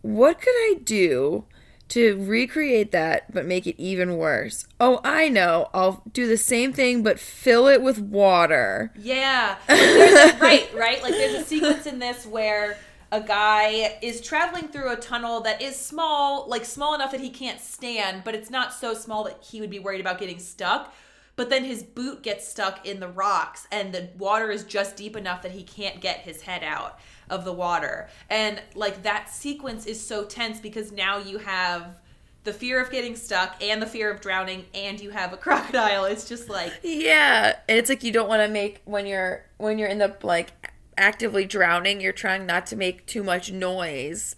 What 0.02 0.42
could 0.42 0.56
I 0.56 0.76
do 0.84 1.46
to 1.90 2.24
recreate 2.24 2.92
that 2.92 3.32
but 3.34 3.46
make 3.46 3.68
it 3.68 3.80
even 3.82 4.18
worse? 4.18 4.66
Oh, 4.80 5.02
I 5.04 5.30
know. 5.30 5.70
I'll 5.74 6.04
do 6.12 6.28
the 6.28 6.38
same 6.38 6.74
thing 6.74 7.04
but 7.04 7.20
fill 7.20 7.68
it 7.68 7.82
with 7.82 8.00
water. 8.00 8.92
Yeah. 8.98 9.58
A, 9.68 10.38
right, 10.42 10.70
right? 10.74 11.02
Like 11.04 11.14
there's 11.14 11.42
a 11.42 11.46
sequence 11.46 11.86
in 11.86 12.00
this 12.00 12.26
where 12.26 12.78
a 13.12 13.22
guy 13.22 13.98
is 14.02 14.22
traveling 14.22 14.68
through 14.68 14.92
a 14.92 14.96
tunnel 14.96 15.42
that 15.42 15.62
is 15.62 15.76
small, 15.76 16.48
like 16.48 16.64
small 16.66 16.94
enough 16.94 17.12
that 17.12 17.22
he 17.22 17.30
can't 17.30 17.60
stand, 17.60 18.24
but 18.24 18.36
it's 18.36 18.50
not 18.50 18.74
so 18.74 18.94
small 18.94 19.24
that 19.24 19.38
he 19.42 19.62
would 19.62 19.70
be 19.72 19.80
worried 19.80 20.02
about 20.02 20.20
getting 20.20 20.40
stuck. 20.40 20.94
But 21.40 21.50
then 21.50 21.64
his 21.64 21.84
boot 21.84 22.22
gets 22.22 22.46
stuck 22.46 22.86
in 22.86 23.00
the 23.00 23.08
rocks, 23.08 23.66
and 23.72 23.94
the 23.94 24.10
water 24.18 24.52
is 24.52 24.66
just 24.66 24.98
deep 24.98 25.16
enough 25.16 25.42
that 25.44 25.54
he 25.54 25.64
can't 25.64 26.02
get 26.02 26.20
his 26.20 26.42
head 26.42 26.64
out 26.64 27.00
of 27.30 27.46
the 27.46 27.54
water. 27.54 28.10
And 28.30 28.62
like 28.76 29.04
that 29.04 29.30
sequence 29.30 29.86
is 29.86 30.06
so 30.06 30.26
tense 30.26 30.60
because 30.60 30.92
now 30.92 31.18
you 31.18 31.38
have 31.38 32.00
the 32.44 32.52
fear 32.52 32.82
of 32.82 32.92
getting 32.92 33.16
stuck 33.16 33.56
and 33.64 33.82
the 33.82 33.86
fear 33.86 34.12
of 34.12 34.20
drowning 34.20 34.66
and 34.74 35.00
you 35.00 35.12
have 35.12 35.34
a 35.34 35.38
crocodile 35.46 36.06
it's 36.06 36.28
just 36.28 36.50
like 36.50 36.72
yeah 36.84 37.58
it's 37.68 37.90
like 37.90 38.02
you 38.02 38.14
don't 38.14 38.30
want 38.30 38.42
to 38.42 38.48
make 38.48 38.82
when 38.86 39.06
you're 39.06 39.44
when 39.58 39.78
you're 39.78 39.90
in 39.90 39.98
the 39.98 40.16
like 40.24 40.72
actively 41.00 41.46
drowning, 41.46 42.02
you're 42.02 42.12
trying 42.12 42.46
not 42.46 42.68
to 42.68 42.76
make 42.76 43.06
too 43.08 43.24
much 43.24 43.52
noise 43.52 44.36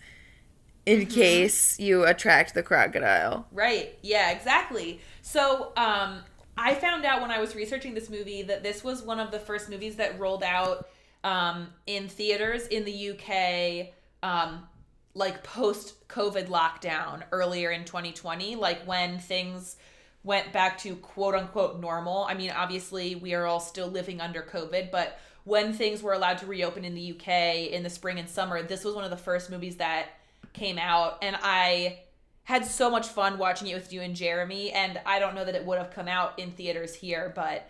in 0.86 1.02
mm-hmm. 1.02 1.10
case 1.10 1.80
you 1.80 2.06
attract 2.06 2.54
the 2.54 2.64
crocodile. 2.64 3.48
Right. 3.52 3.98
Yeah, 4.02 4.32
exactly. 4.32 5.02
So, 5.22 5.74
um, 5.76 6.24
I 6.64 6.76
found 6.76 7.06
out 7.06 7.22
when 7.22 7.32
I 7.32 7.40
was 7.40 7.56
researching 7.56 7.96
this 7.96 8.08
movie 8.08 8.44
that 8.44 8.62
this 8.62 8.84
was 8.84 9.02
one 9.02 9.20
of 9.20 9.32
the 9.32 9.40
first 9.40 9.68
movies 9.68 9.96
that 9.96 10.20
rolled 10.20 10.44
out 10.44 10.88
um, 11.24 11.70
in 11.88 12.08
theaters 12.08 12.68
in 12.68 12.86
the 12.86 13.10
UK, 13.10 13.88
um, 14.22 14.68
like 15.16 15.44
post 15.44 16.08
COVID 16.08 16.50
lockdown 16.50 17.24
earlier 17.32 17.72
in 17.72 17.84
2020, 17.84 18.58
like 18.58 18.86
when 18.86 19.18
things 19.18 19.78
went 20.24 20.54
back 20.54 20.78
to 20.78 20.96
quote 20.98 21.34
unquote 21.34 21.80
normal. 21.80 22.26
I 22.26 22.36
mean, 22.36 22.52
obviously, 22.52 23.16
we 23.16 23.34
are 23.34 23.48
all 23.48 23.60
still 23.60 23.88
living 23.88 24.22
under 24.22 24.44
COVID, 24.44 24.92
but 24.92 25.20
when 25.46 25.74
things 25.74 26.04
were 26.04 26.14
allowed 26.14 26.38
to 26.38 26.46
reopen 26.46 26.86
in 26.86 26.94
the 26.94 27.12
UK 27.14 27.72
in 27.72 27.82
the 27.82 27.90
spring 27.90 28.20
and 28.20 28.30
summer, 28.30 28.62
this 28.62 28.86
was 28.86 28.94
one 28.94 29.04
of 29.04 29.10
the 29.10 29.18
first 29.18 29.50
movies 29.50 29.78
that 29.78 30.10
came 30.54 30.78
out. 30.78 31.18
And 31.24 31.36
I 31.42 32.02
had 32.44 32.66
so 32.66 32.90
much 32.90 33.08
fun 33.08 33.38
watching 33.38 33.68
it 33.68 33.76
with 33.76 33.94
you 33.94 34.02
and 34.02 34.16
Jeremy. 34.16 34.72
And 34.72 35.00
I 35.06 35.20
don't 35.20 35.36
know 35.36 35.46
that 35.46 35.56
it 35.56 35.66
would 35.66 35.78
have 35.78 35.92
come 35.92 36.08
out 36.08 36.38
in 36.40 36.52
theaters 36.52 36.96
here, 36.96 37.32
but 37.36 37.70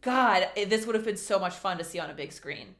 God, 0.00 0.48
this 0.54 0.86
would 0.86 0.94
have 0.94 1.04
been 1.04 1.16
so 1.16 1.38
much 1.38 1.54
fun 1.54 1.78
to 1.78 1.84
see 1.84 1.98
on 1.98 2.10
a 2.10 2.14
big 2.14 2.32
screen. 2.32 2.74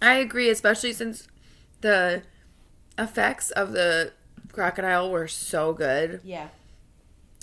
I 0.00 0.14
agree, 0.14 0.50
especially 0.50 0.92
since 0.92 1.28
the 1.80 2.22
effects 2.98 3.50
of 3.50 3.72
the 3.72 4.12
crocodile 4.52 5.10
were 5.10 5.28
so 5.28 5.72
good. 5.72 6.20
Yeah. 6.24 6.48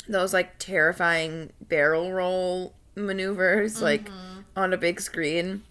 Those 0.07 0.33
like 0.33 0.57
terrifying 0.59 1.51
barrel 1.61 2.11
roll 2.11 2.73
maneuvers, 2.95 3.75
mm-hmm. 3.75 3.83
like 3.83 4.09
on 4.55 4.73
a 4.73 4.77
big 4.77 4.99
screen, 4.99 5.63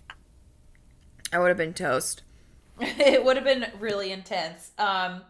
I 1.33 1.39
would 1.39 1.49
have 1.49 1.57
been 1.57 1.75
toast. 1.75 2.23
it 2.81 3.25
would 3.25 3.37
have 3.37 3.45
been 3.45 3.67
really 3.79 4.13
intense. 4.13 4.73
Um, 4.79 5.23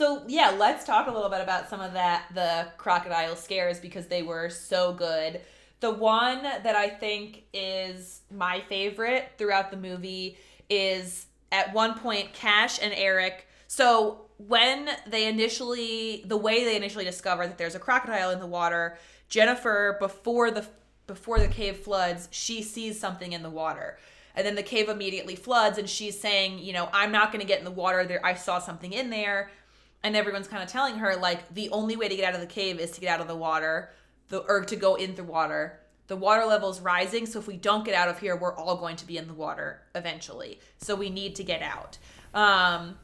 so 0.00 0.22
yeah, 0.28 0.56
let's 0.58 0.86
talk 0.86 1.08
a 1.08 1.10
little 1.10 1.28
bit 1.28 1.42
about 1.42 1.68
some 1.68 1.82
of 1.82 1.92
that 1.92 2.24
the 2.32 2.68
crocodile 2.78 3.36
scares 3.36 3.78
because 3.78 4.06
they 4.06 4.22
were 4.22 4.48
so 4.48 4.94
good. 4.94 5.42
The 5.80 5.90
one 5.90 6.42
that 6.42 6.74
I 6.74 6.88
think 6.88 7.42
is 7.52 8.22
my 8.34 8.60
favorite 8.60 9.32
throughout 9.36 9.70
the 9.70 9.76
movie 9.76 10.38
is 10.70 11.26
at 11.52 11.74
one 11.74 11.98
point 11.98 12.32
Cash 12.32 12.78
and 12.80 12.94
Eric. 12.94 13.46
So 13.66 14.22
when 14.38 14.88
they 15.06 15.28
initially 15.28 16.24
the 16.26 16.38
way 16.38 16.64
they 16.64 16.76
initially 16.76 17.04
discover 17.04 17.46
that 17.46 17.58
there's 17.58 17.74
a 17.74 17.78
crocodile 17.78 18.30
in 18.30 18.40
the 18.40 18.46
water, 18.46 18.96
Jennifer 19.28 19.98
before 20.00 20.50
the 20.50 20.66
before 21.08 21.40
the 21.40 21.48
cave 21.48 21.76
floods, 21.76 22.26
she 22.30 22.62
sees 22.62 22.98
something 22.98 23.34
in 23.34 23.42
the 23.42 23.50
water. 23.50 23.98
And 24.34 24.46
then 24.46 24.54
the 24.54 24.62
cave 24.62 24.88
immediately 24.88 25.36
floods 25.36 25.76
and 25.76 25.86
she's 25.86 26.18
saying, 26.18 26.60
you 26.60 26.72
know, 26.72 26.88
I'm 26.94 27.12
not 27.12 27.32
going 27.32 27.42
to 27.42 27.46
get 27.46 27.58
in 27.58 27.66
the 27.66 27.70
water. 27.70 28.06
There 28.06 28.24
I 28.24 28.32
saw 28.32 28.60
something 28.60 28.94
in 28.94 29.10
there. 29.10 29.50
And 30.02 30.16
everyone's 30.16 30.48
kind 30.48 30.62
of 30.62 30.68
telling 30.68 30.96
her 30.96 31.16
like 31.16 31.52
the 31.54 31.70
only 31.70 31.96
way 31.96 32.08
to 32.08 32.16
get 32.16 32.24
out 32.24 32.34
of 32.34 32.40
the 32.40 32.46
cave 32.46 32.80
is 32.80 32.90
to 32.92 33.00
get 33.00 33.08
out 33.08 33.20
of 33.20 33.28
the 33.28 33.36
water, 33.36 33.90
the 34.28 34.38
or 34.38 34.64
to 34.64 34.76
go 34.76 34.94
in 34.94 35.14
the 35.14 35.24
water. 35.24 35.80
The 36.06 36.16
water 36.16 36.44
level 36.44 36.70
is 36.70 36.80
rising, 36.80 37.26
so 37.26 37.38
if 37.38 37.46
we 37.46 37.56
don't 37.56 37.84
get 37.84 37.94
out 37.94 38.08
of 38.08 38.18
here, 38.18 38.34
we're 38.34 38.54
all 38.56 38.76
going 38.76 38.96
to 38.96 39.06
be 39.06 39.16
in 39.16 39.28
the 39.28 39.34
water 39.34 39.82
eventually. 39.94 40.58
So 40.78 40.96
we 40.96 41.08
need 41.08 41.36
to 41.36 41.44
get 41.44 41.62
out. 41.62 41.98
Um, 42.34 42.96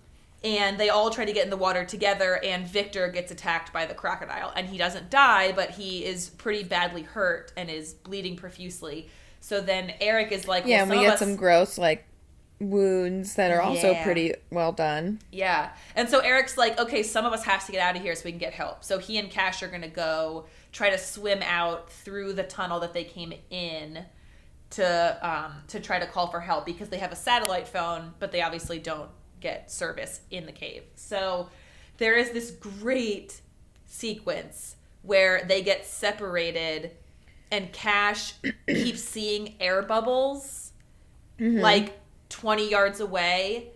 and 0.44 0.78
they 0.78 0.90
all 0.90 1.10
try 1.10 1.24
to 1.24 1.32
get 1.32 1.44
in 1.44 1.50
the 1.50 1.56
water 1.56 1.84
together 1.84 2.38
and 2.44 2.66
Victor 2.66 3.08
gets 3.08 3.32
attacked 3.32 3.72
by 3.72 3.86
the 3.86 3.94
crocodile 3.94 4.52
and 4.54 4.68
he 4.68 4.78
doesn't 4.78 5.10
die 5.10 5.52
but 5.52 5.70
he 5.70 6.04
is 6.04 6.30
pretty 6.30 6.62
badly 6.62 7.02
hurt 7.02 7.52
and 7.56 7.70
is 7.70 7.94
bleeding 7.94 8.36
profusely 8.36 9.08
so 9.40 9.60
then 9.60 9.92
Eric 10.00 10.32
is 10.32 10.46
like 10.46 10.64
yeah 10.66 10.84
well, 10.84 10.98
we 10.98 11.04
get 11.04 11.14
us... 11.14 11.18
some 11.18 11.36
gross 11.36 11.78
like 11.78 12.06
wounds 12.58 13.34
that 13.34 13.50
are 13.50 13.60
also 13.60 13.90
yeah. 13.90 14.02
pretty 14.02 14.32
well 14.50 14.72
done 14.72 15.18
yeah 15.30 15.70
and 15.94 16.08
so 16.08 16.20
Eric's 16.20 16.56
like 16.56 16.78
okay 16.78 17.02
some 17.02 17.26
of 17.26 17.32
us 17.32 17.44
have 17.44 17.64
to 17.66 17.72
get 17.72 17.82
out 17.82 17.96
of 17.96 18.02
here 18.02 18.14
so 18.14 18.22
we 18.24 18.30
can 18.30 18.38
get 18.38 18.54
help 18.54 18.82
so 18.82 18.98
he 18.98 19.18
and 19.18 19.30
Cash 19.30 19.62
are 19.62 19.68
gonna 19.68 19.88
go 19.88 20.46
try 20.72 20.88
to 20.88 20.96
swim 20.96 21.42
out 21.42 21.90
through 21.90 22.32
the 22.32 22.42
tunnel 22.42 22.80
that 22.80 22.94
they 22.94 23.04
came 23.04 23.34
in 23.50 24.04
to 24.70 25.18
um, 25.22 25.52
to 25.68 25.80
try 25.80 25.98
to 25.98 26.06
call 26.06 26.28
for 26.28 26.40
help 26.40 26.64
because 26.64 26.88
they 26.88 26.98
have 26.98 27.12
a 27.12 27.16
satellite 27.16 27.68
phone 27.68 28.14
but 28.18 28.32
they 28.32 28.40
obviously 28.40 28.78
don't 28.78 29.10
get 29.40 29.70
service 29.70 30.20
in 30.30 30.46
the 30.46 30.52
cave. 30.52 30.82
So 30.94 31.48
there 31.98 32.16
is 32.16 32.30
this 32.30 32.50
great 32.50 33.40
sequence 33.86 34.76
where 35.02 35.44
they 35.46 35.62
get 35.62 35.86
separated 35.86 36.92
and 37.50 37.72
Cash 37.72 38.34
keeps 38.68 39.02
seeing 39.02 39.54
air 39.60 39.82
bubbles 39.82 40.72
mm-hmm. 41.38 41.60
like 41.60 41.98
20 42.28 42.68
yards 42.68 43.00
away, 43.00 43.70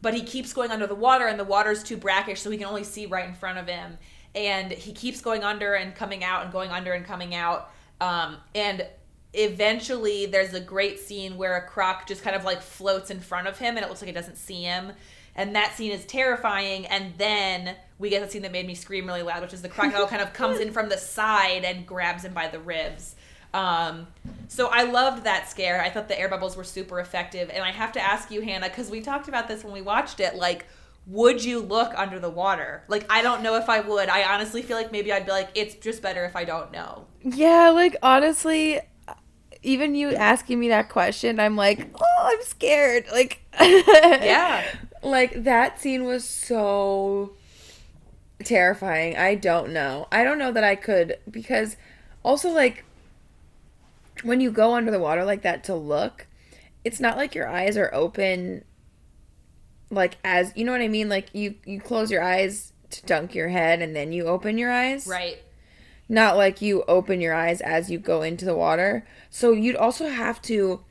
but 0.00 0.14
he 0.14 0.22
keeps 0.22 0.52
going 0.52 0.70
under 0.70 0.86
the 0.86 0.94
water 0.94 1.26
and 1.26 1.38
the 1.38 1.44
water's 1.44 1.82
too 1.82 1.96
brackish 1.96 2.40
so 2.40 2.50
he 2.50 2.58
can 2.58 2.66
only 2.66 2.84
see 2.84 3.06
right 3.06 3.28
in 3.28 3.34
front 3.34 3.58
of 3.58 3.66
him. 3.66 3.98
And 4.34 4.72
he 4.72 4.92
keeps 4.92 5.20
going 5.20 5.44
under 5.44 5.74
and 5.74 5.94
coming 5.94 6.24
out 6.24 6.44
and 6.44 6.52
going 6.52 6.70
under 6.70 6.92
and 6.92 7.04
coming 7.04 7.34
out. 7.34 7.70
Um, 8.00 8.38
and 8.54 8.86
eventually 9.34 10.26
there's 10.26 10.52
a 10.52 10.60
great 10.60 10.98
scene 10.98 11.36
where 11.36 11.56
a 11.56 11.66
croc 11.66 12.06
just 12.06 12.22
kind 12.22 12.36
of 12.36 12.44
like 12.44 12.60
floats 12.60 13.10
in 13.10 13.20
front 13.20 13.46
of 13.46 13.58
him 13.58 13.76
and 13.76 13.84
it 13.84 13.88
looks 13.88 14.02
like 14.02 14.10
it 14.10 14.14
doesn't 14.14 14.36
see 14.36 14.62
him 14.62 14.92
and 15.34 15.56
that 15.56 15.74
scene 15.74 15.90
is 15.90 16.04
terrifying 16.04 16.84
and 16.86 17.14
then 17.16 17.74
we 17.98 18.10
get 18.10 18.22
the 18.22 18.30
scene 18.30 18.42
that 18.42 18.52
made 18.52 18.66
me 18.66 18.74
scream 18.74 19.06
really 19.06 19.22
loud 19.22 19.40
which 19.40 19.54
is 19.54 19.62
the 19.62 19.68
crocodile 19.70 20.06
kind 20.06 20.20
of 20.20 20.34
comes 20.34 20.58
in 20.60 20.70
from 20.70 20.90
the 20.90 20.98
side 20.98 21.64
and 21.64 21.86
grabs 21.86 22.26
him 22.26 22.34
by 22.34 22.46
the 22.46 22.58
ribs 22.58 23.16
um, 23.54 24.06
so 24.48 24.68
i 24.68 24.82
loved 24.82 25.24
that 25.24 25.48
scare 25.48 25.80
i 25.82 25.90
thought 25.90 26.08
the 26.08 26.18
air 26.18 26.28
bubbles 26.28 26.56
were 26.56 26.64
super 26.64 27.00
effective 27.00 27.50
and 27.52 27.62
i 27.62 27.70
have 27.70 27.92
to 27.92 28.00
ask 28.00 28.30
you 28.30 28.40
hannah 28.40 28.68
because 28.68 28.90
we 28.90 29.00
talked 29.00 29.28
about 29.28 29.48
this 29.48 29.64
when 29.64 29.72
we 29.72 29.82
watched 29.82 30.20
it 30.20 30.34
like 30.34 30.66
would 31.06 31.44
you 31.44 31.58
look 31.58 31.92
under 31.96 32.20
the 32.20 32.30
water? 32.30 32.84
Like, 32.86 33.06
I 33.10 33.22
don't 33.22 33.42
know 33.42 33.56
if 33.56 33.68
I 33.68 33.80
would. 33.80 34.08
I 34.08 34.22
honestly 34.32 34.62
feel 34.62 34.76
like 34.76 34.92
maybe 34.92 35.12
I'd 35.12 35.26
be 35.26 35.32
like, 35.32 35.50
it's 35.54 35.74
just 35.74 36.00
better 36.00 36.24
if 36.24 36.36
I 36.36 36.44
don't 36.44 36.70
know. 36.70 37.06
Yeah, 37.22 37.70
like, 37.70 37.96
honestly, 38.02 38.78
even 39.62 39.94
you 39.94 40.14
asking 40.14 40.60
me 40.60 40.68
that 40.68 40.88
question, 40.88 41.40
I'm 41.40 41.56
like, 41.56 41.88
oh, 41.94 42.32
I'm 42.32 42.42
scared. 42.42 43.06
Like, 43.12 43.40
yeah, 43.60 44.64
like 45.02 45.44
that 45.44 45.80
scene 45.80 46.04
was 46.04 46.24
so 46.24 47.32
terrifying. 48.44 49.16
I 49.16 49.34
don't 49.34 49.72
know. 49.72 50.08
I 50.10 50.24
don't 50.24 50.38
know 50.38 50.52
that 50.52 50.64
I 50.64 50.74
could 50.74 51.18
because 51.30 51.76
also 52.24 52.50
like 52.50 52.84
when 54.22 54.40
you 54.40 54.50
go 54.50 54.74
under 54.74 54.90
the 54.90 54.98
water 54.98 55.24
like 55.24 55.42
that 55.42 55.64
to 55.64 55.74
look, 55.74 56.26
it's 56.84 57.00
not 57.00 57.16
like 57.16 57.34
your 57.34 57.48
eyes 57.48 57.76
are 57.76 57.92
open 57.94 58.64
like 59.92 60.16
as 60.24 60.52
you 60.56 60.64
know 60.64 60.72
what 60.72 60.80
I 60.80 60.88
mean? 60.88 61.08
Like 61.08 61.28
you 61.32 61.54
you 61.64 61.80
close 61.80 62.10
your 62.10 62.22
eyes 62.22 62.72
to 62.90 63.06
dunk 63.06 63.34
your 63.34 63.48
head 63.48 63.82
and 63.82 63.94
then 63.94 64.12
you 64.12 64.26
open 64.26 64.58
your 64.58 64.72
eyes. 64.72 65.06
Right. 65.06 65.38
Not 66.08 66.36
like 66.36 66.60
you 66.60 66.82
open 66.88 67.20
your 67.20 67.34
eyes 67.34 67.60
as 67.60 67.90
you 67.90 67.98
go 67.98 68.22
into 68.22 68.44
the 68.44 68.56
water. 68.56 69.06
So 69.30 69.52
you'd 69.52 69.76
also 69.76 70.08
have 70.08 70.42
to, 70.42 70.84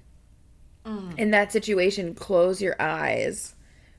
mm. 0.85 1.17
in 1.17 1.31
that 1.31 1.51
situation, 1.51 2.15
close 2.15 2.61
your 2.61 2.75
eyes 2.79 3.55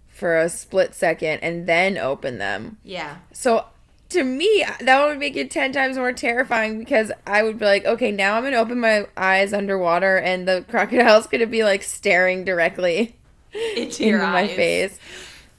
for 0.08 0.37
a 0.38 0.48
split 0.48 0.94
second 0.94 1.40
and 1.40 1.68
then 1.68 1.96
open 1.96 2.38
them. 2.38 2.78
Yeah. 2.82 3.18
So 3.32 3.66
to 4.12 4.25
me, 4.25 4.64
that 4.81 5.07
would 5.07 5.18
make 5.18 5.37
it 5.37 5.51
10 5.51 5.72
times 5.72 5.96
more 5.96 6.12
terrifying 6.12 6.79
because 6.79 7.12
I 7.27 7.42
would 7.42 7.59
be 7.59 7.64
like, 7.64 7.85
okay, 7.85 8.11
now 8.11 8.37
I'm 8.37 8.42
going 8.42 8.53
to 8.53 8.59
open 8.59 8.81
my 8.81 9.07
eyes 9.16 9.53
underwater 9.53 10.16
and 10.16 10.46
the 10.48 10.64
crocodile's 10.68 11.27
going 11.27 11.40
to 11.40 11.46
be 11.46 11.64
like 11.64 11.83
staring 11.83 12.44
directly 12.44 13.16
into, 13.77 14.05
into 14.05 14.18
my 14.18 14.48
face. 14.48 14.98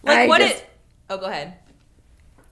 Like, 0.03 0.17
I 0.17 0.27
what 0.27 0.41
just, 0.41 0.55
it 0.55 0.69
Oh, 1.09 1.17
go 1.17 1.25
ahead. 1.27 1.53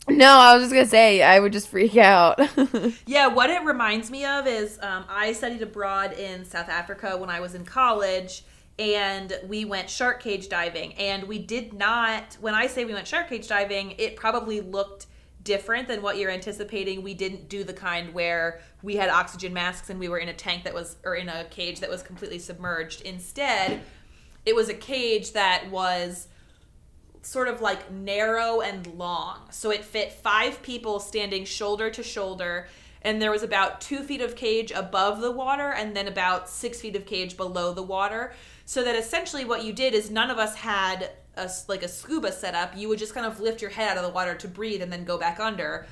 No, 0.07 0.29
I 0.29 0.53
was 0.53 0.63
just 0.63 0.73
gonna 0.73 0.85
say 0.85 1.23
I 1.23 1.39
would 1.39 1.51
just 1.51 1.69
freak 1.69 1.95
out. 1.97 2.39
yeah, 3.05 3.27
what 3.27 3.49
it 3.49 3.63
reminds 3.63 4.11
me 4.11 4.25
of 4.25 4.45
is 4.45 4.77
um, 4.81 5.05
I 5.09 5.31
studied 5.33 5.61
abroad 5.61 6.13
in 6.13 6.43
South 6.43 6.69
Africa 6.69 7.17
when 7.17 7.29
I 7.29 7.39
was 7.39 7.55
in 7.55 7.65
college, 7.65 8.43
and 8.77 9.33
we 9.47 9.63
went 9.63 9.89
shark 9.89 10.21
cage 10.21 10.49
diving. 10.49 10.93
And 10.93 11.23
we 11.23 11.39
did 11.39 11.73
not. 11.73 12.37
When 12.41 12.53
I 12.53 12.67
say 12.67 12.83
we 12.83 12.93
went 12.93 13.07
shark 13.07 13.29
cage 13.29 13.47
diving, 13.47 13.95
it 13.97 14.15
probably 14.15 14.61
looked 14.61 15.07
different 15.43 15.87
than 15.87 16.01
what 16.01 16.17
you're 16.17 16.31
anticipating. 16.31 17.01
We 17.01 17.13
didn't 17.13 17.49
do 17.49 17.63
the 17.63 17.73
kind 17.73 18.13
where 18.13 18.61
we 18.83 18.95
had 18.95 19.09
oxygen 19.09 19.53
masks 19.53 19.89
and 19.89 19.99
we 19.99 20.09
were 20.09 20.17
in 20.17 20.29
a 20.29 20.33
tank 20.33 20.63
that 20.63 20.73
was 20.73 20.97
or 21.03 21.15
in 21.15 21.29
a 21.29 21.45
cage 21.45 21.79
that 21.79 21.89
was 21.89 22.03
completely 22.03 22.39
submerged. 22.39 23.01
Instead, 23.01 23.81
it 24.45 24.55
was 24.55 24.69
a 24.69 24.73
cage 24.73 25.33
that 25.33 25.69
was 25.69 26.27
sort 27.21 27.47
of 27.47 27.61
like 27.61 27.91
narrow 27.91 28.61
and 28.61 28.87
long. 28.87 29.39
So 29.51 29.71
it 29.71 29.83
fit 29.83 30.11
five 30.11 30.61
people 30.61 30.99
standing 30.99 31.45
shoulder 31.45 31.89
to 31.91 32.03
shoulder. 32.03 32.67
And 33.03 33.21
there 33.21 33.31
was 33.31 33.43
about 33.43 33.81
two 33.81 34.03
feet 34.03 34.21
of 34.21 34.35
cage 34.35 34.71
above 34.71 35.21
the 35.21 35.31
water 35.31 35.71
and 35.71 35.95
then 35.95 36.07
about 36.07 36.49
six 36.49 36.81
feet 36.81 36.95
of 36.95 37.05
cage 37.05 37.37
below 37.37 37.73
the 37.73 37.83
water. 37.83 38.33
So 38.65 38.83
that 38.83 38.95
essentially 38.95 39.45
what 39.45 39.63
you 39.63 39.73
did 39.73 39.93
is 39.93 40.09
none 40.09 40.29
of 40.29 40.37
us 40.37 40.55
had 40.55 41.11
a, 41.35 41.49
like 41.67 41.83
a 41.83 41.87
scuba 41.87 42.31
setup. 42.31 42.77
You 42.77 42.89
would 42.89 42.99
just 42.99 43.13
kind 43.13 43.25
of 43.25 43.39
lift 43.39 43.61
your 43.61 43.71
head 43.71 43.89
out 43.89 43.97
of 43.97 44.03
the 44.03 44.09
water 44.09 44.35
to 44.35 44.47
breathe 44.47 44.81
and 44.81 44.91
then 44.91 45.03
go 45.03 45.17
back 45.17 45.39
under. 45.39 45.87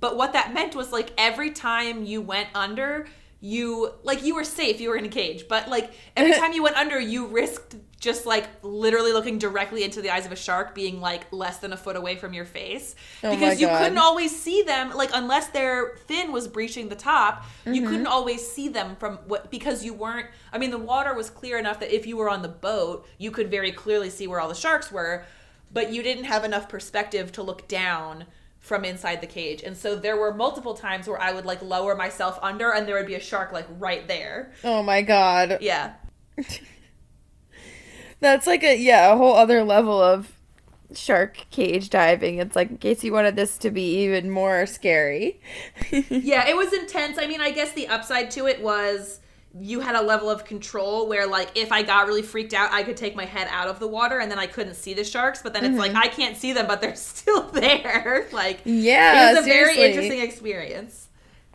But 0.00 0.16
what 0.16 0.32
that 0.32 0.54
meant 0.54 0.74
was 0.74 0.92
like 0.92 1.12
every 1.18 1.50
time 1.50 2.04
you 2.04 2.20
went 2.22 2.48
under, 2.54 3.06
you 3.40 3.94
like 4.02 4.22
you 4.22 4.34
were 4.34 4.44
safe, 4.44 4.80
you 4.80 4.88
were 4.88 4.96
in 4.96 5.04
a 5.04 5.08
cage, 5.08 5.46
but 5.48 5.68
like 5.68 5.92
every 6.16 6.32
time 6.38 6.52
you 6.52 6.62
went 6.62 6.76
under, 6.76 6.98
you 6.98 7.26
risked 7.26 7.76
just 8.00 8.26
like 8.26 8.48
literally 8.62 9.12
looking 9.12 9.38
directly 9.38 9.84
into 9.84 10.02
the 10.02 10.10
eyes 10.10 10.26
of 10.26 10.32
a 10.32 10.36
shark 10.36 10.74
being 10.74 11.00
like 11.00 11.30
less 11.32 11.58
than 11.58 11.72
a 11.72 11.76
foot 11.76 11.94
away 11.94 12.16
from 12.16 12.34
your 12.34 12.44
face 12.44 12.96
oh 13.22 13.30
because 13.30 13.60
you 13.60 13.68
couldn't 13.68 13.98
always 13.98 14.36
see 14.36 14.62
them 14.62 14.90
like 14.96 15.10
unless 15.14 15.48
their 15.48 15.96
fin 16.06 16.32
was 16.32 16.48
breaching 16.48 16.88
the 16.88 16.96
top 16.96 17.44
mm-hmm. 17.44 17.74
you 17.74 17.86
couldn't 17.86 18.06
always 18.08 18.46
see 18.46 18.68
them 18.68 18.96
from 18.96 19.18
what 19.26 19.50
because 19.50 19.84
you 19.84 19.94
weren't 19.94 20.26
i 20.52 20.58
mean 20.58 20.70
the 20.70 20.78
water 20.78 21.14
was 21.14 21.30
clear 21.30 21.58
enough 21.58 21.78
that 21.78 21.94
if 21.94 22.06
you 22.06 22.16
were 22.16 22.28
on 22.28 22.42
the 22.42 22.48
boat 22.48 23.06
you 23.18 23.30
could 23.30 23.50
very 23.50 23.70
clearly 23.70 24.10
see 24.10 24.26
where 24.26 24.40
all 24.40 24.48
the 24.48 24.54
sharks 24.54 24.90
were 24.90 25.24
but 25.72 25.92
you 25.92 26.02
didn't 26.02 26.24
have 26.24 26.44
enough 26.44 26.68
perspective 26.68 27.30
to 27.30 27.42
look 27.42 27.68
down 27.68 28.26
from 28.58 28.84
inside 28.84 29.20
the 29.22 29.26
cage. 29.26 29.62
And 29.62 29.76
so 29.76 29.96
there 29.96 30.16
were 30.16 30.34
multiple 30.34 30.74
times 30.74 31.08
where 31.08 31.20
I 31.20 31.32
would 31.32 31.46
like 31.46 31.62
lower 31.62 31.96
myself 31.96 32.38
under 32.42 32.72
and 32.72 32.86
there 32.86 32.96
would 32.96 33.06
be 33.06 33.14
a 33.14 33.20
shark 33.20 33.52
like 33.52 33.66
right 33.78 34.06
there. 34.06 34.52
Oh 34.62 34.82
my 34.82 35.00
god. 35.02 35.58
Yeah. 35.60 35.94
That's 38.20 38.46
like 38.46 38.62
a 38.62 38.76
yeah, 38.76 39.12
a 39.12 39.16
whole 39.16 39.34
other 39.34 39.64
level 39.64 40.00
of 40.00 40.32
shark 40.94 41.46
cage 41.50 41.90
diving. 41.90 42.38
It's 42.38 42.56
like 42.56 42.70
in 42.70 42.78
case 42.78 43.02
you 43.04 43.12
wanted 43.12 43.36
this 43.36 43.58
to 43.58 43.70
be 43.70 44.04
even 44.04 44.30
more 44.30 44.66
scary. 44.66 45.40
yeah, 45.90 46.48
it 46.48 46.56
was 46.56 46.72
intense. 46.72 47.18
I 47.18 47.26
mean, 47.26 47.40
I 47.40 47.50
guess 47.50 47.72
the 47.72 47.88
upside 47.88 48.30
to 48.32 48.46
it 48.46 48.62
was 48.62 49.20
you 49.58 49.80
had 49.80 49.96
a 49.96 50.00
level 50.00 50.30
of 50.30 50.44
control 50.44 51.08
where 51.08 51.26
like 51.26 51.50
if 51.56 51.72
I 51.72 51.82
got 51.82 52.06
really 52.06 52.22
freaked 52.22 52.54
out, 52.54 52.72
I 52.72 52.82
could 52.82 52.96
take 52.96 53.16
my 53.16 53.24
head 53.24 53.48
out 53.50 53.68
of 53.68 53.80
the 53.80 53.88
water 53.88 54.20
and 54.20 54.30
then 54.30 54.38
I 54.38 54.46
couldn't 54.46 54.74
see 54.74 54.94
the 54.94 55.04
sharks, 55.04 55.42
but 55.42 55.52
then 55.52 55.64
it's 55.64 55.72
mm-hmm. 55.72 55.94
like 55.94 55.94
I 55.94 56.08
can't 56.08 56.36
see 56.36 56.52
them 56.52 56.66
but 56.66 56.80
they're 56.80 56.94
still 56.96 57.42
there. 57.50 58.28
like 58.32 58.60
Yeah. 58.64 59.30
It 59.30 59.34
was 59.34 59.40
a 59.40 59.44
seriously. 59.44 59.76
very 59.76 59.88
interesting 59.88 60.20
experience. 60.20 61.08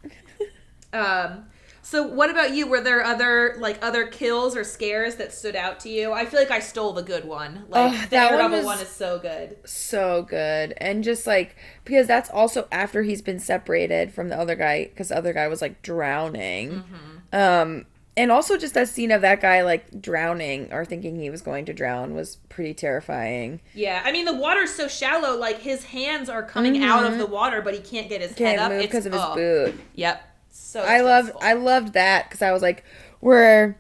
um 0.94 1.46
so 1.86 2.02
what 2.02 2.32
about 2.32 2.56
you? 2.56 2.66
Were 2.66 2.82
there 2.82 3.04
other 3.04 3.58
like 3.60 3.78
other 3.86 4.08
kills 4.08 4.58
or 4.58 4.64
scares 4.64 5.18
that 5.18 5.32
stood 5.32 5.56
out 5.56 5.80
to 5.82 5.90
you? 5.90 6.14
I 6.14 6.26
feel 6.26 6.40
like 6.40 6.50
I 6.50 6.58
stole 6.58 6.94
the 6.94 7.04
good 7.04 7.26
one. 7.26 7.66
Like 7.70 8.10
that 8.10 8.34
one, 8.34 8.64
one 8.64 8.80
is 8.80 8.90
so 8.90 9.20
good. 9.20 9.58
So 9.66 10.24
good. 10.24 10.74
And 10.78 11.04
just 11.04 11.28
like 11.28 11.56
because 11.84 12.08
that's 12.08 12.28
also 12.32 12.68
after 12.72 13.04
he's 13.04 13.22
been 13.22 13.38
separated 13.38 14.12
from 14.12 14.30
the 14.30 14.36
other 14.36 14.56
guy 14.56 14.90
cuz 14.98 15.10
the 15.10 15.18
other 15.18 15.32
guy 15.32 15.48
was 15.48 15.62
like 15.62 15.84
drowning. 15.84 16.72
Mm-hmm. 16.72 17.36
Um 17.36 17.86
and 18.18 18.32
also 18.32 18.58
just 18.58 18.74
that 18.74 18.88
scene 18.88 19.12
of 19.12 19.22
that 19.22 19.40
guy 19.40 19.62
like 19.62 20.02
drowning 20.02 20.74
or 20.74 20.86
thinking 20.86 21.18
he 21.18 21.30
was 21.30 21.44
going 21.44 21.66
to 21.66 21.74
drown 21.74 22.16
was 22.16 22.38
pretty 22.50 22.74
terrifying. 22.74 23.62
Yeah, 23.76 24.02
I 24.04 24.12
mean 24.12 24.26
the 24.26 24.34
water's 24.34 24.74
so 24.74 24.88
shallow, 24.88 25.38
like 25.38 25.60
his 25.60 25.84
hands 25.84 26.30
are 26.30 26.42
coming 26.42 26.74
mm-hmm. 26.74 26.84
out 26.84 27.04
of 27.04 27.12
mm-hmm. 27.12 27.20
the 27.20 27.28
water, 27.28 27.62
but 27.62 27.76
he 27.76 27.80
can't 27.80 28.10
get 28.10 28.22
his 28.22 28.34
can't 28.34 28.60
head 28.60 28.72
up 28.72 28.82
because 28.82 29.06
of 29.06 29.14
his 29.14 29.22
oh. 29.24 29.36
boot. 29.36 29.80
Yep. 29.94 30.32
So 30.76 30.82
I 30.82 31.00
loved 31.00 31.32
I 31.40 31.54
loved 31.54 31.94
that 31.94 32.26
because 32.26 32.42
I 32.42 32.52
was 32.52 32.62
like, 32.62 32.84
we're 33.22 33.78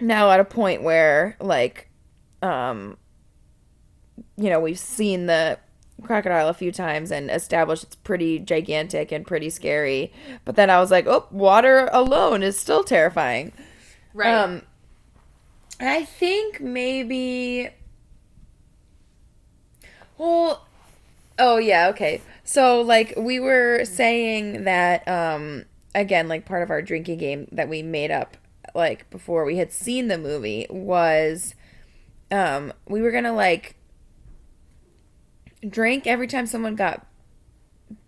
now 0.00 0.30
at 0.30 0.40
a 0.40 0.44
point 0.44 0.82
where 0.82 1.36
like, 1.38 1.90
um, 2.40 2.96
you 4.38 4.48
know, 4.48 4.58
we've 4.58 4.78
seen 4.78 5.26
the 5.26 5.58
crocodile 6.02 6.48
a 6.48 6.54
few 6.54 6.72
times 6.72 7.12
and 7.12 7.30
established 7.30 7.84
it's 7.84 7.94
pretty 7.94 8.38
gigantic 8.38 9.12
and 9.12 9.26
pretty 9.26 9.50
scary. 9.50 10.10
But 10.46 10.56
then 10.56 10.70
I 10.70 10.80
was 10.80 10.90
like, 10.90 11.06
oh, 11.06 11.26
water 11.30 11.90
alone 11.92 12.42
is 12.42 12.58
still 12.58 12.84
terrifying. 12.84 13.52
Right. 14.14 14.32
Um, 14.32 14.62
I 15.78 16.06
think 16.06 16.58
maybe. 16.58 17.68
Well, 20.16 20.66
oh 21.38 21.58
yeah, 21.58 21.88
okay. 21.88 22.22
So 22.44 22.80
like 22.80 23.12
we 23.14 23.38
were 23.38 23.84
saying 23.84 24.64
that 24.64 25.06
um 25.06 25.66
again 25.94 26.28
like 26.28 26.44
part 26.44 26.62
of 26.62 26.70
our 26.70 26.82
drinking 26.82 27.18
game 27.18 27.48
that 27.52 27.68
we 27.68 27.82
made 27.82 28.10
up 28.10 28.36
like 28.74 29.08
before 29.10 29.44
we 29.44 29.56
had 29.56 29.72
seen 29.72 30.08
the 30.08 30.18
movie 30.18 30.66
was 30.70 31.54
um 32.30 32.72
we 32.88 33.02
were 33.02 33.10
going 33.10 33.24
to 33.24 33.32
like 33.32 33.76
drink 35.68 36.06
every 36.06 36.26
time 36.26 36.46
someone 36.46 36.74
got 36.74 37.06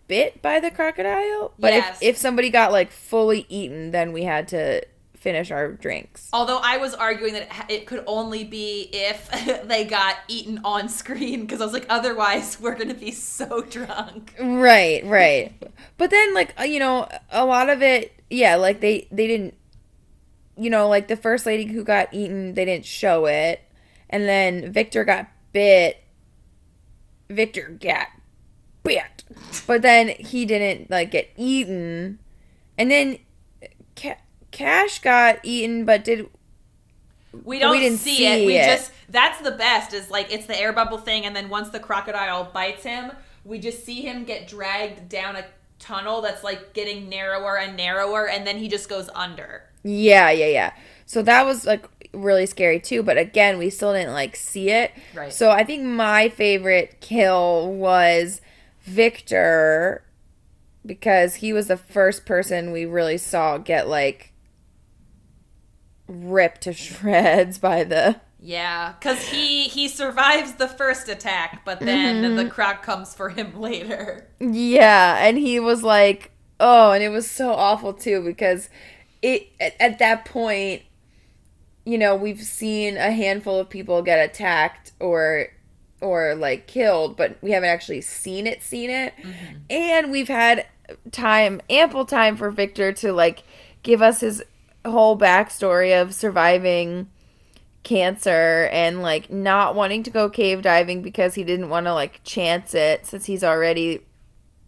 bit 0.06 0.42
by 0.42 0.60
the 0.60 0.70
crocodile, 0.70 1.52
but 1.58 1.72
yes. 1.72 1.96
if 2.02 2.10
if 2.10 2.16
somebody 2.16 2.50
got 2.50 2.72
like 2.72 2.90
fully 2.90 3.46
eaten 3.48 3.90
then 3.90 4.12
we 4.12 4.24
had 4.24 4.48
to 4.48 4.82
finish 5.24 5.50
our 5.50 5.72
drinks. 5.72 6.28
Although 6.34 6.58
I 6.62 6.76
was 6.76 6.92
arguing 6.92 7.32
that 7.32 7.66
it 7.70 7.86
could 7.86 8.04
only 8.06 8.44
be 8.44 8.90
if 8.92 9.30
they 9.66 9.86
got 9.86 10.18
eaten 10.28 10.60
on 10.64 10.90
screen 10.90 11.40
because 11.40 11.62
I 11.62 11.64
was 11.64 11.72
like, 11.72 11.86
otherwise 11.88 12.58
we're 12.60 12.76
gonna 12.76 12.94
be 12.94 13.10
so 13.10 13.62
drunk. 13.62 14.34
Right, 14.38 15.02
right. 15.04 15.52
but 15.96 16.10
then, 16.10 16.34
like 16.34 16.54
uh, 16.60 16.64
you 16.64 16.78
know, 16.78 17.08
a 17.30 17.44
lot 17.46 17.70
of 17.70 17.82
it, 17.82 18.12
yeah, 18.28 18.56
like 18.56 18.80
they 18.80 19.08
they 19.10 19.26
didn't, 19.26 19.54
you 20.56 20.68
know, 20.68 20.88
like 20.88 21.08
the 21.08 21.16
first 21.16 21.46
lady 21.46 21.64
who 21.64 21.82
got 21.82 22.12
eaten, 22.12 22.52
they 22.52 22.66
didn't 22.66 22.84
show 22.84 23.24
it, 23.24 23.62
and 24.10 24.24
then 24.24 24.70
Victor 24.70 25.04
got 25.04 25.26
bit. 25.52 26.04
Victor 27.30 27.78
got 27.80 28.08
bit, 28.82 29.24
but 29.66 29.80
then 29.80 30.08
he 30.08 30.44
didn't 30.44 30.90
like 30.90 31.10
get 31.10 31.30
eaten, 31.36 32.18
and 32.76 32.90
then. 32.90 33.18
Cash 34.54 35.00
got 35.00 35.40
eaten, 35.42 35.84
but 35.84 36.04
did 36.04 36.28
we 37.42 37.58
don't 37.58 37.72
we 37.72 37.80
didn't 37.80 37.98
see, 37.98 38.16
see 38.18 38.26
it. 38.26 38.46
We 38.46 38.54
just 38.54 38.92
that's 39.08 39.40
the 39.40 39.50
best 39.50 39.92
is 39.92 40.10
like 40.10 40.32
it's 40.32 40.46
the 40.46 40.58
air 40.58 40.72
bubble 40.72 40.98
thing, 40.98 41.26
and 41.26 41.34
then 41.34 41.48
once 41.48 41.70
the 41.70 41.80
crocodile 41.80 42.50
bites 42.54 42.84
him, 42.84 43.10
we 43.44 43.58
just 43.58 43.84
see 43.84 44.02
him 44.02 44.24
get 44.24 44.46
dragged 44.46 45.08
down 45.08 45.34
a 45.34 45.44
tunnel 45.80 46.20
that's 46.20 46.44
like 46.44 46.72
getting 46.72 47.08
narrower 47.08 47.58
and 47.58 47.76
narrower, 47.76 48.28
and 48.28 48.46
then 48.46 48.58
he 48.58 48.68
just 48.68 48.88
goes 48.88 49.10
under. 49.14 49.64
Yeah, 49.82 50.30
yeah, 50.30 50.46
yeah. 50.46 50.72
So 51.04 51.20
that 51.22 51.44
was 51.44 51.66
like 51.66 51.88
really 52.12 52.46
scary 52.46 52.78
too, 52.78 53.02
but 53.02 53.18
again, 53.18 53.58
we 53.58 53.70
still 53.70 53.92
didn't 53.92 54.12
like 54.12 54.36
see 54.36 54.70
it. 54.70 54.92
Right. 55.14 55.32
So 55.32 55.50
I 55.50 55.64
think 55.64 55.82
my 55.82 56.28
favorite 56.28 57.00
kill 57.00 57.72
was 57.72 58.40
Victor 58.84 60.04
because 60.86 61.36
he 61.36 61.52
was 61.52 61.66
the 61.66 61.76
first 61.76 62.24
person 62.24 62.70
we 62.70 62.84
really 62.84 63.18
saw 63.18 63.58
get 63.58 63.88
like 63.88 64.33
ripped 66.06 66.62
to 66.62 66.72
shreds 66.72 67.58
by 67.58 67.84
the 67.84 68.20
yeah, 68.44 68.92
because 69.00 69.28
he 69.28 69.68
he 69.68 69.88
survives 69.88 70.54
the 70.54 70.68
first 70.68 71.08
attack, 71.08 71.62
but 71.64 71.80
then 71.80 72.22
mm-hmm. 72.22 72.36
the 72.36 72.44
croc 72.44 72.82
comes 72.82 73.14
for 73.14 73.30
him 73.30 73.58
later. 73.60 74.28
Yeah, 74.38 75.16
and 75.18 75.38
he 75.38 75.58
was 75.58 75.82
like, 75.82 76.30
oh, 76.60 76.92
and 76.92 77.02
it 77.02 77.08
was 77.08 77.28
so 77.28 77.54
awful 77.54 77.94
too 77.94 78.22
because 78.22 78.68
it 79.22 79.48
at, 79.58 79.74
at 79.80 79.98
that 79.98 80.26
point, 80.26 80.82
you 81.86 81.96
know, 81.96 82.14
we've 82.14 82.42
seen 82.42 82.98
a 82.98 83.12
handful 83.12 83.58
of 83.58 83.70
people 83.70 84.02
get 84.02 84.18
attacked 84.18 84.92
or 85.00 85.48
or 86.02 86.34
like 86.34 86.66
killed, 86.66 87.16
but 87.16 87.38
we 87.40 87.52
haven't 87.52 87.70
actually 87.70 88.02
seen 88.02 88.46
it, 88.46 88.62
seen 88.62 88.90
it, 88.90 89.14
mm-hmm. 89.16 89.56
and 89.70 90.10
we've 90.10 90.28
had 90.28 90.66
time, 91.12 91.62
ample 91.70 92.04
time 92.04 92.36
for 92.36 92.50
Victor 92.50 92.92
to 92.92 93.10
like 93.10 93.42
give 93.82 94.02
us 94.02 94.20
his 94.20 94.42
whole 94.84 95.18
backstory 95.18 96.00
of 96.00 96.14
surviving 96.14 97.08
cancer 97.84 98.68
and 98.72 99.02
like 99.02 99.30
not 99.30 99.74
wanting 99.74 100.02
to 100.02 100.10
go 100.10 100.28
cave 100.28 100.62
diving 100.62 101.02
because 101.02 101.34
he 101.34 101.44
didn't 101.44 101.68
want 101.68 101.86
to 101.86 101.94
like 101.94 102.20
chance 102.24 102.74
it 102.74 103.06
since 103.06 103.26
he's 103.26 103.44
already 103.44 104.00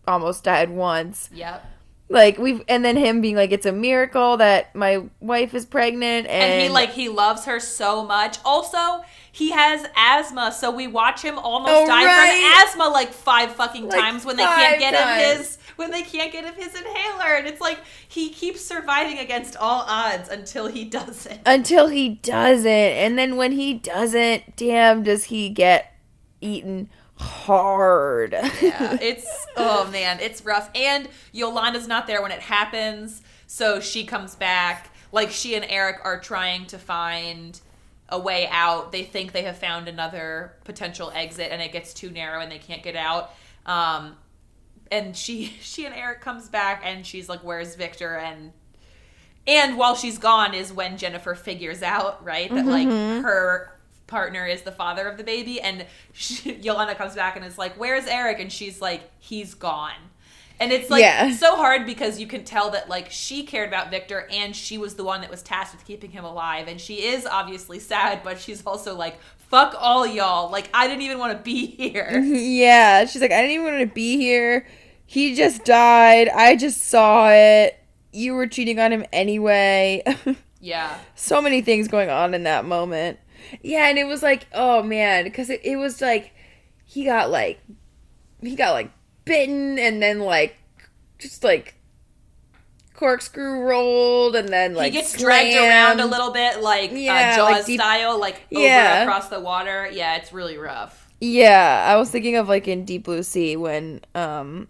almost 0.07 0.45
died 0.45 0.71
once. 0.71 1.31
Yep. 1.33 1.65
like 2.09 2.39
we've 2.39 2.63
and 2.69 2.85
then 2.85 2.97
him 2.97 3.21
being 3.21 3.35
like 3.35 3.51
it's 3.51 3.67
a 3.67 3.73
miracle 3.73 4.37
that 4.37 4.73
my 4.75 5.03
wife 5.21 5.55
is 5.55 5.67
pregnant 5.67 6.27
and, 6.29 6.53
and 6.53 6.63
he 6.63 6.69
like 6.69 6.93
he 6.93 7.09
loves 7.09 7.47
her 7.47 7.59
so 7.59 8.05
much 8.05 8.39
also 8.45 9.03
he 9.33 9.51
has 9.51 9.87
asthma 9.97 10.53
so 10.53 10.71
we 10.71 10.87
watch 10.87 11.21
him 11.21 11.37
almost 11.37 11.73
oh, 11.73 11.87
die 11.87 12.05
right. 12.05 12.63
from 12.63 12.69
asthma 12.69 12.89
like 12.93 13.13
five 13.13 13.53
fucking 13.53 13.89
like 13.89 13.99
times 13.99 14.25
when 14.25 14.37
they 14.37 14.45
can't 14.45 14.79
get 14.79 14.95
times. 14.95 15.21
him 15.21 15.37
his 15.37 15.59
when 15.77 15.91
they 15.91 16.03
can't 16.03 16.33
get 16.33 16.45
him 16.45 16.55
his 16.55 16.75
inhaler 16.75 17.35
and 17.37 17.47
it's 17.47 17.61
like 17.61 17.79
he 18.09 18.31
keeps 18.31 18.61
surviving 18.65 19.19
against 19.19 19.57
all 19.57 19.85
odds 19.87 20.29
until 20.29 20.67
he 20.67 20.85
doesn't 20.99 21.41
until 21.47 21.89
he 21.89 22.09
doesn't 22.09 22.67
and 22.67 23.19
then 23.19 23.37
when 23.37 23.53
he 23.53 23.75
doesn't 23.75 24.57
damn 24.57 25.03
does 25.03 25.25
he 25.25 25.49
get 25.49 25.95
eaten 26.41 26.89
hard. 27.17 28.33
yeah, 28.33 28.99
it's 29.01 29.47
oh 29.57 29.89
man, 29.91 30.21
it's 30.21 30.45
rough. 30.45 30.71
And 30.75 31.09
Yolanda's 31.33 31.89
not 31.89 32.07
there 32.07 32.23
when 32.23 32.31
it 32.33 32.41
happens, 32.41 33.23
so 33.47 33.81
she 33.81 34.05
comes 34.05 34.35
back. 34.35 34.91
Like 35.13 35.31
she 35.31 35.55
and 35.55 35.65
Eric 35.69 36.01
are 36.05 36.21
trying 36.21 36.67
to 36.67 36.79
find 36.79 37.59
a 38.09 38.19
way 38.19 38.49
out. 38.51 38.93
They 38.93 39.03
think 39.03 39.33
they 39.33 39.43
have 39.43 39.57
found 39.57 39.89
another 39.89 40.55
potential 40.65 41.11
exit, 41.15 41.49
and 41.51 41.63
it 41.63 41.73
gets 41.73 41.95
too 41.95 42.11
narrow, 42.11 42.41
and 42.41 42.51
they 42.51 42.59
can't 42.59 42.83
get 42.83 42.97
out. 42.97 43.35
Um, 43.65 44.17
and 44.91 45.17
she 45.17 45.57
she 45.61 45.87
and 45.87 45.95
Eric 45.95 46.21
comes 46.21 46.49
back, 46.49 46.83
and 46.85 47.07
she's 47.07 47.29
like, 47.29 47.41
"Where's 47.41 47.75
Victor?" 47.75 48.17
and 48.17 48.53
and 49.47 49.79
while 49.79 49.95
she's 49.95 50.19
gone 50.19 50.55
is 50.55 50.73
when 50.73 50.99
Jennifer 50.99 51.35
figures 51.35 51.83
out, 51.83 52.25
right, 52.25 52.53
that 52.53 52.67
like 52.67 52.89
mm-hmm. 52.89 53.23
her 53.23 53.73
partner 54.07 54.47
is 54.47 54.63
the 54.63 54.73
father 54.73 55.09
of 55.09 55.17
the 55.17 55.25
baby 55.25 55.61
and 55.61 55.85
she, 56.13 56.55
Yolanda 56.55 56.95
comes 56.95 57.15
back 57.15 57.37
and 57.37 57.45
is 57.45 57.59
like 57.59 57.75
where's 57.75 58.07
Eric 58.07 58.39
and 58.39 58.53
she's 58.53 58.81
like 58.81 59.11
he's 59.19 59.55
gone 59.55 59.97
and 60.59 60.73
it's 60.73 60.91
like 60.91 61.03
yeah. 61.03 61.31
so 61.33 61.57
hard 61.57 61.85
because 61.87 62.19
you 62.19 62.27
can 62.27 62.45
tell 62.45 62.71
that 62.71 62.89
like 62.89 63.11
she 63.11 63.45
cared 63.45 63.69
about 63.69 63.91
Victor 63.91 64.27
and 64.31 64.55
she 64.55 64.79
was 64.79 64.95
the 64.95 65.05
one 65.05 65.21
that 65.21 65.31
was 65.31 65.43
tasked 65.43 65.75
with 65.75 65.85
keeping 65.85 66.11
him 66.11 66.25
alive. 66.25 66.69
And 66.69 66.81
she 66.81 67.03
is 67.03 67.27
obviously 67.27 67.79
sad 67.79 68.23
but 68.23 68.41
she's 68.41 68.65
also 68.65 68.95
like 68.95 69.19
fuck 69.37 69.75
all 69.79 70.07
y'all. 70.07 70.51
Like 70.51 70.69
I 70.73 70.89
didn't 70.89 71.03
even 71.03 71.19
want 71.19 71.37
to 71.37 71.43
be 71.43 71.67
here. 71.67 72.21
Yeah. 72.25 73.05
She's 73.05 73.21
like 73.23 73.33
I 73.33 73.41
didn't 73.43 73.53
even 73.53 73.67
want 73.67 73.81
to 73.81 73.95
be 73.95 74.17
here. 74.17 74.67
He 75.05 75.35
just 75.35 75.65
died. 75.65 76.29
I 76.29 76.57
just 76.57 76.83
saw 76.83 77.31
it. 77.31 77.79
You 78.13 78.35
were 78.35 78.47
cheating 78.47 78.81
on 78.81 78.93
him 78.93 79.05
anyway. 79.13 80.03
Yeah. 80.59 80.99
So 81.15 81.41
many 81.41 81.63
things 81.63 81.87
going 81.87 82.11
on 82.11 82.35
in 82.35 82.43
that 82.43 82.65
moment. 82.65 83.21
Yeah, 83.63 83.89
and 83.89 83.99
it 83.99 84.07
was 84.07 84.21
like, 84.23 84.47
oh 84.53 84.83
man, 84.83 85.23
because 85.23 85.49
it, 85.49 85.61
it 85.63 85.77
was 85.77 86.01
like 86.01 86.33
he 86.85 87.05
got 87.05 87.31
like 87.31 87.61
he 88.41 88.57
got 88.57 88.73
like 88.73 88.91
bitten 89.27 89.79
and 89.79 90.03
then 90.03 90.21
like 90.21 90.57
just 91.19 91.45
like 91.45 91.75
corkscrew 92.95 93.61
rolled 93.61 94.35
and 94.35 94.49
then 94.49 94.75
like 94.75 94.93
he 94.93 94.99
gets 94.99 95.11
slammed. 95.11 95.53
dragged 95.53 95.57
around 95.57 96.01
a 96.01 96.07
little 96.07 96.33
bit 96.33 96.63
like 96.63 96.91
uh, 96.91 96.95
yeah, 96.95 97.33
uh, 97.33 97.37
Jaws 97.37 97.53
like 97.53 97.67
deep, 97.67 97.81
style, 97.81 98.19
like 98.19 98.41
over 98.55 98.65
yeah. 98.65 99.03
across 99.03 99.29
the 99.29 99.41
water. 99.41 99.89
Yeah, 99.93 100.17
it's 100.17 100.33
really 100.33 100.57
rough. 100.57 101.13
Yeah, 101.21 101.85
I 101.87 101.97
was 101.97 102.11
thinking 102.11 102.37
of 102.37 102.49
like 102.49 102.67
in 102.67 102.85
Deep 102.87 103.05
Blue 103.05 103.23
Sea 103.23 103.57
when 103.57 104.01
um 104.15 104.69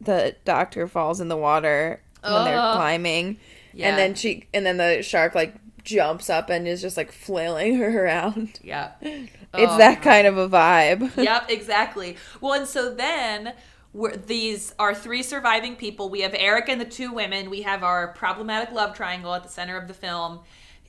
the 0.00 0.36
doctor 0.44 0.86
falls 0.86 1.20
in 1.20 1.28
the 1.28 1.36
water 1.36 2.00
when 2.22 2.44
they're 2.44 2.54
climbing. 2.54 3.38
Yeah. 3.72 3.88
And 3.88 3.98
then 3.98 4.14
she 4.14 4.46
and 4.54 4.64
then 4.64 4.76
the 4.76 5.02
shark 5.02 5.34
like 5.34 5.54
jumps 5.84 6.30
up 6.30 6.50
and 6.50 6.66
is 6.66 6.80
just 6.80 6.96
like 6.96 7.12
flailing 7.12 7.76
her 7.78 8.04
around. 8.04 8.60
Yeah. 8.62 8.92
It's 9.00 9.72
oh, 9.72 9.78
that 9.78 10.02
kind 10.02 10.26
of 10.26 10.36
a 10.36 10.48
vibe. 10.48 11.16
yep, 11.16 11.48
exactly. 11.48 12.16
Well, 12.40 12.54
and 12.54 12.68
so 12.68 12.92
then 12.92 13.54
we're, 13.94 14.16
these 14.16 14.74
are 14.78 14.94
three 14.94 15.22
surviving 15.22 15.76
people. 15.76 16.10
We 16.10 16.22
have 16.22 16.34
Eric 16.36 16.68
and 16.68 16.80
the 16.80 16.84
two 16.84 17.12
women. 17.12 17.48
We 17.48 17.62
have 17.62 17.84
our 17.84 18.08
problematic 18.08 18.72
love 18.72 18.94
triangle 18.94 19.32
at 19.32 19.44
the 19.44 19.48
center 19.48 19.78
of 19.78 19.86
the 19.86 19.94
film. 19.94 20.40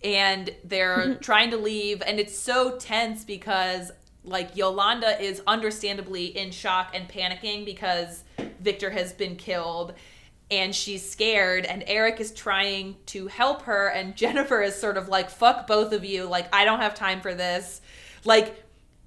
And 0.03 0.49
they're 0.63 1.15
trying 1.21 1.51
to 1.51 1.57
leave. 1.57 2.01
And 2.01 2.19
it's 2.19 2.37
so 2.37 2.77
tense 2.77 3.23
because, 3.23 3.91
like, 4.23 4.57
Yolanda 4.57 5.21
is 5.21 5.41
understandably 5.45 6.35
in 6.35 6.49
shock 6.49 6.91
and 6.95 7.07
panicking 7.07 7.63
because 7.63 8.23
Victor 8.59 8.89
has 8.89 9.13
been 9.13 9.35
killed 9.35 9.93
and 10.51 10.75
she's 10.75 11.07
scared 11.07 11.65
and 11.65 11.83
Eric 11.87 12.19
is 12.19 12.31
trying 12.31 12.95
to 13.07 13.27
help 13.27 13.63
her 13.63 13.87
and 13.89 14.15
Jennifer 14.17 14.61
is 14.61 14.75
sort 14.75 14.97
of 14.97 15.07
like 15.07 15.29
fuck 15.29 15.65
both 15.65 15.91
of 15.91 16.05
you 16.05 16.25
like 16.25 16.53
I 16.53 16.65
don't 16.65 16.81
have 16.81 16.93
time 16.93 17.19
for 17.19 17.33
this 17.33 17.81
like 18.25 18.64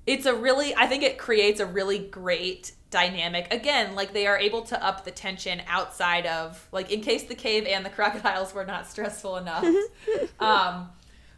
it's 0.08 0.26
a 0.26 0.34
really 0.34 0.74
I 0.74 0.86
think 0.86 1.02
it 1.02 1.18
creates 1.18 1.60
a 1.60 1.66
really 1.66 1.98
great 1.98 2.72
dynamic 2.90 3.52
again 3.52 3.94
like 3.94 4.14
they 4.14 4.26
are 4.26 4.38
able 4.38 4.62
to 4.62 4.84
up 4.84 5.04
the 5.04 5.10
tension 5.10 5.60
outside 5.68 6.24
of 6.24 6.66
like 6.72 6.90
in 6.90 7.02
case 7.02 7.24
the 7.24 7.34
cave 7.34 7.66
and 7.66 7.84
the 7.84 7.90
crocodiles 7.90 8.54
were 8.54 8.64
not 8.64 8.86
stressful 8.86 9.36
enough 9.36 9.64
um 10.40 10.88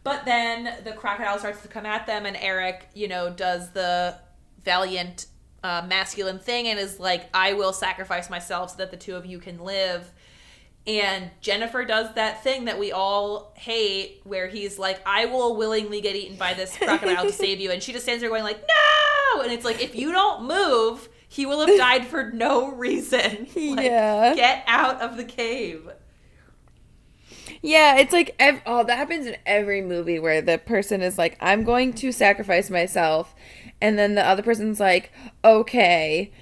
but 0.04 0.24
then 0.24 0.76
the 0.84 0.92
crocodile 0.92 1.38
starts 1.40 1.60
to 1.62 1.68
come 1.68 1.84
at 1.84 2.06
them 2.06 2.24
and 2.24 2.36
Eric 2.36 2.88
you 2.94 3.08
know 3.08 3.30
does 3.30 3.70
the 3.70 4.16
valiant 4.64 5.26
uh, 5.62 5.84
masculine 5.86 6.38
thing 6.38 6.68
and 6.68 6.78
is 6.78 6.98
like, 6.98 7.28
I 7.34 7.52
will 7.52 7.72
sacrifice 7.72 8.30
myself 8.30 8.70
so 8.70 8.76
that 8.78 8.90
the 8.90 8.96
two 8.96 9.16
of 9.16 9.26
you 9.26 9.38
can 9.38 9.58
live. 9.58 10.10
And 10.86 11.30
Jennifer 11.40 11.84
does 11.84 12.14
that 12.14 12.42
thing 12.42 12.64
that 12.64 12.78
we 12.78 12.90
all 12.90 13.52
hate, 13.56 14.22
where 14.24 14.48
he's 14.48 14.78
like, 14.78 15.00
I 15.06 15.26
will 15.26 15.56
willingly 15.56 16.00
get 16.00 16.16
eaten 16.16 16.36
by 16.36 16.54
this 16.54 16.76
crocodile 16.76 17.24
to 17.26 17.32
save 17.32 17.60
you. 17.60 17.70
And 17.70 17.82
she 17.82 17.92
just 17.92 18.04
stands 18.04 18.22
there 18.22 18.30
going, 18.30 18.42
like, 18.42 18.60
no! 18.66 19.42
And 19.42 19.52
it's 19.52 19.64
like, 19.64 19.82
if 19.82 19.94
you 19.94 20.10
don't 20.10 20.44
move, 20.44 21.08
he 21.28 21.46
will 21.46 21.64
have 21.64 21.76
died 21.76 22.06
for 22.06 22.30
no 22.32 22.72
reason. 22.72 23.46
like, 23.54 23.84
yeah. 23.84 24.34
Get 24.34 24.64
out 24.66 25.00
of 25.00 25.16
the 25.16 25.24
cave. 25.24 25.88
Yeah, 27.62 27.96
it's 27.98 28.12
like 28.12 28.34
ev- 28.38 28.62
oh, 28.64 28.84
that 28.84 28.96
happens 28.96 29.26
in 29.26 29.36
every 29.44 29.82
movie 29.82 30.18
where 30.18 30.40
the 30.40 30.56
person 30.56 31.02
is 31.02 31.18
like, 31.18 31.36
"I'm 31.40 31.62
going 31.62 31.92
to 31.94 32.10
sacrifice 32.10 32.70
myself," 32.70 33.34
and 33.82 33.98
then 33.98 34.14
the 34.14 34.26
other 34.26 34.42
person's 34.42 34.80
like, 34.80 35.12
"Okay, 35.44 36.32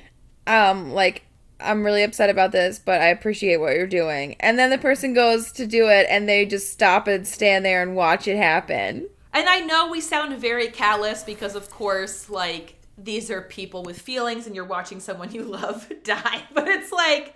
um, 0.46 0.92
like 0.92 1.24
I'm 1.60 1.84
really 1.84 2.02
upset 2.02 2.30
about 2.30 2.52
this, 2.52 2.78
but 2.78 3.00
I 3.00 3.08
appreciate 3.08 3.58
what 3.58 3.74
you're 3.74 3.86
doing." 3.86 4.36
And 4.40 4.58
then 4.58 4.70
the 4.70 4.78
person 4.78 5.14
goes 5.14 5.52
to 5.52 5.66
do 5.66 5.88
it, 5.88 6.06
and 6.08 6.28
they 6.28 6.46
just 6.46 6.72
stop 6.72 7.06
and 7.06 7.26
stand 7.26 7.64
there 7.64 7.82
and 7.82 7.96
watch 7.96 8.28
it 8.28 8.36
happen. 8.36 9.08
And 9.32 9.48
I 9.48 9.60
know 9.60 9.88
we 9.88 10.00
sound 10.00 10.36
very 10.38 10.68
callous 10.68 11.22
because, 11.22 11.54
of 11.54 11.70
course, 11.70 12.30
like 12.30 12.76
these 12.96 13.30
are 13.30 13.42
people 13.42 13.82
with 13.82 14.00
feelings, 14.00 14.46
and 14.46 14.54
you're 14.54 14.64
watching 14.64 15.00
someone 15.00 15.32
you 15.32 15.42
love 15.44 15.90
die. 16.04 16.42
But 16.52 16.68
it's 16.68 16.92
like, 16.92 17.34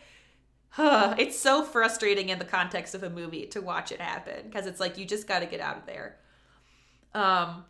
huh, 0.70 1.14
it's 1.18 1.38
so 1.38 1.62
frustrating 1.62 2.28
in 2.28 2.38
the 2.38 2.44
context 2.44 2.94
of 2.94 3.02
a 3.02 3.10
movie 3.10 3.46
to 3.46 3.60
watch 3.60 3.92
it 3.92 4.00
happen 4.00 4.46
because 4.46 4.66
it's 4.66 4.80
like 4.80 4.98
you 4.98 5.04
just 5.04 5.26
got 5.26 5.40
to 5.40 5.46
get 5.46 5.60
out 5.60 5.78
of 5.78 5.86
there. 5.86 6.16
Um, 7.14 7.64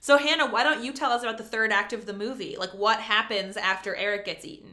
so, 0.00 0.16
Hannah, 0.16 0.50
why 0.50 0.62
don't 0.62 0.82
you 0.82 0.92
tell 0.92 1.12
us 1.12 1.22
about 1.22 1.36
the 1.36 1.44
third 1.44 1.72
act 1.72 1.92
of 1.92 2.06
the 2.06 2.14
movie? 2.14 2.56
Like, 2.58 2.70
what 2.70 3.00
happens 3.00 3.56
after 3.56 3.94
Eric 3.94 4.24
gets 4.24 4.44
eaten? 4.44 4.69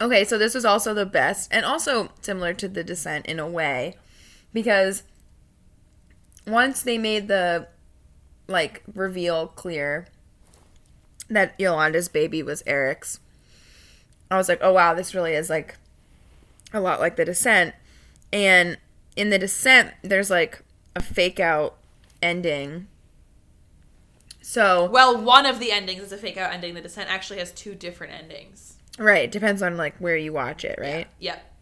Okay, 0.00 0.24
so 0.24 0.36
this 0.36 0.54
was 0.54 0.64
also 0.64 0.92
the 0.92 1.06
best, 1.06 1.48
and 1.52 1.64
also 1.64 2.10
similar 2.20 2.52
to 2.54 2.68
The 2.68 2.84
Descent 2.84 3.26
in 3.26 3.38
a 3.38 3.48
way, 3.48 3.96
because 4.52 5.02
once 6.46 6.82
they 6.82 6.98
made 6.98 7.28
the 7.28 7.68
like 8.48 8.82
reveal 8.94 9.48
clear 9.48 10.06
that 11.28 11.54
Yolanda's 11.58 12.08
baby 12.08 12.42
was 12.42 12.62
Eric's, 12.66 13.20
I 14.30 14.36
was 14.36 14.48
like, 14.48 14.60
oh 14.62 14.72
wow, 14.72 14.94
this 14.94 15.14
really 15.14 15.32
is 15.32 15.48
like 15.48 15.76
a 16.72 16.80
lot 16.80 17.00
like 17.00 17.16
The 17.16 17.24
Descent. 17.24 17.74
And 18.32 18.76
in 19.16 19.30
The 19.30 19.38
Descent, 19.38 19.94
there's 20.02 20.30
like 20.30 20.62
a 20.94 21.02
fake 21.02 21.40
out 21.40 21.76
ending 22.22 22.86
so 24.48 24.88
well, 24.88 25.20
one 25.20 25.44
of 25.44 25.58
the 25.58 25.72
endings 25.72 26.00
is 26.00 26.12
a 26.12 26.16
fake 26.16 26.36
out 26.36 26.52
ending. 26.52 26.74
The 26.74 26.80
Descent 26.80 27.10
actually 27.10 27.40
has 27.40 27.50
two 27.50 27.74
different 27.74 28.12
endings. 28.12 28.75
Right. 28.98 29.30
Depends 29.30 29.62
on 29.62 29.76
like 29.76 29.96
where 29.98 30.16
you 30.16 30.32
watch 30.32 30.64
it, 30.64 30.78
right? 30.78 31.06
Yeah. 31.18 31.32
Yep. 31.32 31.52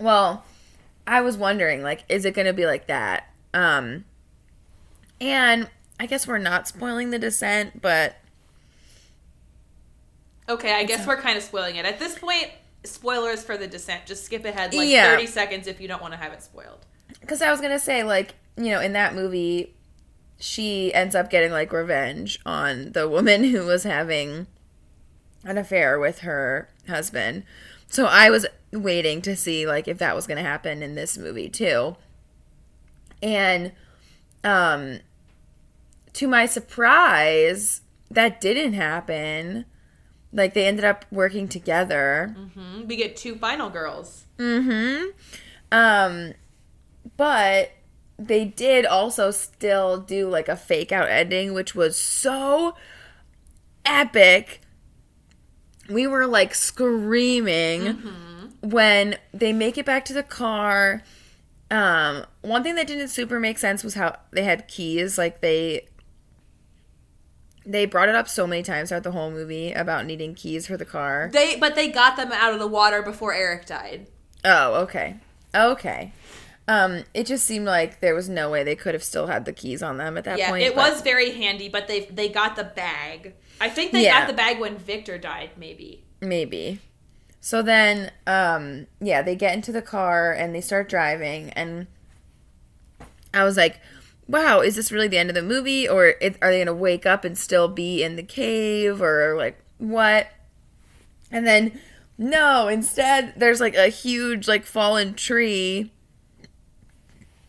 Well, 0.00 0.44
I 1.06 1.20
was 1.22 1.36
wondering, 1.36 1.82
like, 1.82 2.04
is 2.08 2.24
it 2.24 2.34
gonna 2.34 2.52
be 2.52 2.66
like 2.66 2.86
that? 2.86 3.28
Um 3.54 4.04
and 5.20 5.68
I 6.00 6.06
guess 6.06 6.26
we're 6.26 6.38
not 6.38 6.68
spoiling 6.68 7.10
the 7.10 7.18
descent, 7.18 7.82
but 7.82 8.16
Okay, 10.48 10.72
I 10.72 10.84
guess 10.84 11.06
we're 11.06 11.20
kind 11.20 11.36
of 11.36 11.44
spoiling 11.44 11.76
it. 11.76 11.84
At 11.84 11.98
this 11.98 12.18
point, 12.18 12.48
spoilers 12.84 13.44
for 13.44 13.56
the 13.58 13.66
descent. 13.66 14.06
Just 14.06 14.24
skip 14.24 14.44
ahead 14.44 14.72
like 14.72 14.88
yeah. 14.88 15.14
30 15.14 15.26
seconds 15.26 15.66
if 15.66 15.80
you 15.80 15.88
don't 15.88 16.00
want 16.00 16.14
to 16.14 16.18
have 16.18 16.32
it 16.32 16.42
spoiled. 16.42 16.86
Cuz 17.26 17.42
I 17.42 17.50
was 17.50 17.60
going 17.60 17.72
to 17.72 17.78
say 17.78 18.02
like, 18.02 18.34
you 18.56 18.70
know, 18.70 18.80
in 18.80 18.92
that 18.94 19.14
movie 19.14 19.74
she 20.40 20.94
ends 20.94 21.14
up 21.14 21.30
getting 21.30 21.50
like 21.50 21.72
revenge 21.72 22.38
on 22.46 22.92
the 22.92 23.08
woman 23.08 23.44
who 23.44 23.66
was 23.66 23.82
having 23.82 24.46
an 25.44 25.58
affair 25.58 25.98
with 25.98 26.20
her 26.20 26.68
husband. 26.86 27.44
So 27.86 28.06
I 28.06 28.30
was 28.30 28.46
waiting 28.72 29.22
to 29.22 29.34
see 29.36 29.66
like 29.66 29.88
if 29.88 29.98
that 29.98 30.14
was 30.14 30.26
going 30.26 30.36
to 30.36 30.48
happen 30.48 30.82
in 30.82 30.94
this 30.94 31.16
movie 31.16 31.48
too. 31.48 31.96
And 33.22 33.72
um 34.44 35.00
to 36.14 36.26
my 36.28 36.46
surprise, 36.46 37.82
that 38.10 38.40
didn't 38.40 38.72
happen. 38.72 39.64
like 40.32 40.52
they 40.54 40.66
ended 40.66 40.84
up 40.84 41.04
working 41.10 41.48
together. 41.48 42.34
Mm-hmm. 42.38 42.86
We 42.86 42.96
get 42.96 43.16
two 43.16 43.36
final 43.36 43.70
girls. 43.70 44.26
Mm-hmm. 44.38 45.06
Um, 45.70 46.34
but 47.16 47.70
they 48.18 48.44
did 48.44 48.84
also 48.84 49.30
still 49.30 49.98
do 49.98 50.28
like 50.28 50.48
a 50.48 50.56
fake 50.56 50.92
out 50.92 51.08
ending, 51.08 51.54
which 51.54 51.74
was 51.74 51.96
so 51.98 52.74
epic. 53.84 54.60
We 55.88 56.06
were 56.06 56.26
like 56.26 56.54
screaming 56.54 57.80
mm-hmm. 57.82 58.68
when 58.68 59.16
they 59.32 59.52
make 59.52 59.78
it 59.78 59.86
back 59.86 60.04
to 60.06 60.12
the 60.12 60.22
car. 60.22 61.02
Um, 61.70 62.24
one 62.42 62.62
thing 62.62 62.74
that 62.76 62.86
didn't 62.86 63.08
super 63.08 63.38
make 63.38 63.58
sense 63.58 63.84
was 63.84 63.94
how 63.94 64.16
they 64.30 64.44
had 64.44 64.68
keys. 64.68 65.18
Like 65.18 65.40
they 65.40 65.88
they 67.66 67.84
brought 67.84 68.08
it 68.08 68.14
up 68.14 68.28
so 68.28 68.46
many 68.46 68.62
times 68.62 68.88
throughout 68.88 69.02
the 69.02 69.12
whole 69.12 69.30
movie 69.30 69.72
about 69.72 70.06
needing 70.06 70.34
keys 70.34 70.66
for 70.66 70.76
the 70.76 70.86
car. 70.86 71.30
They 71.32 71.56
but 71.56 71.74
they 71.74 71.88
got 71.88 72.16
them 72.16 72.32
out 72.32 72.52
of 72.52 72.58
the 72.58 72.66
water 72.66 73.02
before 73.02 73.34
Eric 73.34 73.66
died. 73.66 74.06
Oh, 74.44 74.82
okay. 74.82 75.16
Okay. 75.54 76.12
Um, 76.66 77.04
it 77.14 77.26
just 77.26 77.46
seemed 77.46 77.64
like 77.64 78.00
there 78.00 78.14
was 78.14 78.28
no 78.28 78.50
way 78.50 78.62
they 78.62 78.76
could 78.76 78.94
have 78.94 79.02
still 79.02 79.26
had 79.26 79.46
the 79.46 79.54
keys 79.54 79.82
on 79.82 79.96
them 79.96 80.18
at 80.18 80.24
that 80.24 80.38
yeah, 80.38 80.50
point. 80.50 80.64
it 80.64 80.74
but... 80.74 80.92
was 80.92 81.02
very 81.02 81.32
handy, 81.32 81.68
but 81.68 81.88
they 81.88 82.00
they 82.06 82.28
got 82.28 82.56
the 82.56 82.64
bag. 82.64 83.34
I 83.60 83.68
think 83.68 83.92
they 83.92 84.04
yeah. 84.04 84.20
got 84.20 84.28
the 84.28 84.34
bag 84.34 84.58
when 84.60 84.76
Victor 84.76 85.18
died, 85.18 85.50
maybe. 85.56 86.04
Maybe. 86.20 86.80
So 87.40 87.62
then, 87.62 88.10
um, 88.26 88.86
yeah, 89.00 89.22
they 89.22 89.36
get 89.36 89.54
into 89.54 89.72
the 89.72 89.82
car 89.82 90.32
and 90.32 90.54
they 90.54 90.60
start 90.60 90.88
driving, 90.88 91.50
and 91.50 91.86
I 93.32 93.44
was 93.44 93.56
like, 93.56 93.80
wow, 94.26 94.60
is 94.60 94.76
this 94.76 94.92
really 94.92 95.08
the 95.08 95.18
end 95.18 95.30
of 95.30 95.34
the 95.34 95.42
movie? 95.42 95.88
Or 95.88 96.14
it, 96.20 96.36
are 96.42 96.50
they 96.50 96.58
going 96.58 96.66
to 96.66 96.74
wake 96.74 97.06
up 97.06 97.24
and 97.24 97.36
still 97.36 97.68
be 97.68 98.02
in 98.02 98.16
the 98.16 98.22
cave? 98.22 99.00
Or 99.00 99.36
like, 99.36 99.58
what? 99.78 100.28
And 101.30 101.46
then, 101.46 101.80
no, 102.18 102.68
instead, 102.68 103.34
there's 103.36 103.60
like 103.60 103.74
a 103.74 103.88
huge, 103.88 104.48
like, 104.48 104.64
fallen 104.64 105.14
tree. 105.14 105.92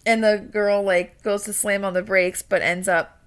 And 0.05 0.23
the 0.23 0.37
girl, 0.51 0.81
like, 0.81 1.21
goes 1.21 1.43
to 1.43 1.53
slam 1.53 1.83
on 1.83 1.93
the 1.93 2.01
brakes, 2.01 2.41
but 2.41 2.61
ends 2.61 2.87
up 2.87 3.19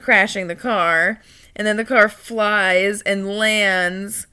crashing 0.00 0.48
the 0.48 0.56
car. 0.56 1.22
And 1.56 1.66
then 1.66 1.78
the 1.78 1.84
car 1.84 2.08
flies 2.10 3.00
and 3.02 3.26
lands 3.26 4.26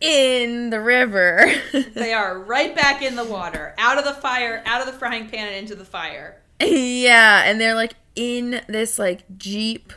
in 0.00 0.70
the 0.70 0.80
river. 0.80 1.52
they 1.94 2.12
are 2.12 2.38
right 2.38 2.74
back 2.74 3.02
in 3.02 3.16
the 3.16 3.24
water, 3.24 3.74
out 3.78 3.98
of 3.98 4.04
the 4.04 4.14
fire, 4.14 4.62
out 4.64 4.80
of 4.80 4.86
the 4.86 4.98
frying 4.98 5.28
pan 5.28 5.48
and 5.48 5.56
into 5.56 5.74
the 5.74 5.84
fire. 5.84 6.40
yeah, 6.60 7.42
and 7.44 7.60
they're 7.60 7.74
like 7.74 7.94
in 8.16 8.62
this 8.66 8.98
like 8.98 9.24
Jeep, 9.36 9.92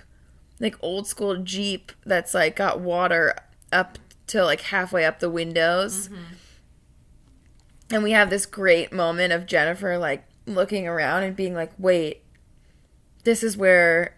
like 0.60 0.76
old 0.82 1.08
school 1.08 1.38
Jeep 1.38 1.94
that's 2.06 2.34
like 2.34 2.58
got 2.58 2.82
water 2.82 3.34
up 3.72 3.98
to 4.28 4.44
like 4.44 4.62
halfway 4.62 5.06
up 5.06 5.20
the 5.20 5.30
windows. 5.30 6.10
Mm-hmm. 6.10 6.24
And 7.92 8.04
we 8.04 8.12
have 8.12 8.30
this 8.30 8.46
great 8.46 8.92
moment 8.92 9.34
of 9.34 9.46
Jennifer 9.46 9.98
like 9.98 10.26
looking 10.46 10.88
around 10.88 11.24
and 11.24 11.36
being 11.36 11.54
like, 11.54 11.72
"Wait, 11.78 12.24
this 13.24 13.44
is 13.44 13.58
where 13.58 14.16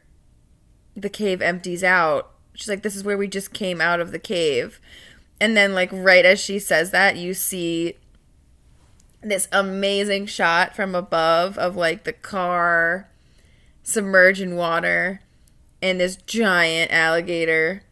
the 0.96 1.10
cave 1.10 1.42
empties 1.42 1.84
out." 1.84 2.32
She's 2.54 2.70
like, 2.70 2.84
"This 2.84 2.96
is 2.96 3.04
where 3.04 3.18
we 3.18 3.28
just 3.28 3.54
came 3.54 3.82
out 3.82 4.00
of 4.00 4.12
the 4.12 4.20
cave." 4.20 4.80
And 5.40 5.58
then 5.58 5.74
like 5.74 5.90
right 5.92 6.26
as 6.26 6.40
she 6.40 6.60
says 6.60 6.92
that, 6.92 7.18
you 7.18 7.34
see 7.34 7.98
this 9.22 9.48
amazing 9.52 10.26
shot 10.26 10.76
from 10.76 10.96
above 10.96 11.58
of 11.58 11.76
like 11.76 12.04
the 12.04 12.14
car 12.14 13.10
submerged 13.84 14.42
in 14.42 14.56
water 14.56 15.22
and 15.82 16.00
this 16.00 16.16
giant 16.16 16.92
alligator 16.92 17.84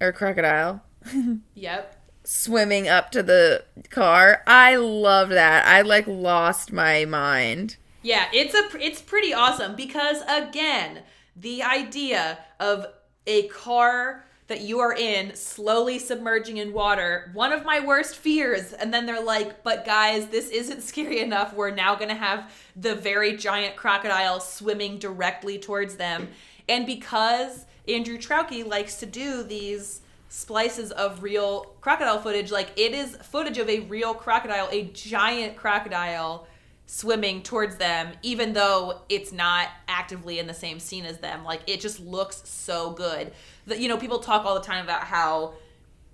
or 0.00 0.12
crocodile. 0.12 0.82
yep. 1.54 1.98
Swimming 2.24 2.88
up 2.88 3.10
to 3.12 3.22
the 3.22 3.64
car. 3.90 4.42
I 4.46 4.76
love 4.76 5.30
that. 5.30 5.66
I 5.66 5.82
like 5.82 6.06
lost 6.06 6.72
my 6.72 7.04
mind. 7.04 7.76
Yeah, 8.02 8.26
it's 8.32 8.54
a 8.54 8.84
it's 8.84 9.00
pretty 9.00 9.32
awesome 9.32 9.76
because 9.76 10.22
again, 10.28 11.00
the 11.36 11.62
idea 11.62 12.38
of 12.60 12.86
a 13.26 13.48
car 13.48 14.24
that 14.48 14.60
you 14.60 14.80
are 14.80 14.94
in 14.94 15.34
slowly 15.34 15.98
submerging 15.98 16.58
in 16.58 16.72
water 16.72 17.30
one 17.32 17.52
of 17.52 17.64
my 17.64 17.80
worst 17.80 18.16
fears. 18.16 18.72
And 18.72 18.92
then 18.92 19.06
they're 19.06 19.22
like 19.22 19.62
but 19.62 19.86
guys 19.86 20.26
this 20.28 20.50
isn't 20.50 20.82
scary 20.92 21.20
enough. 21.20 21.54
We're 21.54 21.70
now 21.70 21.94
going 21.94 22.08
to 22.08 22.14
have 22.14 22.52
the 22.76 22.94
very 22.94 23.36
giant 23.36 23.76
crocodile 23.76 24.40
swimming 24.40 24.98
directly 24.98 25.58
towards 25.58 25.96
them. 25.96 26.28
And 26.68 26.86
because 26.86 27.66
andrew 27.88 28.18
traucki 28.18 28.64
likes 28.64 28.96
to 28.96 29.06
do 29.06 29.42
these 29.42 30.02
splices 30.28 30.92
of 30.92 31.22
real 31.22 31.74
crocodile 31.80 32.20
footage 32.20 32.50
like 32.50 32.70
it 32.76 32.92
is 32.92 33.16
footage 33.16 33.58
of 33.58 33.68
a 33.68 33.80
real 33.80 34.14
crocodile 34.14 34.68
a 34.70 34.84
giant 34.94 35.56
crocodile 35.56 36.46
swimming 36.92 37.42
towards 37.42 37.76
them 37.76 38.12
even 38.20 38.52
though 38.52 39.00
it's 39.08 39.32
not 39.32 39.68
actively 39.88 40.38
in 40.38 40.46
the 40.46 40.52
same 40.52 40.78
scene 40.78 41.06
as 41.06 41.16
them. 41.18 41.42
Like 41.42 41.62
it 41.66 41.80
just 41.80 41.98
looks 42.00 42.42
so 42.44 42.90
good. 42.90 43.32
That 43.66 43.80
you 43.80 43.88
know 43.88 43.96
people 43.96 44.18
talk 44.18 44.44
all 44.44 44.54
the 44.54 44.60
time 44.60 44.84
about 44.84 45.04
how 45.04 45.54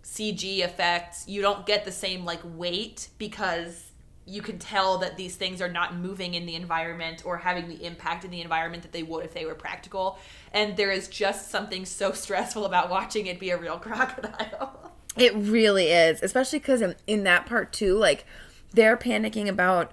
cg 0.04 0.60
effects 0.60 1.28
you 1.28 1.42
don't 1.42 1.66
get 1.66 1.84
the 1.84 1.92
same 1.92 2.24
like 2.24 2.40
weight 2.44 3.08
because 3.18 3.90
you 4.24 4.40
can 4.40 4.58
tell 4.58 4.98
that 4.98 5.16
these 5.16 5.34
things 5.34 5.60
are 5.60 5.68
not 5.68 5.96
moving 5.96 6.34
in 6.34 6.46
the 6.46 6.54
environment 6.54 7.22
or 7.26 7.36
having 7.38 7.68
the 7.68 7.84
impact 7.84 8.24
in 8.24 8.30
the 8.30 8.40
environment 8.40 8.84
that 8.84 8.92
they 8.92 9.02
would 9.02 9.24
if 9.24 9.34
they 9.34 9.44
were 9.44 9.54
practical. 9.54 10.18
And 10.52 10.76
there 10.76 10.92
is 10.92 11.08
just 11.08 11.50
something 11.50 11.84
so 11.84 12.12
stressful 12.24 12.64
about 12.64 12.88
watching 12.88 13.26
it 13.26 13.40
be 13.40 13.50
a 13.50 13.58
real 13.58 13.78
crocodile. 13.80 14.92
It 15.16 15.34
really 15.34 15.88
is 15.88 16.22
especially 16.22 16.60
because 16.60 16.82
in, 16.82 16.94
in 17.08 17.24
that 17.24 17.46
part 17.46 17.72
too 17.72 17.96
like 17.96 18.24
they're 18.72 18.96
panicking 18.96 19.48
about 19.48 19.92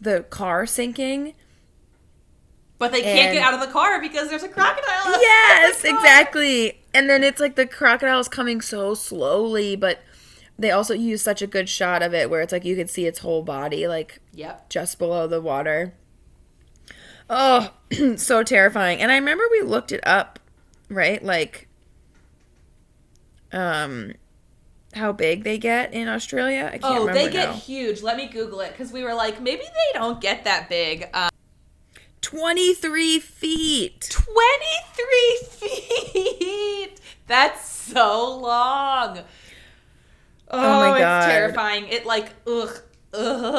the 0.00 0.22
car 0.30 0.66
sinking. 0.66 1.34
But 2.78 2.92
they 2.92 3.00
can't 3.00 3.32
get 3.32 3.42
out 3.42 3.54
of 3.54 3.60
the 3.60 3.72
car 3.72 4.00
because 4.00 4.28
there's 4.28 4.42
a 4.42 4.48
crocodile. 4.48 5.20
Yes, 5.20 5.84
exactly. 5.84 6.82
And 6.92 7.08
then 7.08 7.24
it's 7.24 7.40
like 7.40 7.56
the 7.56 7.66
crocodile 7.66 8.20
is 8.20 8.28
coming 8.28 8.60
so 8.60 8.92
slowly, 8.92 9.76
but 9.76 10.00
they 10.58 10.70
also 10.70 10.94
use 10.94 11.22
such 11.22 11.40
a 11.40 11.46
good 11.46 11.68
shot 11.68 12.02
of 12.02 12.14
it 12.14 12.28
where 12.28 12.40
it's 12.40 12.52
like 12.52 12.64
you 12.64 12.76
could 12.76 12.90
see 12.90 13.06
its 13.06 13.20
whole 13.20 13.42
body 13.42 13.86
like 13.88 14.20
yep. 14.32 14.68
just 14.68 14.98
below 14.98 15.26
the 15.26 15.40
water. 15.40 15.94
Oh, 17.28 17.72
so 18.16 18.42
terrifying. 18.42 19.00
And 19.00 19.10
I 19.10 19.16
remember 19.16 19.44
we 19.50 19.62
looked 19.62 19.92
it 19.92 20.06
up, 20.06 20.38
right? 20.88 21.22
Like 21.22 21.68
um 23.52 24.12
how 24.96 25.12
big 25.12 25.44
they 25.44 25.58
get 25.58 25.94
in 25.94 26.08
Australia? 26.08 26.70
I 26.72 26.78
can't 26.78 26.98
oh, 27.00 27.06
they 27.06 27.30
get 27.30 27.50
now. 27.50 27.54
huge. 27.54 28.02
Let 28.02 28.16
me 28.16 28.26
Google 28.26 28.60
it 28.60 28.72
because 28.72 28.92
we 28.92 29.04
were 29.04 29.14
like, 29.14 29.40
maybe 29.40 29.62
they 29.62 29.98
don't 29.98 30.20
get 30.20 30.44
that 30.44 30.68
big. 30.68 31.08
Um, 31.14 31.30
23 32.22 33.20
feet. 33.20 34.08
23 34.10 35.38
feet. 35.50 37.00
That's 37.26 37.68
so 37.68 38.36
long. 38.36 39.18
Oh, 40.48 40.58
oh 40.58 40.90
my 40.90 40.98
god, 40.98 41.24
it's 41.24 41.32
terrifying. 41.32 41.86
It 41.88 42.06
like 42.06 42.30
ugh. 42.46 42.82
Ugh, 43.14 43.54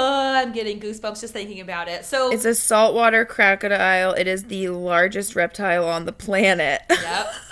I'm 0.45 0.51
getting 0.51 0.79
goosebumps 0.79 1.21
just 1.21 1.33
thinking 1.33 1.61
about 1.61 1.87
it. 1.87 2.05
So 2.05 2.31
it's 2.31 2.45
a 2.45 2.53
saltwater 2.53 3.25
crocodile. 3.25 4.13
It 4.13 4.27
is 4.27 4.43
the 4.43 4.69
largest 4.69 5.35
reptile 5.35 5.85
on 5.85 6.05
the 6.05 6.11
planet. 6.11 6.81
Yep. 6.89 7.33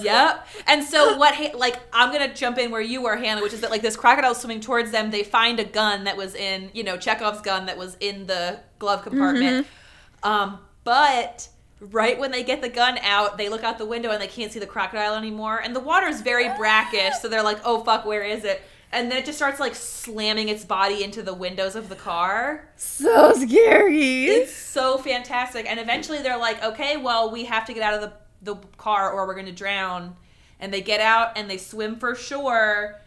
Yep. 0.10 0.46
And 0.66 0.84
so 0.84 1.16
what? 1.16 1.54
Like 1.54 1.76
I'm 1.92 2.12
gonna 2.12 2.34
jump 2.34 2.58
in 2.58 2.70
where 2.70 2.80
you 2.80 3.02
were, 3.02 3.16
Hannah, 3.16 3.42
which 3.42 3.52
is 3.52 3.60
that 3.60 3.70
like 3.70 3.82
this 3.82 3.96
crocodile 3.96 4.34
swimming 4.34 4.60
towards 4.60 4.90
them. 4.90 5.10
They 5.10 5.22
find 5.22 5.60
a 5.60 5.64
gun 5.64 6.04
that 6.04 6.16
was 6.16 6.34
in, 6.34 6.70
you 6.72 6.82
know, 6.82 6.96
Chekhov's 6.96 7.40
gun 7.40 7.66
that 7.66 7.78
was 7.78 7.96
in 8.00 8.26
the 8.26 8.60
glove 8.78 9.02
compartment. 9.02 9.66
Mm-hmm. 9.66 10.28
Um, 10.28 10.58
but 10.84 11.48
right 11.80 12.18
when 12.18 12.30
they 12.30 12.42
get 12.42 12.60
the 12.60 12.68
gun 12.68 12.98
out, 12.98 13.38
they 13.38 13.48
look 13.48 13.64
out 13.64 13.78
the 13.78 13.86
window 13.86 14.10
and 14.10 14.20
they 14.20 14.26
can't 14.26 14.52
see 14.52 14.58
the 14.58 14.66
crocodile 14.66 15.14
anymore. 15.14 15.60
And 15.62 15.74
the 15.74 15.80
water 15.80 16.06
is 16.06 16.20
very 16.20 16.48
brackish, 16.56 17.14
so 17.20 17.28
they're 17.28 17.42
like, 17.42 17.60
"Oh 17.64 17.82
fuck, 17.82 18.04
where 18.04 18.22
is 18.22 18.44
it?" 18.44 18.62
And 18.92 19.10
then 19.10 19.18
it 19.18 19.24
just 19.24 19.38
starts 19.38 19.60
like 19.60 19.74
slamming 19.74 20.48
its 20.48 20.64
body 20.64 21.04
into 21.04 21.22
the 21.22 21.32
windows 21.34 21.76
of 21.76 21.88
the 21.88 21.94
car. 21.94 22.68
So 22.76 23.32
scary. 23.34 24.24
It's 24.26 24.52
so 24.52 24.98
fantastic. 24.98 25.70
And 25.70 25.78
eventually 25.78 26.18
they're 26.22 26.38
like, 26.38 26.62
"Okay, 26.62 26.96
well, 26.96 27.30
we 27.30 27.44
have 27.44 27.64
to 27.66 27.72
get 27.72 27.82
out 27.82 27.94
of 27.94 28.00
the 28.00 28.12
the 28.42 28.56
car 28.76 29.12
or 29.12 29.26
we're 29.26 29.34
going 29.34 29.46
to 29.46 29.52
drown. 29.52 30.16
And 30.58 30.72
they 30.72 30.82
get 30.82 31.00
out 31.00 31.36
and 31.36 31.48
they 31.48 31.56
swim 31.56 31.96
for 31.96 32.14
shore. 32.14 33.00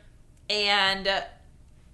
And 0.49 1.07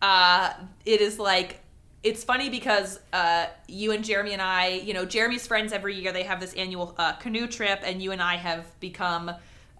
uh, 0.01 0.53
it 0.85 1.01
is 1.01 1.19
like, 1.19 1.59
it's 2.01 2.23
funny 2.23 2.49
because 2.49 2.99
uh, 3.11 3.47
you 3.67 3.91
and 3.91 4.03
Jeremy 4.03 4.31
and 4.31 4.41
I, 4.41 4.67
you 4.69 4.93
know, 4.93 5.05
Jeremy's 5.05 5.45
friends 5.45 5.73
every 5.73 5.95
year, 5.95 6.13
they 6.13 6.23
have 6.23 6.39
this 6.39 6.53
annual 6.53 6.95
uh, 6.97 7.13
canoe 7.13 7.45
trip, 7.45 7.81
and 7.83 8.01
you 8.01 8.13
and 8.13 8.21
I 8.21 8.37
have 8.37 8.79
become 8.79 9.31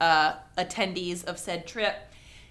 uh, 0.02 0.34
attendees 0.58 1.24
of 1.24 1.40
said 1.40 1.66
trip. 1.66 1.96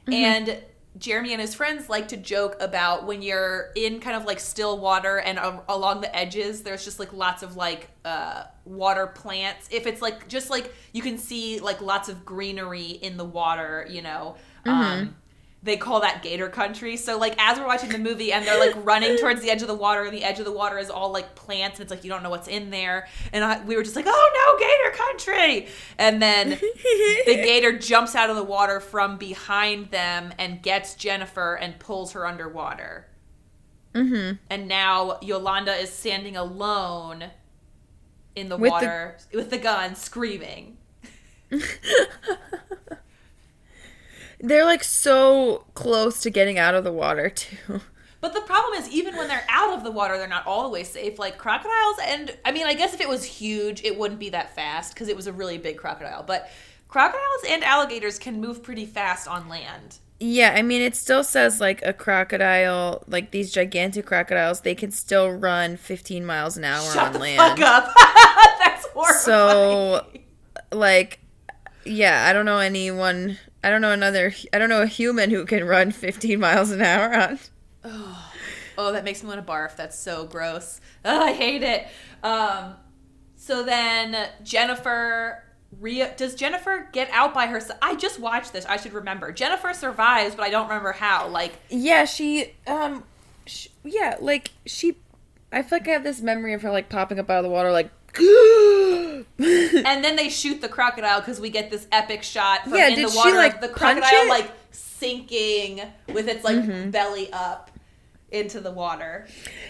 Mm-hmm. 0.06 0.12
And 0.14 0.58
Jeremy 0.98 1.32
and 1.32 1.40
his 1.40 1.54
friends 1.54 1.88
like 1.88 2.08
to 2.08 2.16
joke 2.16 2.56
about 2.60 3.06
when 3.06 3.22
you're 3.22 3.70
in 3.76 4.00
kind 4.00 4.16
of 4.16 4.24
like 4.24 4.40
still 4.40 4.78
water 4.78 5.18
and 5.18 5.38
uh, 5.38 5.60
along 5.68 6.00
the 6.00 6.14
edges, 6.14 6.62
there's 6.62 6.84
just 6.84 6.98
like 6.98 7.12
lots 7.12 7.42
of 7.42 7.56
like 7.56 7.90
uh, 8.04 8.44
water 8.64 9.06
plants. 9.06 9.68
If 9.70 9.86
it's 9.86 10.02
like 10.02 10.28
just 10.28 10.50
like 10.50 10.74
you 10.92 11.02
can 11.02 11.18
see 11.18 11.60
like 11.60 11.80
lots 11.80 12.08
of 12.08 12.24
greenery 12.24 12.86
in 12.86 13.16
the 13.16 13.24
water, 13.24 13.86
you 13.88 14.02
know, 14.02 14.36
Mm-hmm. 14.68 15.00
Um, 15.00 15.16
they 15.62 15.76
call 15.76 16.00
that 16.00 16.22
gator 16.22 16.48
country. 16.48 16.96
So 16.96 17.18
like 17.18 17.34
as 17.38 17.58
we're 17.58 17.66
watching 17.66 17.90
the 17.90 17.98
movie 17.98 18.32
and 18.32 18.46
they're 18.46 18.60
like 18.60 18.74
running 18.84 19.16
towards 19.18 19.42
the 19.42 19.50
edge 19.50 19.60
of 19.60 19.68
the 19.68 19.74
water 19.74 20.04
and 20.04 20.12
the 20.12 20.22
edge 20.22 20.38
of 20.38 20.44
the 20.44 20.52
water 20.52 20.78
is 20.78 20.88
all 20.88 21.10
like 21.10 21.34
plants 21.34 21.78
and 21.78 21.82
it's 21.84 21.90
like 21.90 22.04
you 22.04 22.10
don't 22.10 22.22
know 22.22 22.30
what's 22.30 22.46
in 22.46 22.70
there. 22.70 23.08
And 23.32 23.42
I, 23.44 23.64
we 23.64 23.74
were 23.74 23.82
just 23.82 23.96
like, 23.96 24.06
"Oh 24.08 24.56
no, 24.56 24.58
gator 24.58 24.96
country." 24.96 25.68
And 25.98 26.22
then 26.22 26.50
the 26.50 27.34
gator 27.34 27.76
jumps 27.76 28.14
out 28.14 28.30
of 28.30 28.36
the 28.36 28.44
water 28.44 28.78
from 28.78 29.18
behind 29.18 29.90
them 29.90 30.32
and 30.38 30.62
gets 30.62 30.94
Jennifer 30.94 31.54
and 31.54 31.78
pulls 31.80 32.12
her 32.12 32.24
underwater. 32.24 33.08
Mm-hmm. 33.94 34.36
And 34.50 34.68
now 34.68 35.18
Yolanda 35.22 35.74
is 35.74 35.90
standing 35.90 36.36
alone 36.36 37.24
in 38.36 38.48
the 38.48 38.56
with 38.56 38.70
water 38.70 39.16
the- 39.32 39.38
with 39.38 39.50
the 39.50 39.58
gun 39.58 39.96
screaming. 39.96 40.76
They're 44.40 44.64
like 44.64 44.84
so 44.84 45.64
close 45.74 46.20
to 46.22 46.30
getting 46.30 46.58
out 46.58 46.74
of 46.74 46.84
the 46.84 46.92
water 46.92 47.30
too. 47.34 47.80
But 48.20 48.34
the 48.34 48.40
problem 48.40 48.80
is, 48.80 48.88
even 48.88 49.16
when 49.16 49.28
they're 49.28 49.46
out 49.48 49.76
of 49.76 49.84
the 49.84 49.92
water, 49.92 50.18
they're 50.18 50.26
not 50.26 50.46
all 50.46 50.64
the 50.64 50.68
way 50.70 50.82
safe. 50.82 51.18
Like 51.18 51.38
crocodiles, 51.38 51.96
and 52.04 52.36
I 52.44 52.50
mean, 52.50 52.66
I 52.66 52.74
guess 52.74 52.92
if 52.92 53.00
it 53.00 53.08
was 53.08 53.24
huge, 53.24 53.84
it 53.84 53.96
wouldn't 53.96 54.18
be 54.18 54.30
that 54.30 54.54
fast 54.54 54.94
because 54.94 55.08
it 55.08 55.14
was 55.14 55.26
a 55.26 55.32
really 55.32 55.58
big 55.58 55.76
crocodile. 55.76 56.24
But 56.24 56.50
crocodiles 56.88 57.44
and 57.48 57.62
alligators 57.62 58.18
can 58.18 58.40
move 58.40 58.62
pretty 58.62 58.86
fast 58.86 59.28
on 59.28 59.48
land. 59.48 59.98
Yeah, 60.20 60.54
I 60.56 60.62
mean, 60.62 60.82
it 60.82 60.96
still 60.96 61.22
says 61.22 61.60
like 61.60 61.80
a 61.84 61.92
crocodile, 61.92 63.04
like 63.06 63.30
these 63.30 63.52
gigantic 63.52 64.04
crocodiles, 64.04 64.62
they 64.62 64.74
can 64.74 64.90
still 64.90 65.30
run 65.30 65.76
15 65.76 66.26
miles 66.26 66.56
an 66.56 66.64
hour 66.64 66.92
Shut 66.92 67.06
on 67.06 67.12
the 67.12 67.18
land. 67.20 67.38
Fuck 67.38 67.60
up. 67.60 67.94
That's 68.58 68.86
horrifying. 68.88 69.20
So, 69.20 70.06
like, 70.72 71.20
yeah, 71.84 72.26
I 72.28 72.32
don't 72.32 72.46
know 72.46 72.58
anyone 72.58 73.38
I 73.62 73.70
don't 73.70 73.80
know 73.80 73.92
another. 73.92 74.32
I 74.52 74.58
don't 74.58 74.68
know 74.68 74.82
a 74.82 74.86
human 74.86 75.30
who 75.30 75.44
can 75.44 75.64
run 75.64 75.90
15 75.90 76.38
miles 76.38 76.70
an 76.70 76.80
hour 76.80 77.14
on. 77.14 77.38
Oh, 77.84 78.32
oh 78.76 78.92
that 78.92 79.04
makes 79.04 79.22
me 79.22 79.28
want 79.28 79.44
to 79.44 79.52
barf. 79.52 79.76
That's 79.76 79.98
so 79.98 80.26
gross. 80.26 80.80
Oh, 81.04 81.24
I 81.24 81.32
hate 81.32 81.62
it. 81.62 81.86
Um, 82.22 82.74
so 83.36 83.62
then 83.62 84.28
Jennifer. 84.42 85.44
Ria, 85.80 86.14
does 86.16 86.34
Jennifer 86.34 86.88
get 86.92 87.10
out 87.12 87.34
by 87.34 87.46
herself? 87.46 87.78
I 87.82 87.94
just 87.94 88.18
watched 88.18 88.54
this. 88.54 88.64
I 88.64 88.78
should 88.78 88.94
remember. 88.94 89.32
Jennifer 89.32 89.74
survives, 89.74 90.34
but 90.34 90.44
I 90.44 90.48
don't 90.48 90.66
remember 90.66 90.92
how. 90.92 91.28
Like, 91.28 91.52
yeah, 91.68 92.06
she, 92.06 92.54
um, 92.66 93.04
she, 93.44 93.68
yeah, 93.84 94.16
like 94.18 94.52
she. 94.64 94.96
I 95.52 95.60
feel 95.60 95.78
like 95.80 95.88
I 95.88 95.90
have 95.90 96.04
this 96.04 96.22
memory 96.22 96.54
of 96.54 96.62
her 96.62 96.70
like 96.70 96.88
popping 96.88 97.18
up 97.18 97.28
out 97.28 97.38
of 97.38 97.44
the 97.44 97.50
water, 97.50 97.70
like 97.70 97.90
and 99.38 100.04
then 100.04 100.16
they 100.16 100.28
shoot 100.28 100.60
the 100.60 100.68
crocodile 100.68 101.20
because 101.20 101.40
we 101.40 101.50
get 101.50 101.70
this 101.70 101.86
epic 101.92 102.22
shot 102.22 102.64
from 102.64 102.74
yeah, 102.74 102.88
in 102.88 103.02
the 103.02 103.12
water 103.14 103.30
she, 103.30 103.36
like, 103.36 103.60
the 103.60 103.68
crocodile 103.68 104.28
like 104.28 104.50
sinking 104.72 105.82
with 106.12 106.28
its 106.28 106.44
like 106.44 106.56
mm-hmm. 106.56 106.90
belly 106.90 107.32
up 107.32 107.70
into 108.30 108.60
the 108.60 108.70
water. 108.70 109.26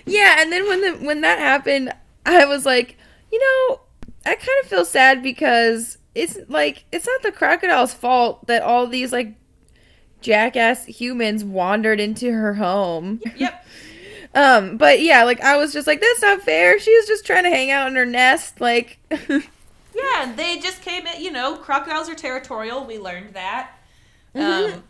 Yeah, 0.07 0.37
and 0.39 0.51
then 0.53 0.67
when 0.69 0.81
the 0.81 1.07
when 1.07 1.21
that 1.23 1.39
happened, 1.39 1.93
I 2.27 2.45
was 2.45 2.67
like, 2.67 2.97
you 3.31 3.39
know, 3.39 3.81
I 4.27 4.35
kind 4.35 4.59
of 4.63 4.69
feel 4.69 4.85
sad 4.85 5.23
because 5.23 5.99
it's 6.15 6.39
like 6.49 6.85
it's 6.93 7.07
not 7.07 7.23
the 7.23 7.33
crocodile's 7.33 7.95
fault 7.95 8.47
that 8.47 8.63
all 8.63 8.87
these 8.87 9.13
like 9.13 9.35
jackass 10.21 10.85
humans 10.85 11.45
wandered 11.45 12.01
into 12.01 12.33
her 12.33 12.55
home. 12.55 13.21
Yep. 13.37 13.65
Um, 14.35 14.77
but 14.77 15.01
yeah, 15.01 15.25
like 15.25 15.41
I 15.41 15.57
was 15.57 15.73
just 15.73 15.87
like, 15.87 16.01
that's 16.01 16.23
not 16.23 16.43
fair. 16.43 16.79
She 16.79 16.95
was 16.95 17.07
just 17.07 17.27
trying 17.27 17.45
to 17.45 17.51
hang 17.51 17.71
out 17.71 17.89
in 17.89 17.97
her 17.97 18.07
nest, 18.07 18.61
like. 18.61 18.99
yeah, 19.11 20.33
they 20.37 20.59
just 20.59 20.83
came 20.83 21.07
in. 21.07 21.23
You 21.23 21.33
know, 21.33 21.57
crocodiles 21.57 22.09
are 22.09 22.15
territorial. 22.15 22.85
We 22.85 22.99
learned 22.99 23.35
that. 23.35 23.73
Mm-hmm. 24.35 24.75
Um, 24.75 24.83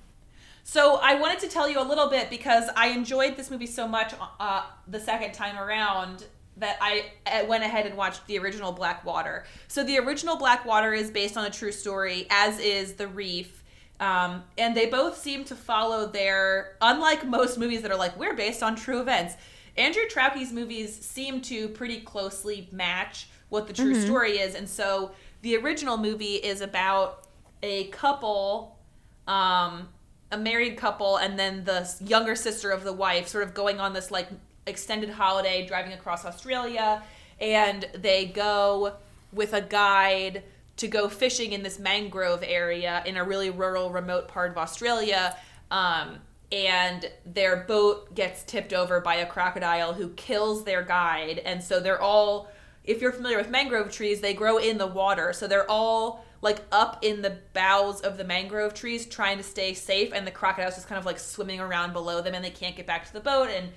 so 0.65 0.97
I 1.03 1.15
wanted 1.15 1.39
to 1.41 1.49
tell 1.49 1.69
you 1.69 1.81
a 1.81 1.87
little 1.87 2.11
bit 2.11 2.29
because 2.29 2.69
I 2.77 2.89
enjoyed 2.89 3.37
this 3.37 3.51
movie 3.51 3.67
so 3.67 3.89
much 3.89 4.13
uh, 4.39 4.67
the 4.87 5.01
second 5.01 5.33
time 5.33 5.57
around 5.57 6.27
that 6.59 6.77
I 6.81 7.45
went 7.49 7.65
ahead 7.65 7.87
and 7.87 7.97
watched 7.97 8.27
the 8.27 8.39
original 8.39 8.73
Black 8.73 9.05
Water. 9.05 9.47
So 9.69 9.85
the 9.85 9.99
original 9.99 10.37
Black 10.37 10.67
Water 10.67 10.93
is 10.93 11.11
based 11.11 11.37
on 11.37 11.47
a 11.47 11.51
true 11.51 11.73
story, 11.73 12.27
as 12.31 12.59
is 12.59 12.95
The 12.95 13.07
Reef. 13.07 13.58
Um, 14.01 14.45
and 14.57 14.77
they 14.77 14.87
both 14.87 15.19
seem 15.19 15.45
to 15.45 15.57
follow 15.57 16.07
their, 16.07 16.77
unlike 16.81 17.27
most 17.27 17.59
movies 17.59 17.83
that 17.83 17.91
are 17.91 17.97
like, 17.97 18.17
we're 18.19 18.37
based 18.37 18.63
on 18.63 18.77
true 18.77 19.01
events. 19.01 19.35
Andrew 19.77 20.05
Traucki's 20.09 20.53
movies 20.53 20.95
seem 21.05 21.41
to 21.43 21.69
pretty 21.69 22.01
closely 22.01 22.69
match 22.73 23.29
what 23.49 23.67
the 23.67 23.73
true 23.73 23.95
mm-hmm. 23.95 24.05
story 24.05 24.39
is. 24.39 24.55
And 24.55 24.69
so 24.69 25.13
the 25.43 25.57
original 25.57 25.97
movie 25.97 26.35
is 26.35 26.61
about 26.61 27.27
a 27.63 27.85
couple, 27.89 28.79
um, 29.27 29.89
a 30.31 30.39
married 30.39 30.77
couple, 30.77 31.17
and 31.17 31.39
then 31.39 31.65
the 31.65 31.91
younger 32.05 32.37
sister 32.37 32.71
of 32.71 32.85
the 32.85 32.93
wife 32.93 33.29
sort 33.29 33.45
of 33.45 33.55
going 33.55 33.81
on 33.81 33.93
this 33.93 34.11
like 34.11 34.29
extended 34.67 35.11
holiday, 35.11 35.67
driving 35.67 35.93
across 35.93 36.25
Australia. 36.25 37.03
And 37.41 37.87
they 37.95 38.27
go 38.27 38.95
with 39.33 39.53
a 39.53 39.61
guide 39.61 40.43
to 40.79 40.89
go 40.89 41.09
fishing 41.09 41.53
in 41.53 41.63
this 41.63 41.79
mangrove 41.79 42.43
area 42.47 43.03
in 43.05 43.17
a 43.17 43.25
really 43.25 43.51
rural, 43.51 43.91
remote 43.91 44.29
part 44.29 44.51
of 44.51 44.59
Australia. 44.59 45.37
Um, 45.71 46.19
and 46.51 47.11
their 47.27 47.57
boat 47.57 48.15
gets 48.15 48.43
tipped 48.43 48.73
over 48.73 49.01
by 49.01 49.17
a 49.17 49.27
crocodile 49.27 49.93
who 49.93 50.09
kills 50.11 50.65
their 50.65 50.83
guide. 50.83 51.41
And 51.45 51.63
so 51.63 51.79
they're 51.79 52.01
all, 52.01 52.49
if 52.85 53.03
you're 53.03 53.13
familiar 53.13 53.37
with 53.37 53.51
mangrove 53.51 53.93
trees, 53.93 54.21
they 54.21 54.33
grow 54.33 54.57
in 54.57 54.79
the 54.79 54.87
water. 54.87 55.33
So 55.33 55.47
they're 55.47 55.71
all 55.71 56.25
like 56.41 56.61
up 56.73 57.05
in 57.05 57.21
the 57.21 57.39
boughs 57.53 58.01
of 58.01 58.17
the 58.17 58.25
mangrove 58.25 58.73
trees 58.73 59.05
trying 59.05 59.37
to 59.37 59.43
stay 59.43 59.75
safe. 59.75 60.13
And 60.15 60.27
the 60.27 60.31
crocodile's 60.31 60.77
just 60.77 60.89
kind 60.89 60.99
of 60.99 61.05
like 61.05 61.19
swimming 61.19 61.61
around 61.61 61.93
below 61.93 62.23
them 62.23 62.35
and 62.35 62.45
they 62.45 62.51
can't 62.51 62.77
get 62.77 62.87
back 62.87 63.05
to 63.07 63.13
the 63.13 63.21
boat. 63.21 63.51
And 63.51 63.71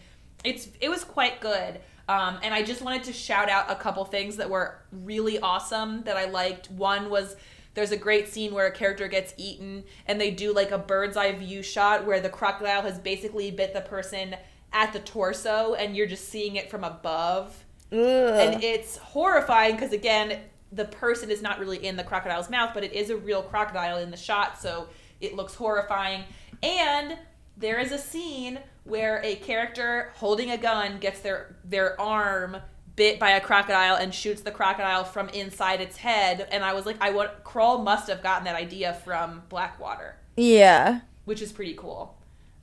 it's, 0.44 0.70
it 0.80 0.90
was 0.90 1.04
quite 1.04 1.42
good. 1.42 1.82
Um, 2.12 2.40
and 2.44 2.54
I 2.54 2.62
just 2.62 2.82
wanted 2.82 3.04
to 3.06 3.14
shout 3.14 3.50
out 3.50 3.72
a 3.72 3.76
couple 3.76 4.04
things 4.04 4.36
that 4.36 4.50
were 4.50 4.82
really 4.92 5.40
awesome 5.40 6.04
that 6.04 6.18
I 6.18 6.26
liked. 6.26 6.70
One 6.70 7.10
was 7.10 7.38
there's 7.74 7.94
a 7.94 7.98
great 7.98 8.28
scene 8.28 8.54
where 8.54 8.68
a 8.68 8.72
character 8.72 9.08
gets 9.08 9.34
eaten 9.38 9.86
and 10.06 10.20
they 10.20 10.30
do 10.30 10.54
like 10.54 10.72
a 10.72 10.78
bird's 10.78 11.16
eye 11.16 11.32
view 11.32 11.64
shot 11.64 12.06
where 12.06 12.20
the 12.20 12.28
crocodile 12.28 12.82
has 12.82 13.00
basically 13.00 13.50
bit 13.50 13.74
the 13.74 13.80
person 13.80 14.36
at 14.74 14.92
the 14.92 15.00
torso 15.00 15.74
and 15.76 15.96
you're 15.96 16.06
just 16.06 16.28
seeing 16.28 16.58
it 16.58 16.70
from 16.70 16.84
above. 16.84 17.64
Ugh. 17.94 17.98
And 17.98 18.62
it's 18.62 18.98
horrifying 18.98 19.76
because, 19.76 19.94
again, 19.94 20.42
the 20.74 20.86
person 20.86 21.32
is 21.32 21.42
not 21.42 21.60
really 21.60 21.86
in 21.86 21.96
the 21.96 22.04
crocodile's 22.04 22.50
mouth, 22.50 22.72
but 22.74 22.84
it 22.84 22.92
is 22.92 23.10
a 23.10 23.16
real 23.16 23.42
crocodile 23.42 24.00
in 24.00 24.12
the 24.12 24.18
shot, 24.18 24.62
so 24.62 24.90
it 25.22 25.36
looks 25.36 25.56
horrifying. 25.56 26.24
And 26.62 27.18
there 27.56 27.80
is 27.80 27.94
a 27.94 27.98
scene 27.98 28.60
where 28.84 29.22
a 29.24 29.36
character 29.36 30.12
holding 30.16 30.50
a 30.52 30.58
gun 30.58 30.98
gets 31.00 31.20
their 31.20 31.56
their 31.64 32.00
arm 32.00 32.58
bit 32.96 33.20
by 33.20 33.32
a 33.32 33.42
crocodile 33.42 33.96
and 33.96 34.14
shoots 34.14 34.42
the 34.42 34.52
crocodile 34.52 35.04
from 35.04 35.30
inside 35.30 35.80
its 35.82 35.98
head. 35.98 36.48
And 36.52 36.64
i 36.64 36.74
was 36.74 36.86
like 36.86 36.98
i 37.00 37.10
want 37.12 37.44
Crawl 37.44 37.84
must 37.84 38.10
have 38.10 38.22
gotten 38.24 38.46
that 38.46 38.56
idea 38.56 38.94
from 39.06 39.44
Black 39.50 39.80
Water. 39.80 40.18
Yeah. 40.36 41.02
Which 41.26 41.42
is 41.42 41.52
pretty 41.52 41.74
cool. 41.76 42.18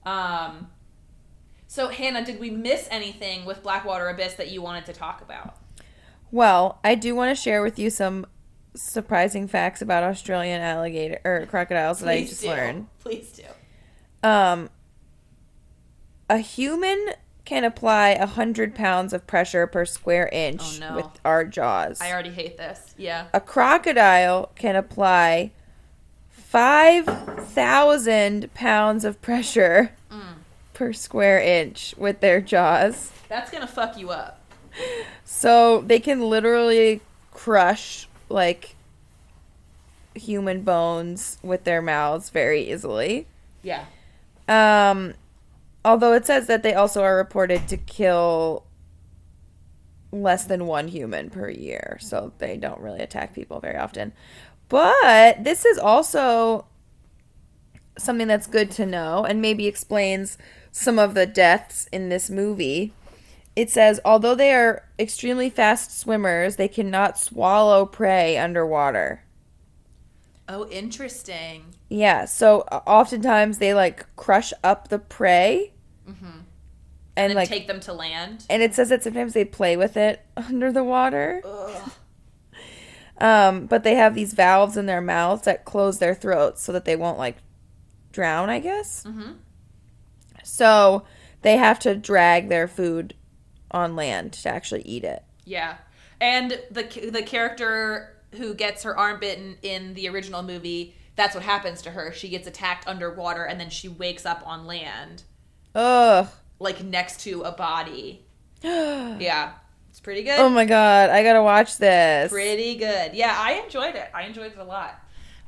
Um 0.05 0.69
so 1.67 1.89
hannah 1.89 2.25
did 2.25 2.41
we 2.41 2.51
miss 2.51 2.89
anything 2.91 3.45
with 3.45 3.63
Black 3.63 3.85
Water 3.85 4.09
Abyss 4.09 4.35
that 4.35 4.51
you 4.51 4.61
wanted 4.63 4.87
to 4.87 4.93
talk 4.93 5.23
about? 5.23 5.57
Well 6.31 6.79
i 6.85 6.95
do 6.95 7.15
want 7.15 7.35
to 7.35 7.41
share 7.41 7.63
with 7.63 7.79
you 7.79 7.91
some 7.91 8.27
surprising 8.75 9.49
facts 9.49 9.83
about 9.83 10.05
australian 10.05 10.61
alligator 10.61 11.21
or 11.25 11.47
crocodiles 11.47 11.99
that 12.01 12.07
Please 12.07 12.27
i 12.27 12.29
just 12.29 12.43
do. 12.43 12.49
learned. 12.49 12.87
Please 13.01 13.33
do. 13.33 14.29
Um, 14.29 14.69
a 16.29 16.39
human 16.39 17.13
can 17.45 17.65
apply 17.65 18.15
100 18.15 18.75
pounds 18.75 19.15
of 19.15 19.27
pressure 19.27 19.67
per 19.67 19.87
square 19.87 20.29
inch 20.31 20.61
oh, 20.63 20.79
no. 20.81 20.97
with 20.97 21.07
our 21.25 21.45
jaws. 21.45 22.01
I 22.01 22.13
already 22.13 22.31
hate 22.31 22.59
this. 22.59 22.95
Yeah. 22.99 23.29
A 23.33 23.41
crocodile 23.41 24.51
can 24.55 24.77
apply 24.77 25.53
5,000 26.29 28.53
pounds 28.53 29.07
of 29.07 29.23
pressure 29.23 29.93
mm. 30.11 30.35
per 30.75 30.93
square 30.93 31.41
inch 31.41 31.95
with 31.97 32.21
their 32.21 32.43
jaws. 32.43 33.11
That's 33.29 33.51
going 33.51 33.63
to 33.63 33.73
fuck 33.73 33.97
you 33.97 34.11
up. 34.11 34.43
So 35.25 35.81
they 35.81 36.01
can 36.01 36.21
literally 36.21 37.01
crush 37.33 38.07
like 38.29 38.77
human 40.15 40.61
bones 40.63 41.39
with 41.43 41.65
their 41.65 41.81
mouths 41.81 42.29
very 42.31 42.71
easily. 42.71 43.27
Yeah. 43.63 43.87
Um 44.49 45.15
Although 45.89 46.13
it 46.13 46.27
says 46.27 46.49
that 46.49 46.63
they 46.63 46.75
also 46.75 47.03
are 47.03 47.17
reported 47.17 47.67
to 47.69 47.79
kill 47.79 48.67
less 50.13 50.45
than 50.45 50.67
one 50.67 50.89
human 50.89 51.31
per 51.31 51.49
year, 51.49 51.97
so 51.99 52.35
they 52.37 52.59
don't 52.59 52.83
really 52.83 53.01
attack 53.01 53.35
people 53.35 53.59
very 53.59 53.79
often. 53.79 54.13
But 54.69 55.45
this 55.45 55.65
is 55.65 55.79
also 55.79 56.67
something 57.97 58.29
that's 58.29 58.47
good 58.47 58.71
to 58.73 58.85
know 58.85 59.25
and 59.25 59.41
maybe 59.41 59.67
explains 59.67 60.37
some 60.73 60.99
of 60.99 61.15
the 61.15 61.25
deaths 61.25 61.89
in 61.91 62.11
this 62.11 62.29
movie. 62.29 62.93
It 63.57 63.71
says, 63.71 63.99
although 64.05 64.35
they 64.35 64.53
are 64.53 64.85
extremely 64.99 65.49
fast 65.49 65.99
swimmers, 65.99 66.57
they 66.57 66.69
cannot 66.69 67.19
swallow 67.19 67.87
prey 67.87 68.37
underwater. 68.37 69.25
Oh, 70.47 70.69
interesting. 70.69 71.65
Yeah, 71.89 72.27
so 72.27 72.61
oftentimes 72.87 73.57
they 73.57 73.73
like 73.73 74.05
crush 74.17 74.53
up 74.63 74.89
the 74.89 74.99
prey. 74.99 75.73
Mm-hmm. 76.09 76.27
And, 77.17 77.33
and 77.33 77.35
like 77.35 77.49
take 77.49 77.67
them 77.67 77.81
to 77.81 77.93
land. 77.93 78.47
And 78.49 78.63
it 78.63 78.75
says 78.75 78.91
that 78.91 79.03
sometimes 79.03 79.33
they 79.33 79.45
play 79.45 79.77
with 79.77 79.97
it 79.97 80.25
under 80.37 80.73
the 80.73 80.85
water. 80.85 81.43
Um, 83.21 83.67
but 83.67 83.83
they 83.83 83.97
have 83.97 84.15
these 84.15 84.33
valves 84.33 84.77
in 84.77 84.87
their 84.87 85.01
mouths 85.01 85.43
that 85.43 85.65
close 85.65 85.99
their 85.99 86.15
throats 86.15 86.63
so 86.63 86.73
that 86.73 86.85
they 86.85 86.95
won't 86.97 87.19
like 87.19 87.37
drown, 88.13 88.49
I 88.49 88.61
guess. 88.61 89.05
Mm-hmm. 89.05 89.33
So 90.45 91.05
they 91.43 91.57
have 91.57 91.79
to 91.81 91.95
drag 91.95 92.49
their 92.49 92.69
food 92.69 93.15
on 93.71 93.97
land 93.97 94.33
to 94.35 94.49
actually 94.49 94.83
eat 94.83 95.05
it. 95.05 95.23
Yeah. 95.45 95.77
And 96.21 96.61
the 96.71 97.11
the 97.11 97.23
character 97.23 98.17
who 98.33 98.55
gets 98.55 98.83
her 98.83 98.97
arm 98.97 99.21
bitten 99.21 99.57
in 99.63 99.95
the 99.95 100.09
original 100.09 100.43
movie, 100.43 100.95
that's 101.17 101.35
what 101.35 101.45
happens 101.45 101.83
to 101.83 101.91
her. 101.91 102.13
She 102.13 102.29
gets 102.29 102.47
attacked 102.47 102.87
underwater 102.87 103.45
and 103.45 103.61
then 103.61 103.71
she 103.71 103.89
wakes 103.89 104.27
up 104.27 104.43
on 104.47 104.67
land. 104.67 105.23
Ugh. 105.79 106.29
Like 106.59 106.83
next 106.83 107.21
to 107.21 107.43
a 107.43 107.53
body. 107.53 108.25
yeah. 108.63 109.53
It's 109.91 110.01
pretty 110.01 110.25
good. 110.25 110.41
Oh 110.41 110.49
my 110.49 110.65
god, 110.65 111.11
I 111.11 111.23
gotta 111.23 111.43
watch 111.43 111.79
this. 111.79 112.33
Pretty 112.33 112.75
good. 112.75 113.15
Yeah, 113.15 113.35
I 113.37 113.63
enjoyed 113.65 113.95
it. 113.95 114.11
I 114.13 114.25
enjoyed 114.25 114.53
it 114.53 114.59
a 114.59 114.65
lot. 114.65 115.01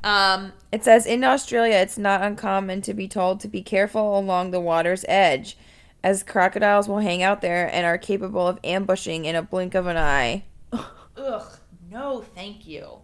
Um, 0.02 0.52
it 0.72 0.84
says 0.84 1.04
in 1.04 1.24
Australia, 1.24 1.76
it's 1.76 1.98
not 1.98 2.22
uncommon 2.22 2.80
to 2.82 2.94
be 2.94 3.06
told 3.06 3.40
to 3.40 3.48
be 3.48 3.60
careful 3.60 4.18
along 4.18 4.50
the 4.50 4.60
water's 4.60 5.04
edge, 5.08 5.58
as 6.02 6.22
crocodiles 6.22 6.88
will 6.88 7.00
hang 7.00 7.22
out 7.22 7.42
there 7.42 7.72
and 7.72 7.84
are 7.84 7.98
capable 7.98 8.46
of 8.46 8.58
ambushing 8.64 9.24
in 9.24 9.36
a 9.36 9.42
blink 9.42 9.74
of 9.74 9.86
an 9.86 9.96
eye. 9.96 10.44
Ugh, 10.72 11.58
no, 11.90 12.22
thank 12.22 12.66
you. 12.66 12.98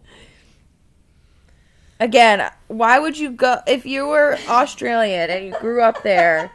Again, 1.99 2.51
why 2.69 2.99
would 2.99 3.19
you 3.19 3.31
go 3.31 3.59
if 3.67 3.85
you 3.85 4.07
were 4.07 4.39
Australian 4.49 5.29
and 5.29 5.47
you 5.47 5.55
grew 5.61 5.83
up 5.83 6.03
there? 6.03 6.51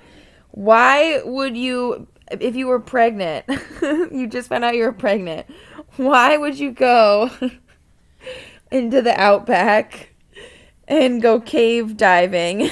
Why 0.51 1.21
would 1.23 1.57
you 1.57 2.07
if 2.29 2.55
you 2.55 2.67
were 2.67 2.79
pregnant? 2.79 3.45
you 3.81 4.27
just 4.27 4.49
found 4.49 4.63
out 4.63 4.75
you 4.75 4.83
were 4.83 4.93
pregnant. 4.93 5.47
Why 5.97 6.37
would 6.37 6.57
you 6.57 6.71
go 6.71 7.29
into 8.71 9.01
the 9.01 9.19
outback 9.19 10.11
and 10.91 11.21
go 11.21 11.39
cave 11.39 11.95
diving. 11.95 12.61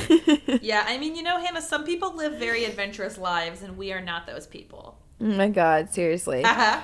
yeah, 0.62 0.84
I 0.86 0.98
mean, 0.98 1.16
you 1.16 1.24
know, 1.24 1.40
Hannah, 1.40 1.62
some 1.62 1.86
people 1.86 2.16
live 2.16 2.38
very 2.38 2.66
adventurous 2.66 3.18
lives, 3.18 3.62
and 3.62 3.78
we 3.78 3.94
are 3.94 4.02
not 4.02 4.28
those 4.28 4.46
people. 4.46 5.00
Oh 5.22 5.26
my 5.26 5.48
god, 5.48 5.94
seriously. 5.94 6.44
Uh-huh. 6.44 6.82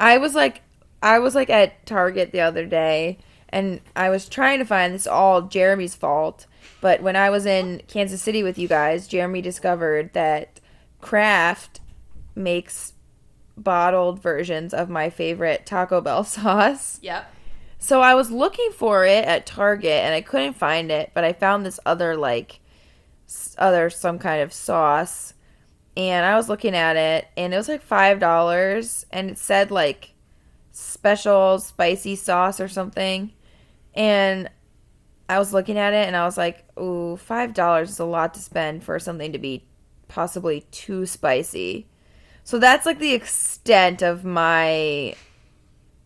I 0.00 0.18
was 0.18 0.34
like, 0.34 0.62
I 1.02 1.18
was 1.18 1.34
like 1.34 1.50
at 1.50 1.84
Target 1.86 2.32
the 2.32 2.40
other 2.40 2.64
day, 2.64 3.18
and 3.50 3.80
I 3.94 4.08
was 4.08 4.28
trying 4.28 4.58
to 4.58 4.64
find 4.64 4.94
this 4.94 5.06
all 5.06 5.42
Jeremy's 5.42 5.94
fault. 5.94 6.46
But 6.80 7.02
when 7.02 7.16
I 7.16 7.30
was 7.30 7.46
in 7.46 7.82
Kansas 7.88 8.22
City 8.22 8.42
with 8.42 8.58
you 8.58 8.68
guys, 8.68 9.06
Jeremy 9.06 9.42
discovered 9.42 10.12
that 10.14 10.60
Kraft 11.00 11.80
makes 12.34 12.94
bottled 13.56 14.22
versions 14.22 14.72
of 14.72 14.88
my 14.88 15.10
favorite 15.10 15.66
Taco 15.66 16.00
Bell 16.00 16.24
sauce. 16.24 16.98
Yep. 17.02 17.34
So 17.78 18.02
I 18.02 18.14
was 18.14 18.30
looking 18.30 18.70
for 18.72 19.04
it 19.04 19.24
at 19.24 19.46
Target 19.46 20.04
and 20.04 20.14
I 20.14 20.20
couldn't 20.20 20.54
find 20.54 20.90
it, 20.90 21.10
but 21.14 21.24
I 21.24 21.32
found 21.32 21.64
this 21.64 21.80
other 21.86 22.16
like 22.16 22.60
other 23.56 23.88
some 23.90 24.18
kind 24.18 24.42
of 24.42 24.52
sauce 24.52 25.34
and 25.96 26.26
I 26.26 26.36
was 26.36 26.48
looking 26.48 26.74
at 26.74 26.96
it 26.96 27.28
and 27.36 27.54
it 27.54 27.56
was 27.56 27.68
like 27.68 27.86
$5 27.86 29.04
and 29.12 29.30
it 29.30 29.38
said 29.38 29.70
like 29.70 30.12
special 30.72 31.58
spicy 31.58 32.16
sauce 32.16 32.60
or 32.60 32.68
something. 32.68 33.32
And 33.94 34.48
I 35.28 35.38
was 35.38 35.52
looking 35.52 35.78
at 35.78 35.92
it 35.92 36.06
and 36.06 36.16
I 36.16 36.24
was 36.24 36.36
like, 36.36 36.64
"Ooh, 36.78 37.16
$5 37.16 37.82
is 37.82 37.98
a 37.98 38.04
lot 38.04 38.34
to 38.34 38.40
spend 38.40 38.82
for 38.82 38.98
something 38.98 39.32
to 39.32 39.38
be 39.38 39.64
possibly 40.08 40.62
too 40.70 41.06
spicy." 41.06 41.86
So 42.44 42.58
that's 42.58 42.86
like 42.86 42.98
the 42.98 43.12
extent 43.12 44.02
of 44.02 44.24
my 44.24 45.14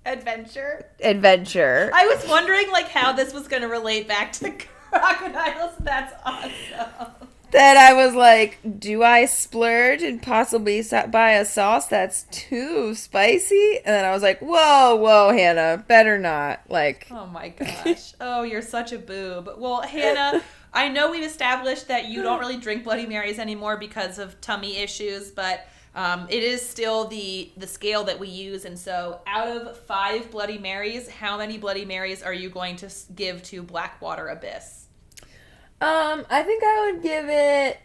adventure. 0.05 0.87
Adventure. 1.01 1.91
I 1.95 2.07
was 2.07 2.29
wondering 2.29 2.71
like 2.71 2.89
how 2.89 3.13
this 3.13 3.33
was 3.33 3.49
going 3.49 3.63
to 3.63 3.69
relate 3.69 4.07
back 4.09 4.33
to 4.33 4.51
crocodiles. 4.91 5.75
That's 5.81 6.15
awesome. 6.25 7.29
Then 7.55 7.77
I 7.77 7.93
was 7.93 8.17
like, 8.17 8.59
do 8.81 9.05
I 9.05 9.27
splurge 9.27 10.03
and 10.03 10.21
possibly 10.21 10.83
buy 11.13 11.35
a 11.35 11.45
sauce 11.45 11.87
that's 11.87 12.25
too 12.33 12.97
spicy? 12.97 13.77
And 13.77 13.95
then 13.95 14.05
I 14.05 14.11
was 14.11 14.25
like, 14.25 14.41
whoa, 14.41 14.97
whoa, 14.97 15.31
Hannah, 15.33 15.85
better 15.87 16.19
not. 16.19 16.63
Like, 16.69 17.07
oh 17.13 17.27
my 17.27 17.51
gosh. 17.51 18.15
oh, 18.21 18.43
you're 18.43 18.61
such 18.61 18.91
a 18.91 18.99
boob. 18.99 19.49
Well, 19.57 19.83
Hannah, 19.83 20.43
I 20.73 20.89
know 20.89 21.13
we've 21.13 21.23
established 21.23 21.87
that 21.87 22.07
you 22.07 22.25
don't 22.25 22.41
really 22.41 22.57
drink 22.57 22.83
Bloody 22.83 23.07
Marys 23.07 23.39
anymore 23.39 23.77
because 23.77 24.19
of 24.19 24.41
tummy 24.41 24.79
issues, 24.79 25.31
but 25.31 25.69
um, 25.95 26.27
it 26.31 26.43
is 26.43 26.69
still 26.69 27.07
the 27.07 27.53
the 27.57 27.69
scale 27.69 28.03
that 28.03 28.19
we 28.19 28.27
use, 28.27 28.65
and 28.65 28.77
so 28.77 29.21
out 29.29 29.47
of 29.47 29.77
five 29.83 30.29
Bloody 30.33 30.59
Marys, 30.59 31.09
how 31.09 31.39
many 31.39 31.59
Bloody 31.59 31.85
Marys 31.85 32.21
are 32.21 32.35
you 32.35 32.51
going 32.51 32.75
to 32.75 32.91
give 33.15 33.45
to 33.45 33.63
Black 33.63 34.03
Water 34.03 34.27
Abyss? 34.27 34.84
Um, 35.85 36.25
I 36.31 36.43
think 36.43 36.63
I 36.65 36.91
would 36.91 37.03
give 37.03 37.27
it 37.29 37.79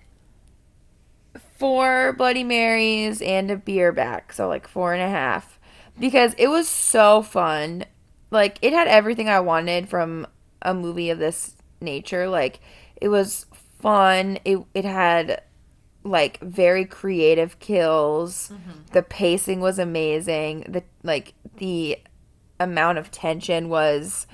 four 1.58 2.14
Bloody 2.14 2.46
Marys 2.46 3.22
and 3.22 3.52
a 3.52 3.58
beer 3.58 3.92
back, 3.92 4.32
so 4.32 4.48
like 4.48 4.70
four 4.70 4.94
and 4.94 5.04
a 5.04 5.10
half, 5.10 5.60
because 6.00 6.34
it 6.38 6.48
was 6.48 6.70
so 6.70 7.22
fun. 7.22 7.84
Like 8.32 8.58
it 8.62 8.72
had 8.72 8.88
everything 8.88 9.28
I 9.28 9.42
wanted 9.42 9.90
from 9.90 10.28
a 10.62 10.74
movie 10.74 11.10
of 11.10 11.20
this 11.20 11.56
nature. 11.82 12.30
Like 12.30 12.62
it 12.96 13.10
was 13.10 13.46
fun. 13.82 14.40
It 14.46 14.60
it 14.74 14.86
had 14.86 15.44
like 16.06 16.40
very 16.40 16.86
creative 16.86 17.60
kills. 17.60 18.50
Mm-hmm. 18.54 18.94
The 18.94 19.04
pacing 19.04 19.60
was 19.60 19.78
amazing. 19.78 20.68
The 20.70 20.84
like 21.04 21.34
the 21.58 21.98
amount 22.62 22.98
of 22.98 23.12
tension 23.12 23.68
was 23.68 24.26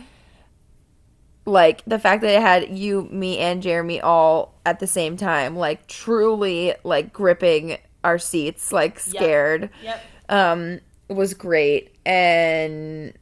like 1.46 1.84
the 1.86 2.00
fact 2.00 2.22
that 2.22 2.36
it 2.36 2.42
had 2.42 2.78
you, 2.78 3.08
me, 3.12 3.38
and 3.38 3.62
Jeremy 3.62 4.02
all 4.02 4.56
at 4.66 4.80
the 4.80 4.88
same 4.88 5.16
time, 5.16 5.56
like 5.56 5.88
truly 5.88 6.74
like 6.84 7.14
gripping 7.14 7.78
our 8.04 8.18
seats, 8.18 8.72
like 8.72 9.00
scared. 9.00 9.70
Yep. 9.82 10.02
yep. 10.02 10.04
Um, 10.30 10.80
was 11.08 11.34
great. 11.34 11.96
And 12.06 13.14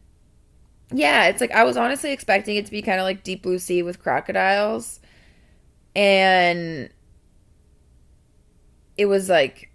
yeah, 0.91 1.26
it's 1.26 1.41
like 1.41 1.51
I 1.51 1.63
was 1.63 1.76
honestly 1.76 2.11
expecting 2.11 2.55
it 2.55 2.65
to 2.65 2.71
be 2.71 2.82
kind 2.82 2.99
of 2.99 3.03
like 3.03 3.24
Deep 3.24 3.43
Blue 3.43 3.59
Sea 3.59 3.84
with 3.84 4.01
crocodiles. 4.01 4.99
And 5.95 6.89
it 8.97 9.05
was 9.07 9.30
like 9.30 9.69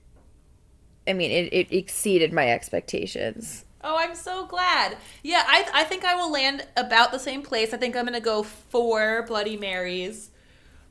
I 1.09 1.15
mean, 1.15 1.31
it, 1.31 1.53
it 1.53 1.75
exceeded 1.75 2.33
my 2.33 2.51
expectations. 2.51 3.65
Oh, 3.83 3.97
I'm 3.97 4.15
so 4.15 4.47
glad. 4.47 4.97
Yeah, 5.23 5.45
I, 5.47 5.69
I 5.73 5.85
think 5.85 6.05
I 6.05 6.15
will 6.17 6.33
land 6.33 6.67
about 6.77 7.13
the 7.13 7.19
same 7.19 7.43
place. 7.43 7.73
I 7.73 7.77
think 7.77 7.97
I'm 7.97 8.05
going 8.05 8.15
to 8.15 8.21
go 8.21 8.43
for 8.43 9.25
Bloody 9.27 9.57
Marys. 9.57 10.31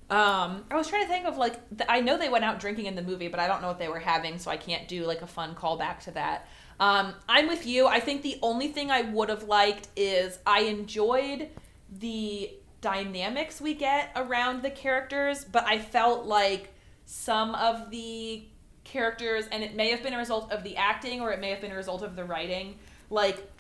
Um, 0.10 0.64
I 0.72 0.76
was 0.76 0.88
trying 0.88 1.02
to 1.02 1.08
think 1.08 1.26
of 1.26 1.38
like, 1.38 1.60
I 1.90 2.00
know 2.00 2.18
they 2.18 2.30
went 2.30 2.46
out 2.46 2.62
drinking 2.62 2.86
in 2.86 2.96
the 2.96 3.02
movie, 3.02 3.28
but 3.28 3.42
I 3.42 3.48
don't 3.48 3.62
know 3.62 3.68
what 3.68 3.80
they 3.80 3.90
were 3.90 4.00
having, 4.00 4.40
so 4.40 4.50
I 4.50 4.56
can't 4.56 4.88
do 4.88 5.06
like 5.06 5.22
a 5.22 5.28
fun 5.28 5.54
callback 5.54 6.00
to 6.06 6.12
that. 6.12 6.48
Um, 6.80 7.14
I'm 7.28 7.48
with 7.48 7.66
you. 7.66 7.88
I 7.88 8.00
think 8.00 8.22
the 8.22 8.40
only 8.42 8.70
thing 8.70 8.90
I 8.90 9.02
would 9.02 9.28
have 9.30 9.44
liked 9.44 9.90
is 9.98 10.40
I 10.46 10.62
enjoyed 10.62 11.50
the 12.00 12.52
dynamics 12.80 13.60
we 13.60 13.74
get 13.74 14.12
around 14.16 14.62
the 14.62 14.70
characters, 14.70 15.44
but 15.44 15.66
I 15.66 15.80
felt 15.80 16.26
like 16.26 16.74
some 17.06 17.56
of 17.56 17.90
the 17.90 18.46
characters, 18.88 19.46
and 19.52 19.64
it 19.64 19.76
may 19.76 19.90
have 19.90 20.02
been 20.02 20.14
a 20.14 20.18
result 20.18 20.52
of 20.52 20.64
the 20.64 20.78
acting 20.78 21.22
or 21.22 21.32
it 21.32 21.40
may 21.40 21.50
have 21.50 21.62
been 21.62 21.72
a 21.72 21.76
result 21.76 22.02
of 22.02 22.16
the 22.16 22.24
writing. 22.24 22.78
Like, 23.10 23.52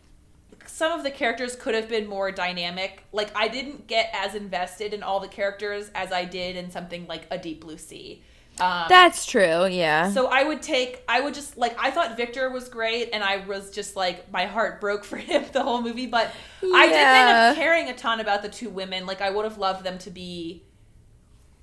some 0.65 0.91
of 0.91 1.03
the 1.03 1.11
characters 1.11 1.55
could 1.55 1.75
have 1.75 1.89
been 1.89 2.07
more 2.07 2.31
dynamic. 2.31 3.03
Like, 3.11 3.31
I 3.35 3.47
didn't 3.47 3.87
get 3.87 4.09
as 4.13 4.35
invested 4.35 4.93
in 4.93 5.03
all 5.03 5.19
the 5.19 5.27
characters 5.27 5.91
as 5.95 6.11
I 6.11 6.25
did 6.25 6.55
in 6.55 6.71
something 6.71 7.07
like 7.07 7.27
A 7.31 7.37
Deep 7.37 7.61
Blue 7.61 7.77
Sea. 7.77 8.21
Um, 8.59 8.85
That's 8.89 9.25
true, 9.25 9.67
yeah. 9.67 10.11
So 10.11 10.27
I 10.27 10.43
would 10.43 10.61
take, 10.61 11.03
I 11.07 11.21
would 11.21 11.35
just 11.35 11.57
like, 11.57 11.75
I 11.79 11.91
thought 11.91 12.17
Victor 12.17 12.49
was 12.49 12.69
great, 12.69 13.09
and 13.13 13.23
I 13.23 13.45
was 13.45 13.69
just 13.69 13.95
like, 13.95 14.31
my 14.31 14.45
heart 14.45 14.81
broke 14.81 15.03
for 15.05 15.17
him 15.17 15.45
the 15.53 15.63
whole 15.63 15.81
movie. 15.81 16.07
But 16.07 16.33
yeah. 16.61 16.71
I 16.73 16.87
didn't 16.87 17.07
end 17.07 17.29
up 17.29 17.55
caring 17.55 17.89
a 17.89 17.93
ton 17.93 18.19
about 18.19 18.41
the 18.41 18.49
two 18.49 18.69
women. 18.69 19.05
Like, 19.05 19.21
I 19.21 19.29
would 19.29 19.45
have 19.45 19.57
loved 19.57 19.83
them 19.83 19.97
to 19.99 20.09
be 20.09 20.63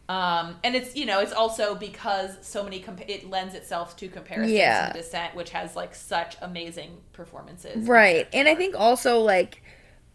um, 0.09 0.57
and 0.63 0.75
it's 0.75 0.95
you 0.95 1.07
know 1.07 1.21
it's 1.21 1.33
also 1.33 1.75
because 1.75 2.37
so 2.43 2.63
many 2.63 2.81
compa- 2.81 3.09
it 3.09 3.29
lends 3.29 3.55
itself 3.55 3.97
to 3.97 4.09
comparisons 4.09 4.53
yeah. 4.53 4.89
to 4.89 4.99
Descent, 4.99 5.35
which 5.35 5.51
has 5.51 5.75
like 5.75 5.95
such 5.95 6.37
amazing 6.43 6.99
performances. 7.13 7.89
Right, 7.89 8.29
and 8.33 8.47
I 8.47 8.55
think 8.55 8.75
also 8.79 9.21
like 9.21 9.63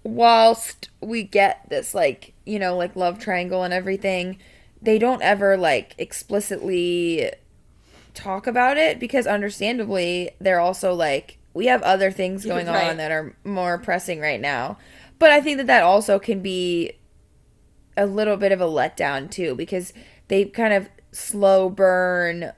whilst 0.04 0.90
we 1.02 1.24
get 1.24 1.68
this 1.70 1.94
like 1.96 2.34
you 2.46 2.60
know 2.60 2.78
like 2.78 2.96
love 2.96 3.18
triangle 3.18 3.64
and 3.64 3.74
everything, 3.74 4.38
they 4.80 5.00
don't 5.00 5.24
ever 5.24 5.58
like 5.58 5.96
explicitly 5.98 7.32
talk 8.14 8.46
about 8.46 8.78
it 8.78 9.00
because 9.00 9.26
understandably 9.26 10.30
they're 10.40 10.60
also 10.60 10.94
like 10.94 11.40
we 11.56 11.66
have 11.66 11.82
other 11.82 12.12
things 12.12 12.46
going 12.46 12.68
right. 12.68 12.92
on 12.92 12.98
that 12.98 13.12
are 13.12 13.36
more 13.44 13.80
pressing 13.80 14.20
right 14.20 14.40
now. 14.40 14.78
But 15.18 15.32
I 15.32 15.42
think 15.42 15.58
that 15.58 15.68
that 15.68 15.84
also 15.84 16.20
can 16.20 16.42
be 16.42 16.94
a 18.00 18.06
little 18.06 18.38
bit 18.38 18.54
of 18.54 18.62
a 18.62 18.66
letdown 18.66 19.30
too 19.30 19.54
because 19.56 19.94
they 20.30 20.46
kind 20.46 20.74
of 20.74 20.90
slow 21.12 21.70
burn 21.70 22.54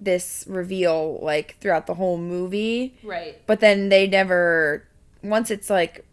this 0.00 0.44
reveal 0.48 1.18
like 1.22 1.56
throughout 1.60 1.86
the 1.86 1.94
whole 1.94 2.16
movie. 2.16 2.96
Right. 3.02 3.40
But 3.46 3.60
then 3.60 3.90
they 3.90 4.06
never 4.06 4.88
once 5.22 5.50
it's 5.50 5.68
like 5.68 6.04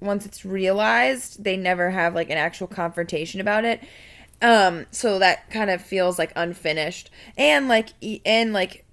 once 0.00 0.26
it's 0.26 0.44
realized, 0.44 1.44
they 1.44 1.56
never 1.56 1.90
have 1.90 2.14
like 2.14 2.30
an 2.30 2.38
actual 2.38 2.66
confrontation 2.66 3.40
about 3.40 3.64
it. 3.64 3.80
Um 4.40 4.86
so 4.90 5.20
that 5.20 5.50
kind 5.50 5.70
of 5.70 5.80
feels 5.80 6.18
like 6.18 6.32
unfinished. 6.34 7.10
And 7.36 7.68
like 7.68 7.90
and 8.26 8.52
like 8.52 8.84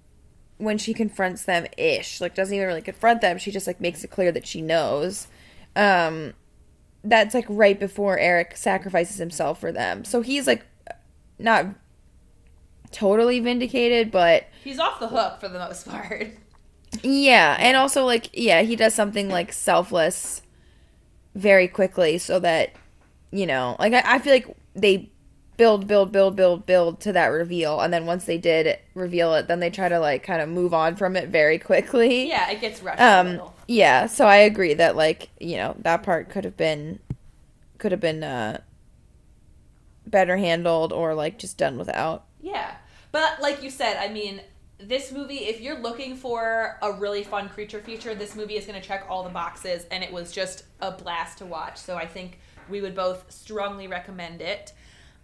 when 0.58 0.78
she 0.78 0.94
confronts 0.94 1.44
them 1.44 1.66
ish, 1.76 2.20
like 2.20 2.36
doesn't 2.36 2.54
even 2.54 2.68
really 2.68 2.82
confront 2.82 3.20
them, 3.20 3.38
she 3.38 3.50
just 3.50 3.66
like 3.66 3.80
makes 3.80 4.04
it 4.04 4.10
clear 4.10 4.30
that 4.30 4.46
she 4.46 4.62
knows. 4.62 5.26
Um 5.74 6.34
that's 7.04 7.34
like 7.34 7.46
right 7.48 7.78
before 7.78 8.18
Eric 8.18 8.56
sacrifices 8.56 9.18
himself 9.18 9.60
for 9.60 9.72
them. 9.72 10.04
So 10.04 10.20
he's 10.20 10.46
like 10.46 10.64
not 11.38 11.66
totally 12.90 13.40
vindicated, 13.40 14.10
but 14.10 14.46
he's 14.62 14.78
off 14.78 15.00
the 15.00 15.08
hook 15.08 15.40
for 15.40 15.48
the 15.48 15.58
most 15.58 15.88
part. 15.88 16.28
Yeah, 17.02 17.56
and 17.58 17.76
also 17.76 18.04
like 18.04 18.30
yeah, 18.32 18.62
he 18.62 18.76
does 18.76 18.94
something 18.94 19.28
like 19.28 19.52
selfless 19.52 20.42
very 21.34 21.68
quickly 21.68 22.18
so 22.18 22.38
that 22.40 22.74
you 23.30 23.46
know, 23.46 23.76
like 23.78 23.92
I, 23.92 24.02
I 24.04 24.18
feel 24.18 24.32
like 24.32 24.56
they 24.74 25.10
build, 25.56 25.86
build, 25.86 26.10
build, 26.10 26.36
build, 26.36 26.64
build 26.66 27.00
to 27.00 27.12
that 27.12 27.26
reveal, 27.26 27.80
and 27.80 27.92
then 27.92 28.06
once 28.06 28.24
they 28.24 28.38
did 28.38 28.78
reveal 28.94 29.34
it, 29.34 29.46
then 29.46 29.60
they 29.60 29.70
try 29.70 29.88
to 29.88 30.00
like 30.00 30.22
kind 30.22 30.40
of 30.40 30.48
move 30.48 30.74
on 30.74 30.96
from 30.96 31.16
it 31.16 31.28
very 31.28 31.58
quickly. 31.58 32.28
Yeah, 32.28 32.50
it 32.50 32.60
gets 32.60 32.82
rushed. 32.82 33.00
Um, 33.00 33.40
yeah, 33.70 34.06
so 34.06 34.26
I 34.26 34.38
agree 34.38 34.74
that 34.74 34.96
like 34.96 35.28
you 35.38 35.56
know 35.56 35.76
that 35.78 36.02
part 36.02 36.28
could 36.28 36.44
have 36.44 36.56
been 36.56 36.98
could 37.78 37.92
have 37.92 38.00
been 38.00 38.24
uh 38.24 38.62
better 40.04 40.36
handled 40.36 40.92
or 40.92 41.14
like 41.14 41.38
just 41.38 41.56
done 41.56 41.78
without. 41.78 42.24
Yeah. 42.40 42.74
But 43.12 43.40
like 43.40 43.62
you 43.62 43.70
said, 43.70 43.96
I 43.96 44.12
mean, 44.12 44.40
this 44.78 45.12
movie, 45.12 45.44
if 45.44 45.60
you're 45.60 45.78
looking 45.78 46.16
for 46.16 46.78
a 46.82 46.92
really 46.92 47.22
fun 47.22 47.48
creature 47.48 47.80
feature, 47.80 48.12
this 48.12 48.34
movie 48.34 48.56
is 48.56 48.66
going 48.66 48.80
to 48.80 48.86
check 48.86 49.06
all 49.08 49.22
the 49.22 49.30
boxes, 49.30 49.86
and 49.92 50.02
it 50.02 50.12
was 50.12 50.32
just 50.32 50.64
a 50.80 50.90
blast 50.90 51.38
to 51.38 51.46
watch. 51.46 51.76
So 51.76 51.96
I 51.96 52.06
think 52.06 52.40
we 52.68 52.80
would 52.80 52.96
both 52.96 53.30
strongly 53.30 53.86
recommend 53.86 54.40
it. 54.40 54.72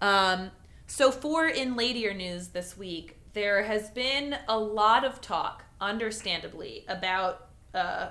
Um, 0.01 0.53
so, 0.87 1.11
for 1.11 1.49
in 1.49 1.75
ladier 1.75 2.15
news 2.15 2.49
this 2.49 2.79
week, 2.79 3.19
there 3.33 3.65
has 3.65 3.91
been 3.91 4.37
a 4.47 4.57
lot 4.57 5.05
of 5.05 5.21
talk, 5.21 5.65
understandably, 5.81 6.85
about 6.87 7.49
uh, 7.75 8.11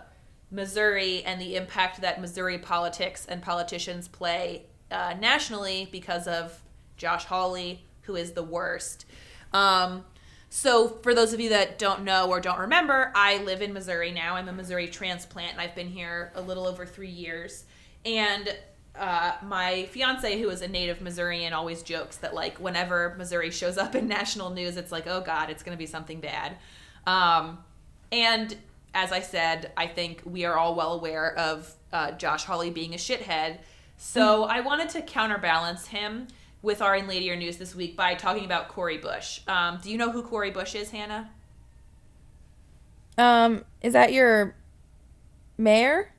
Missouri 0.51 1.23
and 1.23 1.39
the 1.41 1.55
impact 1.55 2.01
that 2.01 2.21
Missouri 2.21 2.57
politics 2.57 3.25
and 3.25 3.41
politicians 3.41 4.07
play 4.07 4.63
uh, 4.91 5.15
nationally 5.19 5.89
because 5.91 6.27
of 6.27 6.61
Josh 6.97 7.25
Hawley, 7.25 7.83
who 8.03 8.15
is 8.15 8.31
the 8.31 8.43
worst. 8.43 9.05
Um, 9.53 10.05
so, 10.49 10.87
for 10.87 11.13
those 11.13 11.33
of 11.33 11.39
you 11.39 11.49
that 11.49 11.77
don't 11.79 12.03
know 12.03 12.29
or 12.29 12.39
don't 12.39 12.59
remember, 12.59 13.11
I 13.15 13.39
live 13.39 13.61
in 13.61 13.73
Missouri 13.73 14.11
now. 14.11 14.35
I'm 14.35 14.47
a 14.47 14.53
Missouri 14.53 14.87
transplant, 14.87 15.51
and 15.51 15.59
I've 15.59 15.75
been 15.75 15.89
here 15.89 16.31
a 16.35 16.41
little 16.41 16.65
over 16.65 16.85
three 16.85 17.09
years. 17.09 17.65
And 18.05 18.55
uh, 18.97 19.33
my 19.43 19.85
fiance, 19.91 20.39
who 20.39 20.49
is 20.49 20.61
a 20.61 20.67
native 20.67 21.01
Missourian, 21.01 21.51
always 21.51 21.83
jokes 21.83 22.17
that 22.17 22.33
like 22.33 22.57
whenever 22.59 23.15
Missouri 23.17 23.51
shows 23.51 23.77
up 23.77 23.95
in 23.95 24.07
national 24.19 24.51
news, 24.51 24.77
it's 24.77 24.91
like, 24.91 25.07
oh 25.07 25.21
God, 25.21 25.49
it's 25.49 25.63
going 25.63 25.75
to 25.75 25.79
be 25.79 25.87
something 25.87 26.21
bad. 26.21 26.55
Um, 27.05 27.57
and 28.11 28.55
as 28.95 29.11
I 29.11 29.19
said, 29.19 29.73
I 29.75 29.87
think 29.87 30.21
we 30.25 30.45
are 30.45 30.57
all 30.57 30.73
well 30.73 30.93
aware 30.93 31.37
of 31.37 31.71
uh, 31.91 32.11
Josh 32.13 32.45
Hawley 32.45 32.71
being 32.71 32.93
a 32.93 32.97
shithead. 32.97 33.59
So 33.97 34.41
mm-hmm. 34.41 34.51
I 34.51 34.61
wanted 34.61 34.89
to 34.89 35.01
counterbalance 35.01 35.87
him 35.87 36.27
with 36.61 36.81
our 36.81 36.95
in 36.95 37.05
Ladier 37.05 37.35
news 37.35 37.57
this 37.57 37.75
week 37.75 37.95
by 37.97 38.15
talking 38.15 38.45
about 38.45 38.69
Cori 38.69 38.97
Bush. 38.97 39.41
Um, 39.47 39.79
do 39.83 39.91
you 39.91 39.97
know 39.97 40.11
who 40.11 40.23
Cori 40.23 40.49
Bush 40.49 40.75
is, 40.75 40.89
Hannah? 40.89 41.29
Um, 43.17 43.65
is 43.81 43.93
that 43.93 44.13
your 44.13 44.55
mayor? 45.57 46.11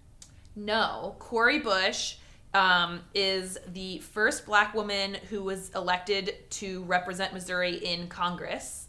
No, 0.55 1.17
Cori 1.19 1.59
Bush 1.59 2.17
um, 2.53 3.01
is 3.15 3.59
the 3.73 3.99
first 3.99 4.47
black 4.47 4.75
woman 4.75 5.15
who 5.31 5.43
was 5.43 5.71
elected 5.71 6.35
to 6.51 6.85
represent 6.85 7.33
Missouri 7.33 7.77
in 7.77 8.09
Congress. 8.09 8.87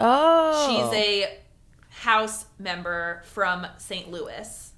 Oh, 0.00 0.68
she's 0.68 0.98
a 0.98 1.38
House 2.02 2.46
member 2.58 3.22
from 3.24 3.66
St. 3.78 4.10
Louis. 4.10 4.72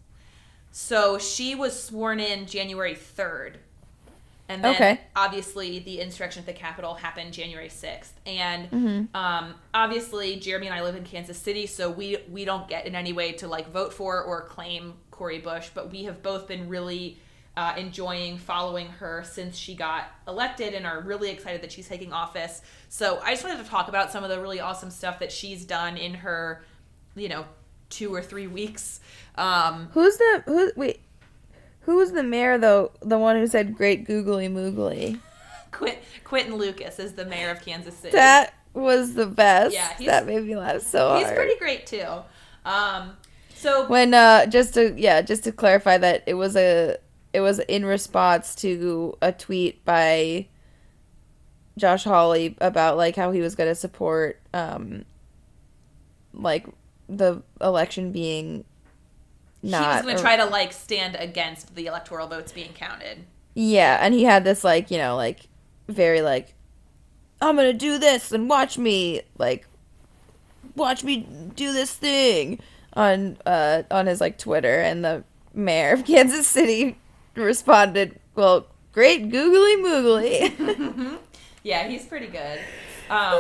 So 0.71 1.19
she 1.19 1.55
was 1.55 1.83
sworn 1.83 2.21
in 2.21 2.47
January 2.47 2.95
third 2.95 3.59
and 4.49 4.65
then 4.65 4.75
okay. 4.75 5.01
obviously 5.15 5.79
the 5.81 6.01
insurrection 6.01 6.41
at 6.41 6.47
the 6.47 6.55
Capitol 6.55 6.95
happened 6.95 7.35
January 7.35 7.69
6th. 7.69 8.13
And 8.27 8.71
mm-hmm. 8.71 9.17
um, 9.17 9.55
obviously 9.75 10.37
Jeremy 10.37 10.69
and 10.69 10.75
I 10.75 10.83
live 10.83 10.97
in 10.97 11.05
Kansas 11.05 11.37
City, 11.37 11.67
so 11.67 11.91
we 11.91 12.17
we 12.31 12.45
don't 12.47 12.67
get 12.67 12.87
in 12.87 12.95
any 12.95 13.13
way 13.13 13.33
to 13.33 13.47
like 13.47 13.71
vote 13.71 13.93
for 13.93 14.23
or 14.23 14.43
claim 14.43 14.95
Cori 15.11 15.39
Bush, 15.39 15.69
but 15.75 15.93
we 15.93 16.05
have 16.05 16.23
both 16.23 16.49
been 16.49 16.69
really 16.69 17.19
uh, 17.59 17.75
enjoying 17.77 18.39
following 18.39 18.87
her 18.87 19.23
since 19.25 19.57
she 19.59 19.75
got 19.75 20.05
elected 20.27 20.73
and 20.73 20.87
are 20.87 21.01
really 21.01 21.29
excited 21.29 21.61
that 21.61 21.73
she's 21.73 21.89
taking 21.89 22.13
office. 22.13 22.63
So 22.89 23.21
I 23.23 23.33
just 23.33 23.45
wanted 23.45 23.63
to 23.63 23.69
talk 23.69 23.89
about 23.89 24.11
some 24.11 24.25
of 24.25 24.31
the 24.31 24.41
really 24.41 24.61
awesome 24.61 24.91
stuff 24.91 25.19
that 25.19 25.31
she's 25.31 25.65
done 25.65 25.97
in 25.99 26.15
her, 26.15 26.63
you 27.19 27.29
know, 27.29 27.45
two 27.91 28.15
or 28.15 28.23
three 28.23 28.47
weeks. 28.47 29.01
Um, 29.37 29.89
Who's 29.93 30.17
the 30.17 30.43
who? 30.47 30.73
Wait, 30.77 31.01
who 31.81 31.97
was 31.97 32.13
the 32.13 32.23
mayor 32.23 32.59
though? 32.59 32.93
The 33.01 33.19
one 33.19 33.37
who 33.37 33.47
said 33.47 33.77
"Great 33.77 34.05
Googly 34.05 34.49
Moogly." 34.49 35.21
Quint, 35.71 35.99
Quinton 36.25 36.57
Lucas 36.57 36.99
is 36.99 37.13
the 37.13 37.25
mayor 37.25 37.51
of 37.51 37.61
Kansas 37.61 37.95
City. 37.95 38.13
That 38.17 38.55
was 38.73 39.15
the 39.15 39.27
best. 39.27 39.75
Yeah, 39.75 39.95
that 40.07 40.27
made 40.27 40.45
me 40.45 40.57
laugh 40.57 40.83
so 40.83 41.17
he's 41.17 41.25
hard. 41.25 41.37
He's 41.37 41.37
pretty 41.37 41.59
great 41.59 41.87
too. 41.87 42.07
Um, 42.65 43.17
so 43.55 43.87
when 43.89 44.15
uh, 44.15 44.47
just 44.47 44.75
to 44.75 44.95
yeah, 44.97 45.23
just 45.23 45.45
to 45.45 45.53
clarify 45.53 45.99
that 45.99 46.25
it 46.27 46.35
was 46.35 46.57
a 46.57 46.97
it 47.33 47.41
was 47.41 47.59
in 47.61 47.85
response 47.85 48.55
to 48.57 49.17
a 49.21 49.33
tweet 49.33 49.85
by 49.85 50.47
Josh 51.77 52.05
Hawley 52.05 52.57
about 52.61 52.97
like 52.97 53.17
how 53.17 53.31
he 53.33 53.41
was 53.41 53.55
going 53.55 53.69
to 53.69 53.75
support 53.75 54.41
um 54.55 55.05
like 56.33 56.67
the 57.09 57.43
election 57.61 58.13
being 58.13 58.65
not. 59.63 59.83
He 59.83 59.97
was 59.97 60.03
going 60.03 60.17
to 60.17 60.23
try 60.23 60.37
to 60.37 60.45
like 60.47 60.73
stand 60.73 61.17
against 61.17 61.75
the 61.75 61.87
electoral 61.87 62.27
votes 62.27 62.53
being 62.53 62.73
counted. 62.73 63.25
Yeah, 63.55 63.99
and 64.01 64.15
he 64.15 64.25
had 64.25 64.45
this 64.45 64.63
like 64.63 64.91
you 64.91 64.99
know 64.99 65.17
like 65.17 65.49
very 65.89 66.21
like 66.23 66.55
I'm 67.41 67.57
gonna 67.57 67.73
do 67.73 67.99
this 67.99 68.33
and 68.33 68.49
watch 68.49 68.79
me 68.79 69.23
like 69.37 69.67
watch 70.77 71.03
me 71.03 71.27
do 71.57 71.73
this 71.73 71.95
thing 71.95 72.61
on 72.95 73.37
uh 73.47 73.83
on 73.91 74.07
his 74.07 74.21
like 74.21 74.39
Twitter 74.39 74.81
and 74.81 75.05
the 75.05 75.25
mayor 75.55 75.93
of 75.93 76.05
Kansas 76.07 76.47
City 76.47 76.99
responded, 77.35 78.19
"Well, 78.35 78.67
great 78.93 79.31
googly 79.31 79.77
moogly." 79.77 81.19
yeah, 81.63 81.89
he's 81.89 82.07
pretty 82.07 82.29
good. 82.29 82.61
Um, 83.11 83.39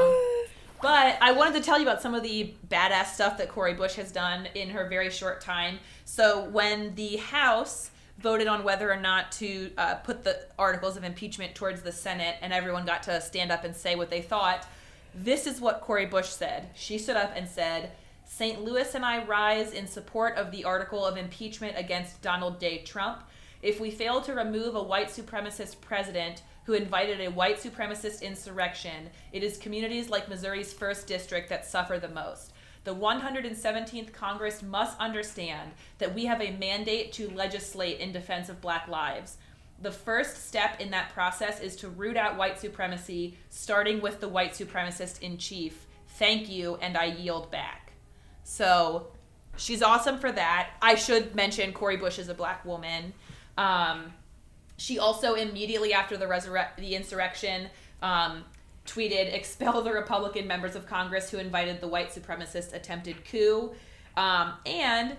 but 0.80 1.18
I 1.20 1.32
wanted 1.32 1.54
to 1.54 1.60
tell 1.60 1.78
you 1.78 1.84
about 1.84 2.02
some 2.02 2.14
of 2.14 2.22
the 2.22 2.54
badass 2.68 3.14
stuff 3.14 3.38
that 3.38 3.48
Cori 3.48 3.74
Bush 3.74 3.94
has 3.94 4.12
done 4.12 4.46
in 4.54 4.70
her 4.70 4.88
very 4.88 5.10
short 5.10 5.40
time. 5.40 5.78
So 6.04 6.44
when 6.44 6.94
the 6.94 7.16
House 7.16 7.90
voted 8.18 8.48
on 8.48 8.64
whether 8.64 8.90
or 8.90 8.96
not 8.96 9.30
to 9.32 9.70
uh, 9.78 9.94
put 9.96 10.24
the 10.24 10.38
articles 10.58 10.96
of 10.96 11.04
impeachment 11.04 11.54
towards 11.54 11.82
the 11.82 11.92
Senate, 11.92 12.36
and 12.42 12.52
everyone 12.52 12.84
got 12.84 13.02
to 13.04 13.20
stand 13.20 13.52
up 13.52 13.64
and 13.64 13.74
say 13.74 13.94
what 13.94 14.10
they 14.10 14.22
thought, 14.22 14.66
this 15.14 15.46
is 15.46 15.60
what 15.60 15.80
Cori 15.80 16.06
Bush 16.06 16.28
said. 16.28 16.68
She 16.74 16.98
stood 16.98 17.16
up 17.16 17.32
and 17.34 17.48
said, 17.48 17.92
St. 18.24 18.62
Louis 18.62 18.94
and 18.94 19.04
I 19.04 19.24
rise 19.24 19.72
in 19.72 19.86
support 19.86 20.36
of 20.36 20.50
the 20.50 20.64
article 20.64 21.04
of 21.04 21.16
impeachment 21.16 21.74
against 21.76 22.20
Donald 22.20 22.60
J. 22.60 22.78
Trump. 22.82 23.22
If 23.62 23.80
we 23.80 23.90
fail 23.90 24.20
to 24.22 24.34
remove 24.34 24.74
a 24.74 24.82
white 24.82 25.08
supremacist 25.08 25.80
president, 25.80 26.42
who 26.68 26.74
invited 26.74 27.18
a 27.22 27.30
white 27.30 27.56
supremacist 27.56 28.20
insurrection, 28.20 29.08
it 29.32 29.42
is 29.42 29.56
communities 29.56 30.10
like 30.10 30.28
Missouri's 30.28 30.74
1st 30.74 31.06
District 31.06 31.48
that 31.48 31.64
suffer 31.64 31.98
the 31.98 32.10
most. 32.10 32.52
The 32.84 32.94
117th 32.94 34.12
Congress 34.12 34.62
must 34.62 35.00
understand 35.00 35.70
that 35.96 36.14
we 36.14 36.26
have 36.26 36.42
a 36.42 36.58
mandate 36.58 37.14
to 37.14 37.30
legislate 37.30 38.00
in 38.00 38.12
defense 38.12 38.50
of 38.50 38.60
black 38.60 38.86
lives. 38.86 39.38
The 39.80 39.90
first 39.90 40.46
step 40.46 40.78
in 40.78 40.90
that 40.90 41.08
process 41.14 41.58
is 41.58 41.74
to 41.76 41.88
root 41.88 42.18
out 42.18 42.36
white 42.36 42.60
supremacy, 42.60 43.38
starting 43.48 44.02
with 44.02 44.20
the 44.20 44.28
white 44.28 44.52
supremacist 44.52 45.22
in 45.22 45.38
chief. 45.38 45.86
Thank 46.18 46.50
you, 46.50 46.76
and 46.82 46.98
I 46.98 47.06
yield 47.06 47.50
back. 47.50 47.94
So 48.44 49.06
she's 49.56 49.82
awesome 49.82 50.18
for 50.18 50.32
that. 50.32 50.72
I 50.82 50.96
should 50.96 51.34
mention 51.34 51.72
Cori 51.72 51.96
Bush 51.96 52.18
is 52.18 52.28
a 52.28 52.34
black 52.34 52.62
woman. 52.66 53.14
Um, 53.56 54.12
she 54.78 54.98
also 54.98 55.34
immediately 55.34 55.92
after 55.92 56.16
the 56.16 56.24
resurre- 56.24 56.74
the 56.76 56.94
insurrection 56.94 57.68
um, 58.00 58.44
tweeted, 58.86 59.34
"Expel 59.34 59.82
the 59.82 59.92
Republican 59.92 60.46
members 60.46 60.74
of 60.74 60.86
Congress 60.86 61.30
who 61.30 61.36
invited 61.36 61.82
the 61.82 61.88
white 61.88 62.08
supremacist 62.08 62.72
attempted 62.72 63.24
coup," 63.26 63.72
um, 64.16 64.54
and 64.64 65.18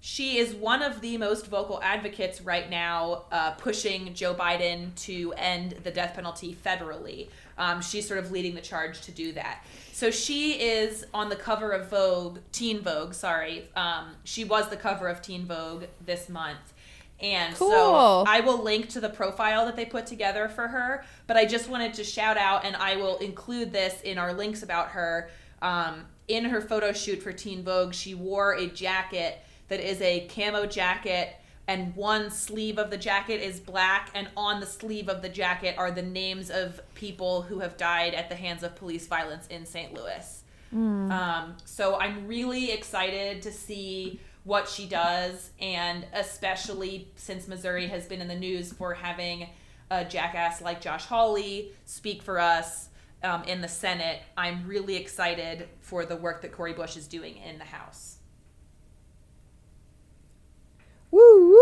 she 0.00 0.38
is 0.38 0.54
one 0.54 0.82
of 0.82 1.00
the 1.00 1.18
most 1.18 1.48
vocal 1.48 1.80
advocates 1.82 2.40
right 2.40 2.70
now, 2.70 3.24
uh, 3.32 3.50
pushing 3.52 4.14
Joe 4.14 4.32
Biden 4.32 4.94
to 5.06 5.34
end 5.36 5.74
the 5.82 5.90
death 5.90 6.14
penalty 6.14 6.56
federally. 6.64 7.28
Um, 7.56 7.82
she's 7.82 8.06
sort 8.06 8.20
of 8.20 8.30
leading 8.30 8.54
the 8.54 8.60
charge 8.60 9.00
to 9.02 9.10
do 9.10 9.32
that. 9.32 9.64
So 9.92 10.12
she 10.12 10.52
is 10.52 11.04
on 11.12 11.28
the 11.28 11.36
cover 11.36 11.72
of 11.72 11.90
Vogue, 11.90 12.38
Teen 12.52 12.80
Vogue, 12.80 13.12
sorry. 13.12 13.68
Um, 13.74 14.14
she 14.22 14.44
was 14.44 14.68
the 14.68 14.76
cover 14.76 15.08
of 15.08 15.20
Teen 15.20 15.44
Vogue 15.44 15.84
this 16.06 16.28
month. 16.28 16.72
And 17.20 17.54
cool. 17.56 17.70
so 17.70 18.24
I 18.26 18.40
will 18.40 18.62
link 18.62 18.88
to 18.90 19.00
the 19.00 19.08
profile 19.08 19.66
that 19.66 19.74
they 19.74 19.84
put 19.84 20.06
together 20.06 20.48
for 20.48 20.68
her. 20.68 21.04
But 21.26 21.36
I 21.36 21.46
just 21.46 21.68
wanted 21.68 21.94
to 21.94 22.04
shout 22.04 22.36
out, 22.36 22.64
and 22.64 22.76
I 22.76 22.96
will 22.96 23.18
include 23.18 23.72
this 23.72 24.00
in 24.02 24.18
our 24.18 24.32
links 24.32 24.62
about 24.62 24.90
her. 24.90 25.30
Um, 25.60 26.04
in 26.28 26.44
her 26.44 26.60
photo 26.60 26.92
shoot 26.92 27.22
for 27.22 27.32
Teen 27.32 27.64
Vogue, 27.64 27.94
she 27.94 28.14
wore 28.14 28.54
a 28.54 28.66
jacket 28.66 29.40
that 29.68 29.80
is 29.80 30.00
a 30.00 30.28
camo 30.28 30.66
jacket 30.66 31.34
and 31.68 31.94
one 31.94 32.30
sleeve 32.30 32.78
of 32.78 32.90
the 32.90 32.96
jacket 32.96 33.42
is 33.42 33.60
black 33.60 34.10
and 34.14 34.28
on 34.36 34.58
the 34.58 34.66
sleeve 34.66 35.08
of 35.08 35.22
the 35.22 35.28
jacket 35.28 35.76
are 35.78 35.90
the 35.90 36.02
names 36.02 36.50
of 36.50 36.80
people 36.94 37.42
who 37.42 37.60
have 37.60 37.76
died 37.76 38.14
at 38.14 38.28
the 38.28 38.34
hands 38.34 38.62
of 38.62 38.74
police 38.74 39.06
violence 39.06 39.46
in 39.48 39.64
st 39.64 39.92
louis 39.92 40.42
mm. 40.74 41.10
um, 41.10 41.54
so 41.64 41.96
i'm 41.98 42.26
really 42.26 42.72
excited 42.72 43.42
to 43.42 43.52
see 43.52 44.18
what 44.44 44.68
she 44.68 44.86
does 44.86 45.50
and 45.60 46.06
especially 46.12 47.10
since 47.16 47.48
missouri 47.48 47.86
has 47.86 48.06
been 48.06 48.20
in 48.20 48.28
the 48.28 48.34
news 48.34 48.72
for 48.72 48.94
having 48.94 49.48
a 49.90 50.04
jackass 50.04 50.60
like 50.60 50.80
josh 50.80 51.06
hawley 51.06 51.72
speak 51.84 52.22
for 52.22 52.38
us 52.38 52.88
um, 53.22 53.42
in 53.44 53.60
the 53.60 53.68
senate 53.68 54.22
i'm 54.36 54.66
really 54.66 54.96
excited 54.96 55.68
for 55.80 56.04
the 56.04 56.16
work 56.16 56.42
that 56.42 56.52
cori 56.52 56.72
bush 56.72 56.96
is 56.96 57.06
doing 57.06 57.36
in 57.36 57.58
the 57.58 57.64
house 57.64 58.18
Woo 61.10 61.56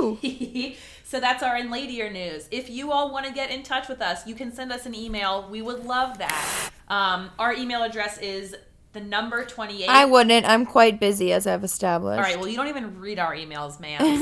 woo! 0.00 0.18
so 1.04 1.20
that's 1.20 1.42
our 1.42 1.56
in 1.56 1.70
ladier 1.70 2.10
news. 2.10 2.48
If 2.50 2.68
you 2.68 2.90
all 2.90 3.12
want 3.12 3.26
to 3.26 3.32
get 3.32 3.50
in 3.50 3.62
touch 3.62 3.88
with 3.88 4.00
us, 4.00 4.26
you 4.26 4.34
can 4.34 4.52
send 4.52 4.72
us 4.72 4.86
an 4.86 4.94
email. 4.94 5.48
We 5.48 5.62
would 5.62 5.84
love 5.84 6.18
that. 6.18 6.70
Um, 6.88 7.30
our 7.38 7.54
email 7.54 7.82
address 7.82 8.18
is 8.18 8.56
the 8.92 9.00
number 9.00 9.44
28. 9.44 9.88
I 9.88 10.04
wouldn't. 10.04 10.46
I'm 10.46 10.66
quite 10.66 10.98
busy, 10.98 11.32
as 11.32 11.46
I've 11.46 11.64
established. 11.64 12.18
All 12.18 12.24
right. 12.24 12.38
Well, 12.38 12.48
you 12.48 12.56
don't 12.56 12.68
even 12.68 12.98
read 12.98 13.18
our 13.18 13.34
emails, 13.34 13.78
man. 13.80 14.00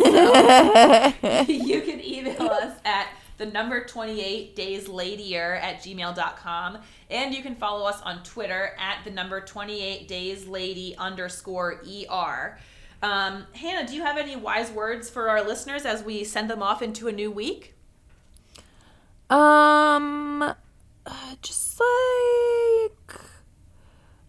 So 1.18 1.42
you 1.52 1.80
can 1.82 2.04
email 2.04 2.42
us 2.42 2.78
at 2.84 3.08
the 3.38 3.46
number 3.46 3.84
28 3.84 4.54
days 4.54 4.88
ladier 4.88 5.54
at 5.62 5.82
gmail.com. 5.82 6.78
And 7.10 7.34
you 7.34 7.42
can 7.42 7.54
follow 7.54 7.86
us 7.86 8.00
on 8.02 8.22
Twitter 8.22 8.74
at 8.78 9.04
the 9.04 9.10
number 9.10 9.40
28 9.40 10.06
days 10.08 10.46
lady 10.46 10.94
underscore 10.98 11.82
ER. 12.10 12.58
Um, 13.02 13.46
Hannah, 13.52 13.86
do 13.86 13.94
you 13.94 14.02
have 14.02 14.18
any 14.18 14.36
wise 14.36 14.70
words 14.70 15.08
for 15.08 15.30
our 15.30 15.42
listeners 15.42 15.86
as 15.86 16.02
we 16.02 16.24
send 16.24 16.50
them 16.50 16.62
off 16.62 16.82
into 16.82 17.08
a 17.08 17.12
new 17.12 17.30
week? 17.30 17.74
Um, 19.30 20.42
uh, 20.42 20.54
just 21.40 21.80
like, 21.80 23.20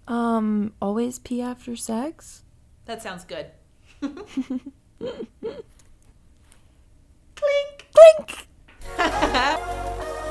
um, 0.10 0.74
always 0.82 1.20
pee 1.20 1.42
after 1.42 1.76
sex? 1.76 2.44
That 2.86 3.02
sounds 3.04 3.24
good. 3.24 3.46
Clink! 4.02 4.66
Clink! 7.94 8.48